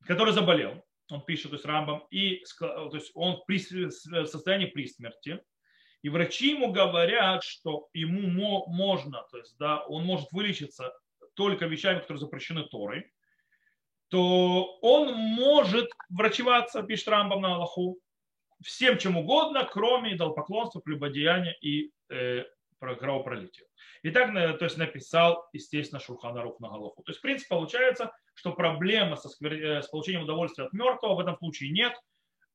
который 0.07 0.33
заболел, 0.33 0.85
он 1.11 1.23
пишет, 1.25 1.51
то 1.51 1.57
есть 1.57 1.67
Рамбам, 1.67 2.07
и 2.11 2.43
то 2.59 2.91
есть 2.95 3.11
он 3.15 3.43
в 3.47 4.27
состоянии 4.27 4.67
при 4.67 4.87
смерти, 4.87 5.43
и 6.05 6.11
врачи 6.11 6.51
ему 6.51 6.71
говорят, 6.71 7.43
что 7.45 7.89
ему 7.95 8.67
можно, 8.67 9.25
то 9.31 9.39
есть, 9.39 9.57
да, 9.59 9.83
он 9.87 10.05
может 10.05 10.31
вылечиться 10.33 10.93
только 11.33 11.65
вещами, 11.65 12.01
которые 12.01 12.21
запрещены 12.21 12.65
Торой, 12.65 13.11
то 14.09 14.79
он 14.83 15.15
может 15.15 15.91
врачеваться, 16.11 16.83
пишет 16.83 17.09
Рамбам 17.09 17.41
на 17.41 17.55
Аллаху, 17.55 17.99
всем 18.63 18.99
чем 18.99 19.17
угодно, 19.17 19.65
кроме 19.65 20.15
идолопоклонства, 20.15 20.81
прелюбодеяния 20.81 21.57
и 21.63 21.91
э, 22.11 22.45
кровопролития. 22.79 23.67
И 24.03 24.11
так 24.11 24.35
то 24.35 24.65
есть, 24.67 24.77
написал, 24.77 25.49
естественно, 25.55 26.01
Шурханарух 26.01 26.61
на 26.61 26.69
Галаху. 26.69 27.03
То 27.03 27.13
есть, 27.13 27.21
в 27.21 27.23
принципе, 27.23 27.49
получается, 27.49 28.13
что 28.35 28.53
проблема 28.53 29.17
со, 29.17 29.31
э, 29.47 29.81
с 29.81 29.89
получением 29.89 30.25
удовольствия 30.25 30.65
от 30.65 30.75
мертвого 30.75 31.15
в 31.15 31.21
этом 31.21 31.39
случае 31.39 31.71
нет, 31.71 31.95
э, 31.95 31.99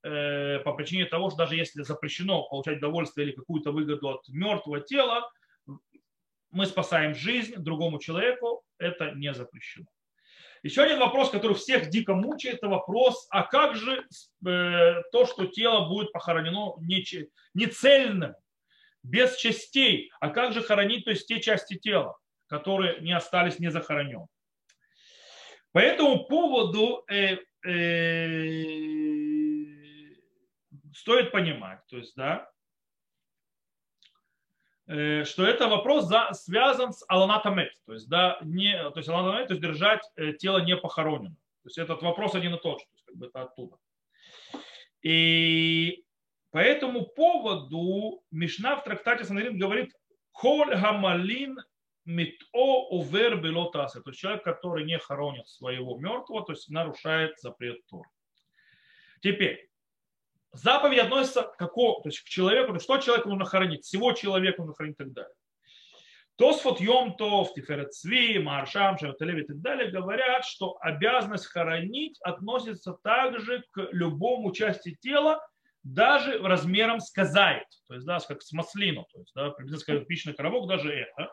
по 0.02 0.72
причине 0.72 1.04
того, 1.04 1.30
что 1.30 1.38
даже 1.38 1.56
если 1.56 1.82
запрещено 1.82 2.42
получать 2.48 2.78
удовольствие 2.78 3.28
или 3.28 3.34
какую-то 3.34 3.72
выгоду 3.72 4.08
от 4.08 4.28
мертвого 4.28 4.80
тела, 4.80 5.30
мы 6.50 6.66
спасаем 6.66 7.14
жизнь 7.14 7.54
другому 7.56 7.98
человеку, 7.98 8.62
это 8.78 9.12
не 9.12 9.32
запрещено. 9.34 9.86
Еще 10.62 10.82
один 10.82 10.98
вопрос, 10.98 11.30
который 11.30 11.56
всех 11.56 11.88
дико 11.88 12.14
мучает, 12.14 12.56
это 12.56 12.68
вопрос, 12.68 13.26
а 13.30 13.44
как 13.44 13.76
же 13.76 14.06
э, 14.46 15.02
то, 15.10 15.24
что 15.24 15.46
тело 15.46 15.88
будет 15.88 16.12
похоронено 16.12 16.74
не, 16.80 17.02
не 17.54 17.66
цельным, 17.66 18.34
без 19.02 19.36
частей, 19.36 20.10
а 20.20 20.28
как 20.28 20.52
же 20.52 20.62
хоронить 20.62 21.04
то 21.04 21.10
есть 21.10 21.26
те 21.26 21.40
части 21.40 21.78
тела, 21.78 22.18
которые 22.46 23.00
не 23.00 23.12
остались 23.12 23.58
не 23.58 23.70
захоронены. 23.70 24.26
По 25.72 25.78
этому 25.78 26.24
поводу 26.24 27.04
э, 27.08 27.38
э, 27.64 29.39
стоит 30.92 31.32
понимать, 31.32 31.80
то 31.88 31.96
есть, 31.96 32.14
да, 32.16 32.50
Э, 34.90 35.24
что 35.24 35.46
это 35.46 35.68
вопрос 35.68 36.06
за, 36.06 36.32
связан 36.32 36.92
с 36.92 37.04
аланатамет, 37.06 37.72
то 37.86 37.92
есть, 37.92 38.08
да, 38.08 38.38
не, 38.42 38.76
то 38.90 38.96
есть 38.96 39.08
аланатамет, 39.08 39.46
то 39.46 39.54
есть 39.54 39.62
держать 39.62 40.02
э, 40.16 40.32
тело 40.32 40.58
не 40.58 40.76
похоронено. 40.76 41.36
То 41.62 41.66
есть 41.66 41.78
этот 41.78 42.02
вопрос 42.02 42.34
один 42.34 42.56
и 42.56 42.58
тот 42.60 42.80
же, 42.80 42.86
то 42.86 42.92
есть 42.94 43.04
как 43.04 43.16
бы 43.16 43.26
это 43.26 43.42
оттуда. 43.42 43.76
И 45.02 46.04
по 46.50 46.58
этому 46.58 47.06
поводу 47.06 48.24
Мишна 48.32 48.74
в 48.74 48.82
трактате 48.82 49.22
Санарин 49.22 49.56
говорит 49.60 49.94
«Коль 50.32 50.74
гамалин 50.74 51.60
мито 52.04 52.46
увер 52.90 53.40
белотаса». 53.40 54.00
То 54.02 54.10
есть 54.10 54.18
человек, 54.18 54.42
который 54.42 54.84
не 54.84 54.98
хоронит 54.98 55.46
своего 55.46 55.98
мертвого, 55.98 56.44
то 56.44 56.50
есть 56.50 56.68
нарушает 56.68 57.38
запрет 57.38 57.86
Тор. 57.86 58.08
Теперь, 59.20 59.69
Заповедь 60.52 60.98
относится 60.98 61.42
к 61.42 61.56
какому, 61.56 62.00
то 62.02 62.08
есть 62.08 62.20
к 62.20 62.28
человеку, 62.28 62.78
что 62.80 62.98
человеку 62.98 63.28
нужно 63.28 63.44
хоронить, 63.44 63.84
всего 63.84 64.12
человека 64.12 64.62
нужно 64.62 64.74
хоронить 64.74 64.96
и 64.96 65.04
так 65.04 65.12
далее. 65.12 65.34
Тосфот 66.36 66.80
Йом 66.80 67.16
Тов, 67.16 67.52
Тиферет 67.52 67.92
Цви, 67.92 68.38
Маршам, 68.38 68.98
Шавталев 68.98 69.36
и 69.36 69.46
так 69.46 69.60
далее 69.60 69.90
говорят, 69.90 70.44
что 70.44 70.78
обязанность 70.80 71.46
хоронить 71.46 72.18
относится 72.22 72.94
также 73.04 73.62
к 73.72 73.88
любому 73.92 74.50
части 74.52 74.96
тела, 75.00 75.40
даже 75.82 76.38
размером 76.38 77.00
с 77.00 77.10
казает, 77.10 77.66
то 77.86 77.94
есть, 77.94 78.06
да, 78.06 78.18
как 78.20 78.42
с 78.42 78.52
маслину, 78.52 79.06
то 79.12 79.18
есть, 79.18 79.32
да, 79.34 79.50
приблизительно 79.50 80.04
пищный 80.04 80.34
коробок, 80.34 80.68
даже 80.68 80.92
это. 80.92 81.30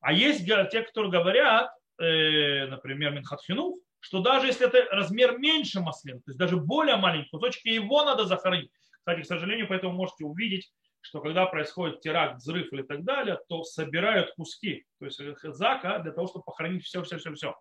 А 0.00 0.12
есть 0.12 0.44
те, 0.46 0.82
которые 0.82 1.10
говорят, 1.10 1.70
э, 1.98 2.66
например, 2.66 3.12
Минхатхинух, 3.12 3.78
что 4.04 4.20
даже 4.20 4.48
если 4.48 4.66
это 4.66 4.84
размер 4.94 5.38
меньше 5.38 5.80
маслин, 5.80 6.20
то 6.20 6.30
есть 6.30 6.38
даже 6.38 6.58
более 6.58 6.96
маленький 6.96 7.30
кусочек, 7.30 7.64
его 7.64 8.04
надо 8.04 8.26
захоронить. 8.26 8.70
Кстати, 8.98 9.22
к 9.22 9.26
сожалению, 9.26 9.66
поэтому 9.66 9.94
можете 9.94 10.26
увидеть, 10.26 10.70
что 11.00 11.22
когда 11.22 11.46
происходит 11.46 12.02
теракт, 12.02 12.36
взрыв 12.36 12.70
или 12.70 12.82
так 12.82 13.02
далее, 13.02 13.38
то 13.48 13.64
собирают 13.64 14.34
куски, 14.34 14.84
то 14.98 15.06
есть 15.06 15.18
зака 15.42 16.00
для 16.00 16.12
того, 16.12 16.26
чтобы 16.26 16.44
похоронить 16.44 16.84
все, 16.84 17.02
все, 17.02 17.16
все, 17.16 17.32
все. 17.32 17.58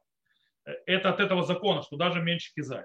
Это 0.86 1.12
от 1.12 1.22
этого 1.22 1.44
закона, 1.44 1.82
что 1.82 1.96
даже 1.96 2.22
меньше 2.22 2.52
кизай. 2.54 2.84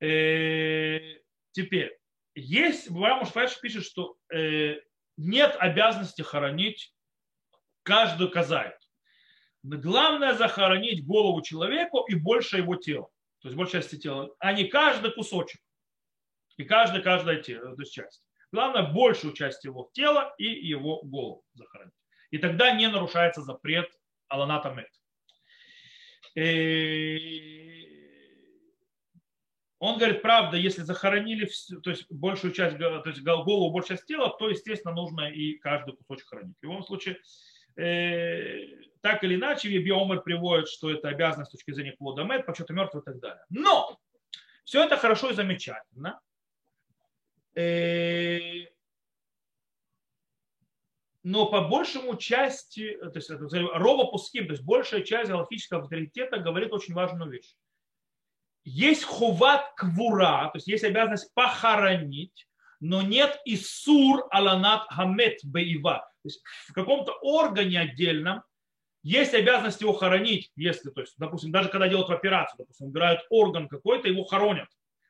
Э, 0.00 1.18
теперь, 1.50 1.98
есть, 2.36 2.88
Бабам 2.88 3.26
Шфайш 3.26 3.60
пишет, 3.60 3.84
что 3.84 4.16
э, 4.32 4.76
нет 5.16 5.56
обязанности 5.58 6.22
хоронить 6.22 6.94
каждую 7.82 8.30
казай. 8.30 8.76
Главное 9.64 10.34
захоронить 10.34 11.06
голову 11.06 11.40
человеку 11.40 12.04
и 12.06 12.14
больше 12.14 12.58
его 12.58 12.76
тела. 12.76 13.08
То 13.40 13.48
есть 13.48 13.56
большая 13.56 13.80
часть 13.80 14.02
тела, 14.02 14.30
а 14.38 14.52
не 14.52 14.64
каждый 14.64 15.10
кусочек. 15.10 15.58
И 16.58 16.64
каждая, 16.64 17.00
каждая 17.00 17.42
тело, 17.42 17.74
часть. 17.84 18.22
Главное 18.52 18.92
большую 18.92 19.32
часть 19.32 19.64
его 19.64 19.90
тела 19.94 20.34
и 20.36 20.44
его 20.44 21.00
голову 21.02 21.44
захоронить. 21.54 21.94
И 22.30 22.36
тогда 22.36 22.72
не 22.72 22.88
нарушается 22.88 23.40
запрет 23.40 23.90
Аланата 24.28 24.70
Мет. 24.70 24.90
Он 29.78 29.98
говорит, 29.98 30.20
правда, 30.20 30.58
если 30.58 30.82
захоронили 30.82 31.48
то 31.82 31.90
есть 31.90 32.04
большую 32.10 32.52
часть, 32.52 32.76
то 32.76 33.02
есть 33.06 33.22
голову, 33.22 33.72
большую 33.72 33.96
часть 33.96 34.06
тела, 34.06 34.28
то, 34.38 34.50
естественно, 34.50 34.94
нужно 34.94 35.30
и 35.30 35.54
каждый 35.54 35.96
кусочек 35.96 36.28
хоронить. 36.28 36.56
В 36.60 36.64
любом 36.64 36.82
случае, 36.82 37.16
Э, 37.16 37.20
так 37.76 39.22
или 39.22 39.34
иначе, 39.34 39.68
Биомер 39.78 40.22
приводит, 40.22 40.68
что 40.68 40.90
это 40.90 41.08
обязанность 41.08 41.50
с 41.50 41.52
точки 41.52 41.72
зрения 41.72 41.92
плода 41.92 42.24
мед, 42.24 42.46
почета 42.46 42.72
мертвых 42.72 43.02
и 43.02 43.04
так 43.04 43.20
далее. 43.20 43.44
Но 43.50 43.98
все 44.64 44.82
это 44.84 44.96
хорошо 44.96 45.30
и 45.30 45.34
замечательно. 45.34 46.20
Э, 47.54 48.66
но 51.22 51.46
по 51.46 51.62
большему 51.62 52.16
части, 52.16 52.96
то 52.98 53.12
есть 53.14 53.30
Рова 53.30 54.10
Пуским, 54.10 54.46
то 54.46 54.52
есть 54.52 54.64
большая 54.64 55.02
часть 55.02 55.30
галактического 55.30 55.82
авторитета 55.82 56.38
говорит 56.38 56.72
очень 56.72 56.94
важную 56.94 57.30
вещь. 57.30 57.54
Есть 58.64 59.04
хуват 59.04 59.72
квура, 59.76 60.50
то 60.52 60.56
есть 60.56 60.66
есть 60.66 60.84
обязанность 60.84 61.32
похоронить, 61.34 62.48
но 62.80 63.02
нет 63.02 63.40
исур 63.44 64.26
аланат 64.30 64.86
хамет 64.90 65.40
бейва. 65.44 66.10
Есть 66.24 66.42
в 66.68 66.72
каком-то 66.72 67.12
органе 67.22 67.80
отдельном 67.80 68.42
есть 69.04 69.34
обязанность 69.34 69.82
его 69.82 69.92
хоронить, 69.92 70.50
если, 70.56 70.88
то 70.88 71.02
есть, 71.02 71.14
допустим, 71.18 71.52
даже 71.52 71.68
когда 71.68 71.88
делают 71.88 72.08
операцию, 72.08 72.56
допустим, 72.58 72.86
убирают 72.86 73.20
орган 73.28 73.68
какой-то, 73.68 74.08
его 74.08 74.24
хоронят. 74.24 74.68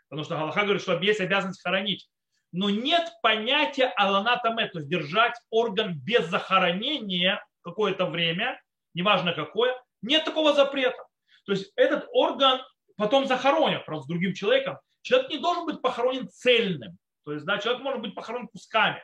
Потому 0.08 0.24
что 0.24 0.36
Галаха 0.36 0.62
говорит, 0.62 0.82
что 0.82 0.98
есть 0.98 1.20
обязанность 1.20 1.62
хоронить. 1.62 2.10
Но 2.50 2.70
нет 2.70 3.08
понятия 3.22 3.86
аланатаме, 3.96 4.66
то 4.66 4.78
есть 4.78 4.90
держать 4.90 5.34
орган 5.50 5.96
без 5.96 6.26
захоронения 6.26 7.44
какое-то 7.62 8.06
время, 8.06 8.60
неважно 8.94 9.32
какое, 9.32 9.74
нет 10.02 10.24
такого 10.24 10.52
запрета. 10.54 11.02
То 11.46 11.52
есть 11.52 11.72
этот 11.76 12.08
орган 12.12 12.60
потом 12.96 13.26
захоронят, 13.26 13.86
просто 13.86 14.04
с 14.04 14.08
другим 14.08 14.34
человеком. 14.34 14.78
Человек 15.02 15.30
не 15.30 15.38
должен 15.38 15.66
быть 15.66 15.80
похоронен 15.80 16.28
цельным. 16.28 16.98
То 17.24 17.32
есть, 17.32 17.44
да, 17.44 17.58
человек 17.58 17.82
может 17.82 18.02
быть 18.02 18.14
похоронен 18.14 18.48
кусками. 18.48 19.02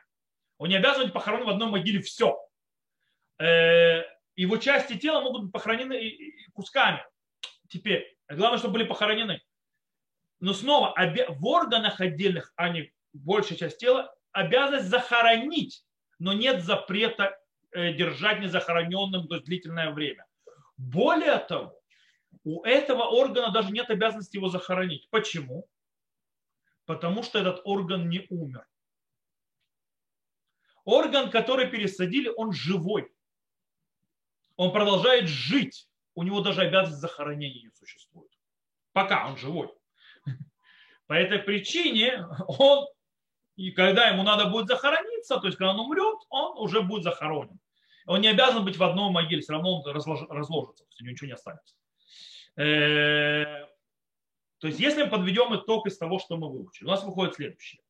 Он 0.60 0.68
не 0.68 0.76
обязан 0.76 1.04
быть 1.04 1.14
похоронен 1.14 1.46
в 1.46 1.48
одной 1.48 1.70
могиле 1.70 2.02
все. 2.02 2.38
Э, 3.38 4.02
его 4.36 4.58
части 4.58 4.98
тела 4.98 5.22
могут 5.22 5.44
быть 5.44 5.52
похоронены 5.52 5.98
кусками. 6.52 7.02
Теперь, 7.70 8.14
главное, 8.28 8.58
чтобы 8.58 8.74
были 8.74 8.84
похоронены. 8.84 9.40
Но 10.38 10.52
снова, 10.52 10.94
в 11.28 11.46
органах 11.46 12.02
отдельных, 12.02 12.52
а 12.56 12.68
не 12.68 12.92
большая 13.14 13.56
часть 13.56 13.78
тела, 13.78 14.14
обязанность 14.32 14.88
захоронить, 14.88 15.82
но 16.18 16.34
нет 16.34 16.62
запрета 16.62 17.40
э, 17.72 17.94
держать 17.94 18.40
незахороненным 18.40 19.28
то 19.28 19.36
есть 19.36 19.46
длительное 19.46 19.90
время. 19.92 20.26
Более 20.76 21.38
того, 21.38 21.80
у 22.44 22.64
этого 22.64 23.04
органа 23.04 23.50
даже 23.50 23.70
нет 23.70 23.88
обязанности 23.88 24.36
его 24.36 24.50
захоронить. 24.50 25.08
Почему? 25.08 25.66
Потому 26.84 27.22
что 27.22 27.38
этот 27.38 27.62
орган 27.64 28.10
не 28.10 28.26
умер. 28.28 28.66
Орган, 30.84 31.30
который 31.30 31.68
пересадили, 31.68 32.28
он 32.28 32.52
живой. 32.52 33.12
Он 34.56 34.72
продолжает 34.72 35.28
жить. 35.28 35.88
У 36.14 36.22
него 36.22 36.40
даже 36.40 36.62
обязанность 36.62 37.00
захоронения 37.00 37.62
не 37.62 37.70
существует. 37.70 38.30
Пока 38.92 39.28
он 39.28 39.36
живой. 39.36 39.72
По 41.06 41.14
этой 41.14 41.38
причине 41.38 42.26
он, 42.46 42.86
и 43.56 43.70
когда 43.70 44.08
ему 44.08 44.22
надо 44.22 44.46
будет 44.46 44.66
захорониться, 44.66 45.38
то 45.38 45.46
есть 45.46 45.56
когда 45.56 45.72
он 45.72 45.80
умрет, 45.80 46.18
он 46.28 46.58
уже 46.58 46.82
будет 46.82 47.04
захоронен. 47.04 47.58
Он 48.06 48.20
не 48.20 48.28
обязан 48.28 48.64
быть 48.64 48.76
в 48.76 48.82
одной 48.82 49.10
могиле, 49.10 49.40
все 49.40 49.52
равно 49.52 49.80
он 49.80 49.86
разложится, 49.86 50.84
у 51.00 51.02
него 51.04 51.12
ничего 51.12 51.26
не 51.28 51.34
останется. 51.34 51.76
Э, 52.56 53.66
то 54.58 54.66
есть 54.66 54.80
если 54.80 55.04
мы 55.04 55.10
подведем 55.10 55.54
итог 55.54 55.86
из 55.86 55.96
того, 55.96 56.18
что 56.18 56.36
мы 56.36 56.50
выучили, 56.50 56.86
у 56.86 56.90
нас 56.90 57.04
выходит 57.04 57.34
следующее. 57.34 57.82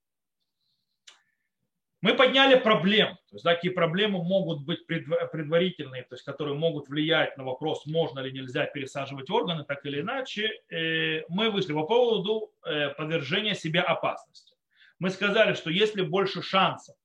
Мы 2.02 2.14
подняли 2.14 2.58
проблемы, 2.58 3.16
то 3.28 3.34
есть 3.34 3.44
такие 3.44 3.74
проблемы 3.74 4.24
могут 4.24 4.64
быть 4.64 4.86
предварительные, 4.86 6.02
то 6.04 6.14
есть 6.14 6.24
которые 6.24 6.56
могут 6.56 6.88
влиять 6.88 7.36
на 7.36 7.44
вопрос, 7.44 7.84
можно 7.84 8.20
ли 8.20 8.32
нельзя 8.32 8.64
пересаживать 8.64 9.28
органы, 9.28 9.64
так 9.64 9.84
или 9.84 10.00
иначе. 10.00 10.50
Э, 10.70 11.22
мы 11.28 11.50
вышли 11.50 11.74
по 11.74 11.82
поводу 11.84 12.52
э, 12.64 12.88
подвержения 12.90 13.54
себя 13.54 13.82
опасности. 13.82 14.54
Мы 14.98 15.10
сказали, 15.10 15.52
что 15.52 15.68
если 15.68 16.00
больше 16.00 16.42
шансов, 16.42 16.96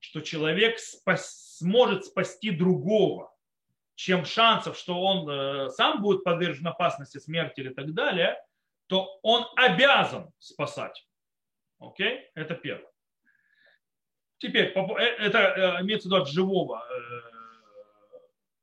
что 0.00 0.20
человек 0.20 0.80
спас, 0.80 1.58
сможет 1.58 2.04
спасти 2.04 2.50
другого, 2.50 3.32
чем 3.94 4.24
шансов, 4.24 4.76
что 4.76 5.00
он 5.00 5.28
э, 5.28 5.68
сам 5.70 6.02
будет 6.02 6.24
подвержен 6.24 6.66
опасности 6.66 7.18
смерти 7.18 7.60
или 7.60 7.72
так 7.72 7.94
далее, 7.94 8.36
то 8.88 9.20
он 9.22 9.46
обязан 9.54 10.32
спасать. 10.40 11.06
Окей? 11.78 12.28
Это 12.34 12.54
первое. 12.54 12.91
Теперь, 14.42 14.72
э, 14.74 15.02
это 15.18 15.38
э, 15.38 15.82
имеется 15.82 16.08
в 16.08 16.10
виду 16.10 16.22
от 16.22 16.28
живого 16.28 16.84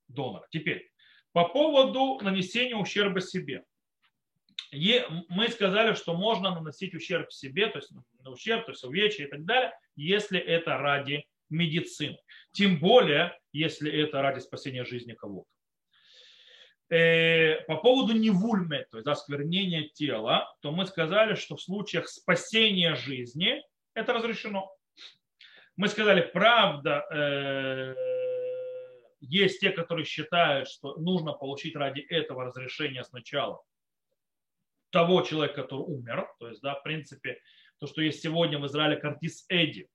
донора. 0.09 0.45
Теперь, 0.51 0.91
по 1.31 1.47
поводу 1.47 2.19
нанесения 2.21 2.75
ущерба 2.75 3.21
себе. 3.21 3.63
Мы 4.71 5.47
сказали, 5.47 5.93
что 5.93 6.15
можно 6.15 6.53
наносить 6.53 6.93
ущерб 6.93 7.31
себе, 7.31 7.67
то 7.67 7.79
есть 7.79 7.91
ущерб, 8.25 8.65
то 8.65 8.71
есть 8.73 8.83
увечья 8.83 9.25
и 9.25 9.29
так 9.29 9.45
далее, 9.45 9.71
если 9.95 10.37
это 10.37 10.77
ради 10.77 11.25
медицины. 11.49 12.17
Тем 12.51 12.77
более, 12.77 13.39
если 13.53 13.89
это 13.89 14.21
ради 14.21 14.39
спасения 14.39 14.83
жизни 14.83 15.13
кого-то. 15.13 15.47
Э, 16.93 17.61
по 17.67 17.77
поводу 17.77 18.13
невульме, 18.13 18.85
то 18.91 18.97
есть 18.97 19.07
осквернения 19.07 19.87
тела, 19.93 20.53
то 20.61 20.71
мы 20.73 20.85
сказали, 20.85 21.35
что 21.35 21.55
в 21.55 21.61
случаях 21.61 22.09
спасения 22.09 22.95
жизни 22.95 23.63
это 23.93 24.11
разрешено. 24.11 24.69
Мы 25.79 25.87
сказали, 25.87 26.19
правда, 26.33 27.05
э, 27.09 27.95
есть 29.21 29.61
те, 29.61 29.69
которые 29.69 30.03
считают, 30.03 30.67
что 30.67 30.97
нужно 30.97 31.31
получить 31.31 31.73
ради 31.73 32.01
этого 32.01 32.43
разрешение 32.43 33.05
сначала 33.05 33.63
того 34.89 35.21
человека, 35.21 35.61
который 35.61 35.83
умер. 35.83 36.27
То 36.37 36.49
есть, 36.49 36.61
да, 36.61 36.75
в 36.75 36.83
принципе, 36.83 37.39
то, 37.77 37.87
что 37.87 38.01
есть 38.01 38.21
сегодня 38.21 38.59
в 38.59 38.67
Израиле 38.67 38.97
картис 38.97 39.45
Эди, 39.47 39.87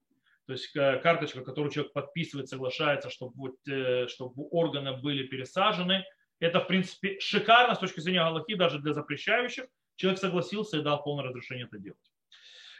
то 0.46 0.54
есть 0.54 0.74
э, 0.74 1.00
карточка, 1.00 1.42
которую 1.42 1.70
человек 1.70 1.92
подписывает, 1.92 2.48
соглашается, 2.48 3.10
чтобы, 3.10 3.52
э, 3.68 4.06
чтобы 4.06 4.48
органы 4.52 4.96
были 4.96 5.26
пересажены. 5.26 6.02
Это, 6.40 6.60
в 6.60 6.66
принципе, 6.66 7.20
шикарно 7.20 7.74
с 7.74 7.78
точки 7.78 8.00
зрения 8.00 8.20
Галахи, 8.20 8.54
даже 8.54 8.78
для 8.78 8.94
запрещающих. 8.94 9.66
Человек 9.96 10.18
согласился 10.18 10.78
и 10.78 10.82
дал 10.82 11.02
полное 11.02 11.26
разрешение 11.26 11.66
это 11.66 11.78
делать. 11.78 12.13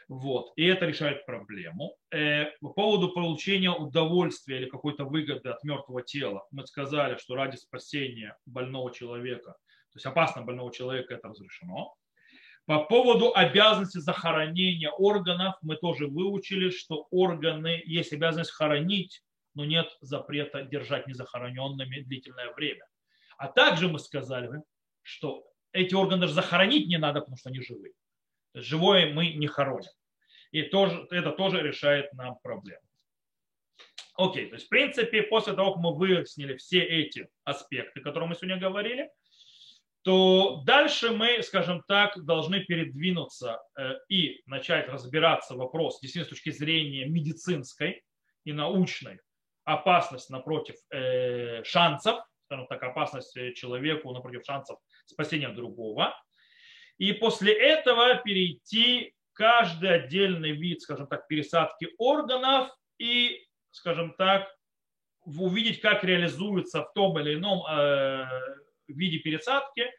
Вот. 0.07 0.53
И 0.55 0.65
это 0.65 0.85
решает 0.85 1.25
проблему. 1.25 1.95
Э, 2.11 2.45
по 2.61 2.69
поводу 2.69 3.09
получения 3.09 3.71
удовольствия 3.71 4.57
или 4.57 4.69
какой-то 4.69 5.05
выгоды 5.05 5.49
от 5.49 5.63
мертвого 5.63 6.03
тела, 6.03 6.45
мы 6.51 6.65
сказали, 6.67 7.17
что 7.17 7.35
ради 7.35 7.55
спасения 7.55 8.37
больного 8.45 8.93
человека, 8.93 9.51
то 9.51 9.95
есть 9.95 10.05
опасно 10.05 10.43
больного 10.43 10.71
человека, 10.71 11.15
это 11.15 11.29
разрешено. 11.29 11.95
По 12.65 12.83
поводу 12.83 13.31
обязанности 13.35 13.99
захоронения 13.99 14.89
органов 14.89 15.55
мы 15.61 15.75
тоже 15.75 16.07
выучили, 16.07 16.69
что 16.69 17.07
органы 17.11 17.81
есть 17.85 18.11
обязанность 18.13 18.51
хоронить, 18.51 19.23
но 19.53 19.65
нет 19.65 19.87
запрета 20.01 20.63
держать 20.63 21.07
незахороненными 21.07 22.01
длительное 22.01 22.53
время. 22.53 22.85
А 23.37 23.47
также 23.47 23.87
мы 23.87 23.99
сказали, 23.99 24.61
что 25.01 25.45
эти 25.71 25.93
органы 25.93 26.21
даже 26.21 26.33
захоронить 26.33 26.87
не 26.87 26.97
надо, 26.97 27.19
потому 27.19 27.37
что 27.37 27.49
они 27.49 27.61
живые. 27.61 27.93
Живое 28.55 29.13
мы 29.13 29.33
не 29.33 29.47
хороним. 29.47 29.91
И 30.51 30.63
тоже, 30.63 31.05
это 31.11 31.31
тоже 31.31 31.61
решает 31.61 32.13
нам 32.13 32.37
проблему. 32.41 32.81
Окей, 34.17 34.47
то 34.47 34.55
есть 34.55 34.67
в 34.67 34.69
принципе 34.69 35.23
после 35.23 35.53
того, 35.53 35.73
как 35.73 35.83
мы 35.83 35.93
выяснили 35.93 36.55
все 36.55 36.79
эти 36.79 37.27
аспекты, 37.43 37.99
которые 37.99 38.29
мы 38.29 38.35
сегодня 38.35 38.57
говорили, 38.57 39.09
то 40.03 40.61
дальше 40.65 41.11
мы, 41.11 41.41
скажем 41.41 41.83
так, 41.87 42.23
должны 42.23 42.63
передвинуться 42.63 43.59
э, 43.75 43.95
и 44.07 44.41
начать 44.45 44.87
разбираться 44.87 45.55
вопрос, 45.55 45.99
действительно, 45.99 46.25
с 46.27 46.29
точки 46.29 46.51
зрения 46.51 47.05
медицинской 47.05 48.03
и 48.45 48.53
научной, 48.53 49.19
опасность 49.65 50.29
напротив 50.29 50.75
э, 50.91 51.63
шансов, 51.63 52.23
скажем 52.45 52.67
так, 52.67 52.83
опасность 52.83 53.35
человеку 53.55 54.13
напротив 54.13 54.43
шансов 54.45 54.79
спасения 55.05 55.49
другого. 55.49 56.15
И 56.97 57.13
после 57.13 57.53
этого 57.53 58.15
перейти 58.15 59.13
каждый 59.33 59.93
отдельный 59.93 60.51
вид, 60.51 60.81
скажем 60.81 61.07
так, 61.07 61.27
пересадки 61.27 61.89
органов 61.97 62.69
и, 62.97 63.45
скажем 63.71 64.13
так, 64.17 64.47
увидеть, 65.25 65.81
как 65.81 66.03
реализуется 66.03 66.83
в 66.83 66.93
том 66.93 67.19
или 67.19 67.35
ином 67.35 67.65
э, 67.67 68.25
виде 68.87 69.17
пересадки 69.19 69.91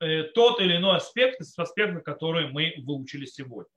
э, 0.00 0.24
тот 0.34 0.60
или 0.60 0.76
иной 0.76 0.96
аспект 0.96 1.40
из 1.40 1.58
аспектов, 1.58 2.04
которые 2.04 2.48
мы 2.48 2.74
выучили 2.78 3.26
сегодня. 3.26 3.70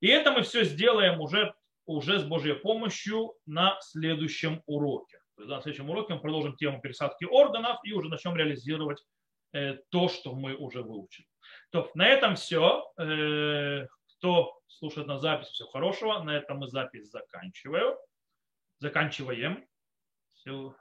И 0.00 0.08
это 0.08 0.32
мы 0.32 0.42
все 0.42 0.64
сделаем 0.64 1.20
уже, 1.20 1.54
уже 1.86 2.18
с 2.18 2.24
Божьей 2.24 2.54
помощью 2.54 3.34
на 3.46 3.78
следующем 3.80 4.62
уроке. 4.66 5.18
На 5.36 5.60
следующем 5.60 5.90
уроке 5.90 6.14
мы 6.14 6.20
продолжим 6.20 6.56
тему 6.56 6.80
пересадки 6.80 7.24
органов 7.24 7.78
и 7.84 7.92
уже 7.92 8.08
начнем 8.08 8.34
реализировать 8.34 9.04
э, 9.52 9.76
то, 9.90 10.08
что 10.08 10.34
мы 10.34 10.56
уже 10.56 10.82
выучили. 10.82 11.26
То, 11.70 11.90
на 11.94 12.06
этом 12.06 12.36
все. 12.36 12.92
Э, 12.98 13.86
кто 14.06 14.60
слушает 14.68 15.06
на 15.06 15.18
запись, 15.18 15.48
всего 15.48 15.68
хорошего. 15.68 16.22
На 16.22 16.36
этом 16.36 16.58
мы 16.58 16.68
запись 16.68 17.10
заканчиваем. 17.10 17.96
Заканчиваем. 18.78 19.66
Все. 20.34 20.74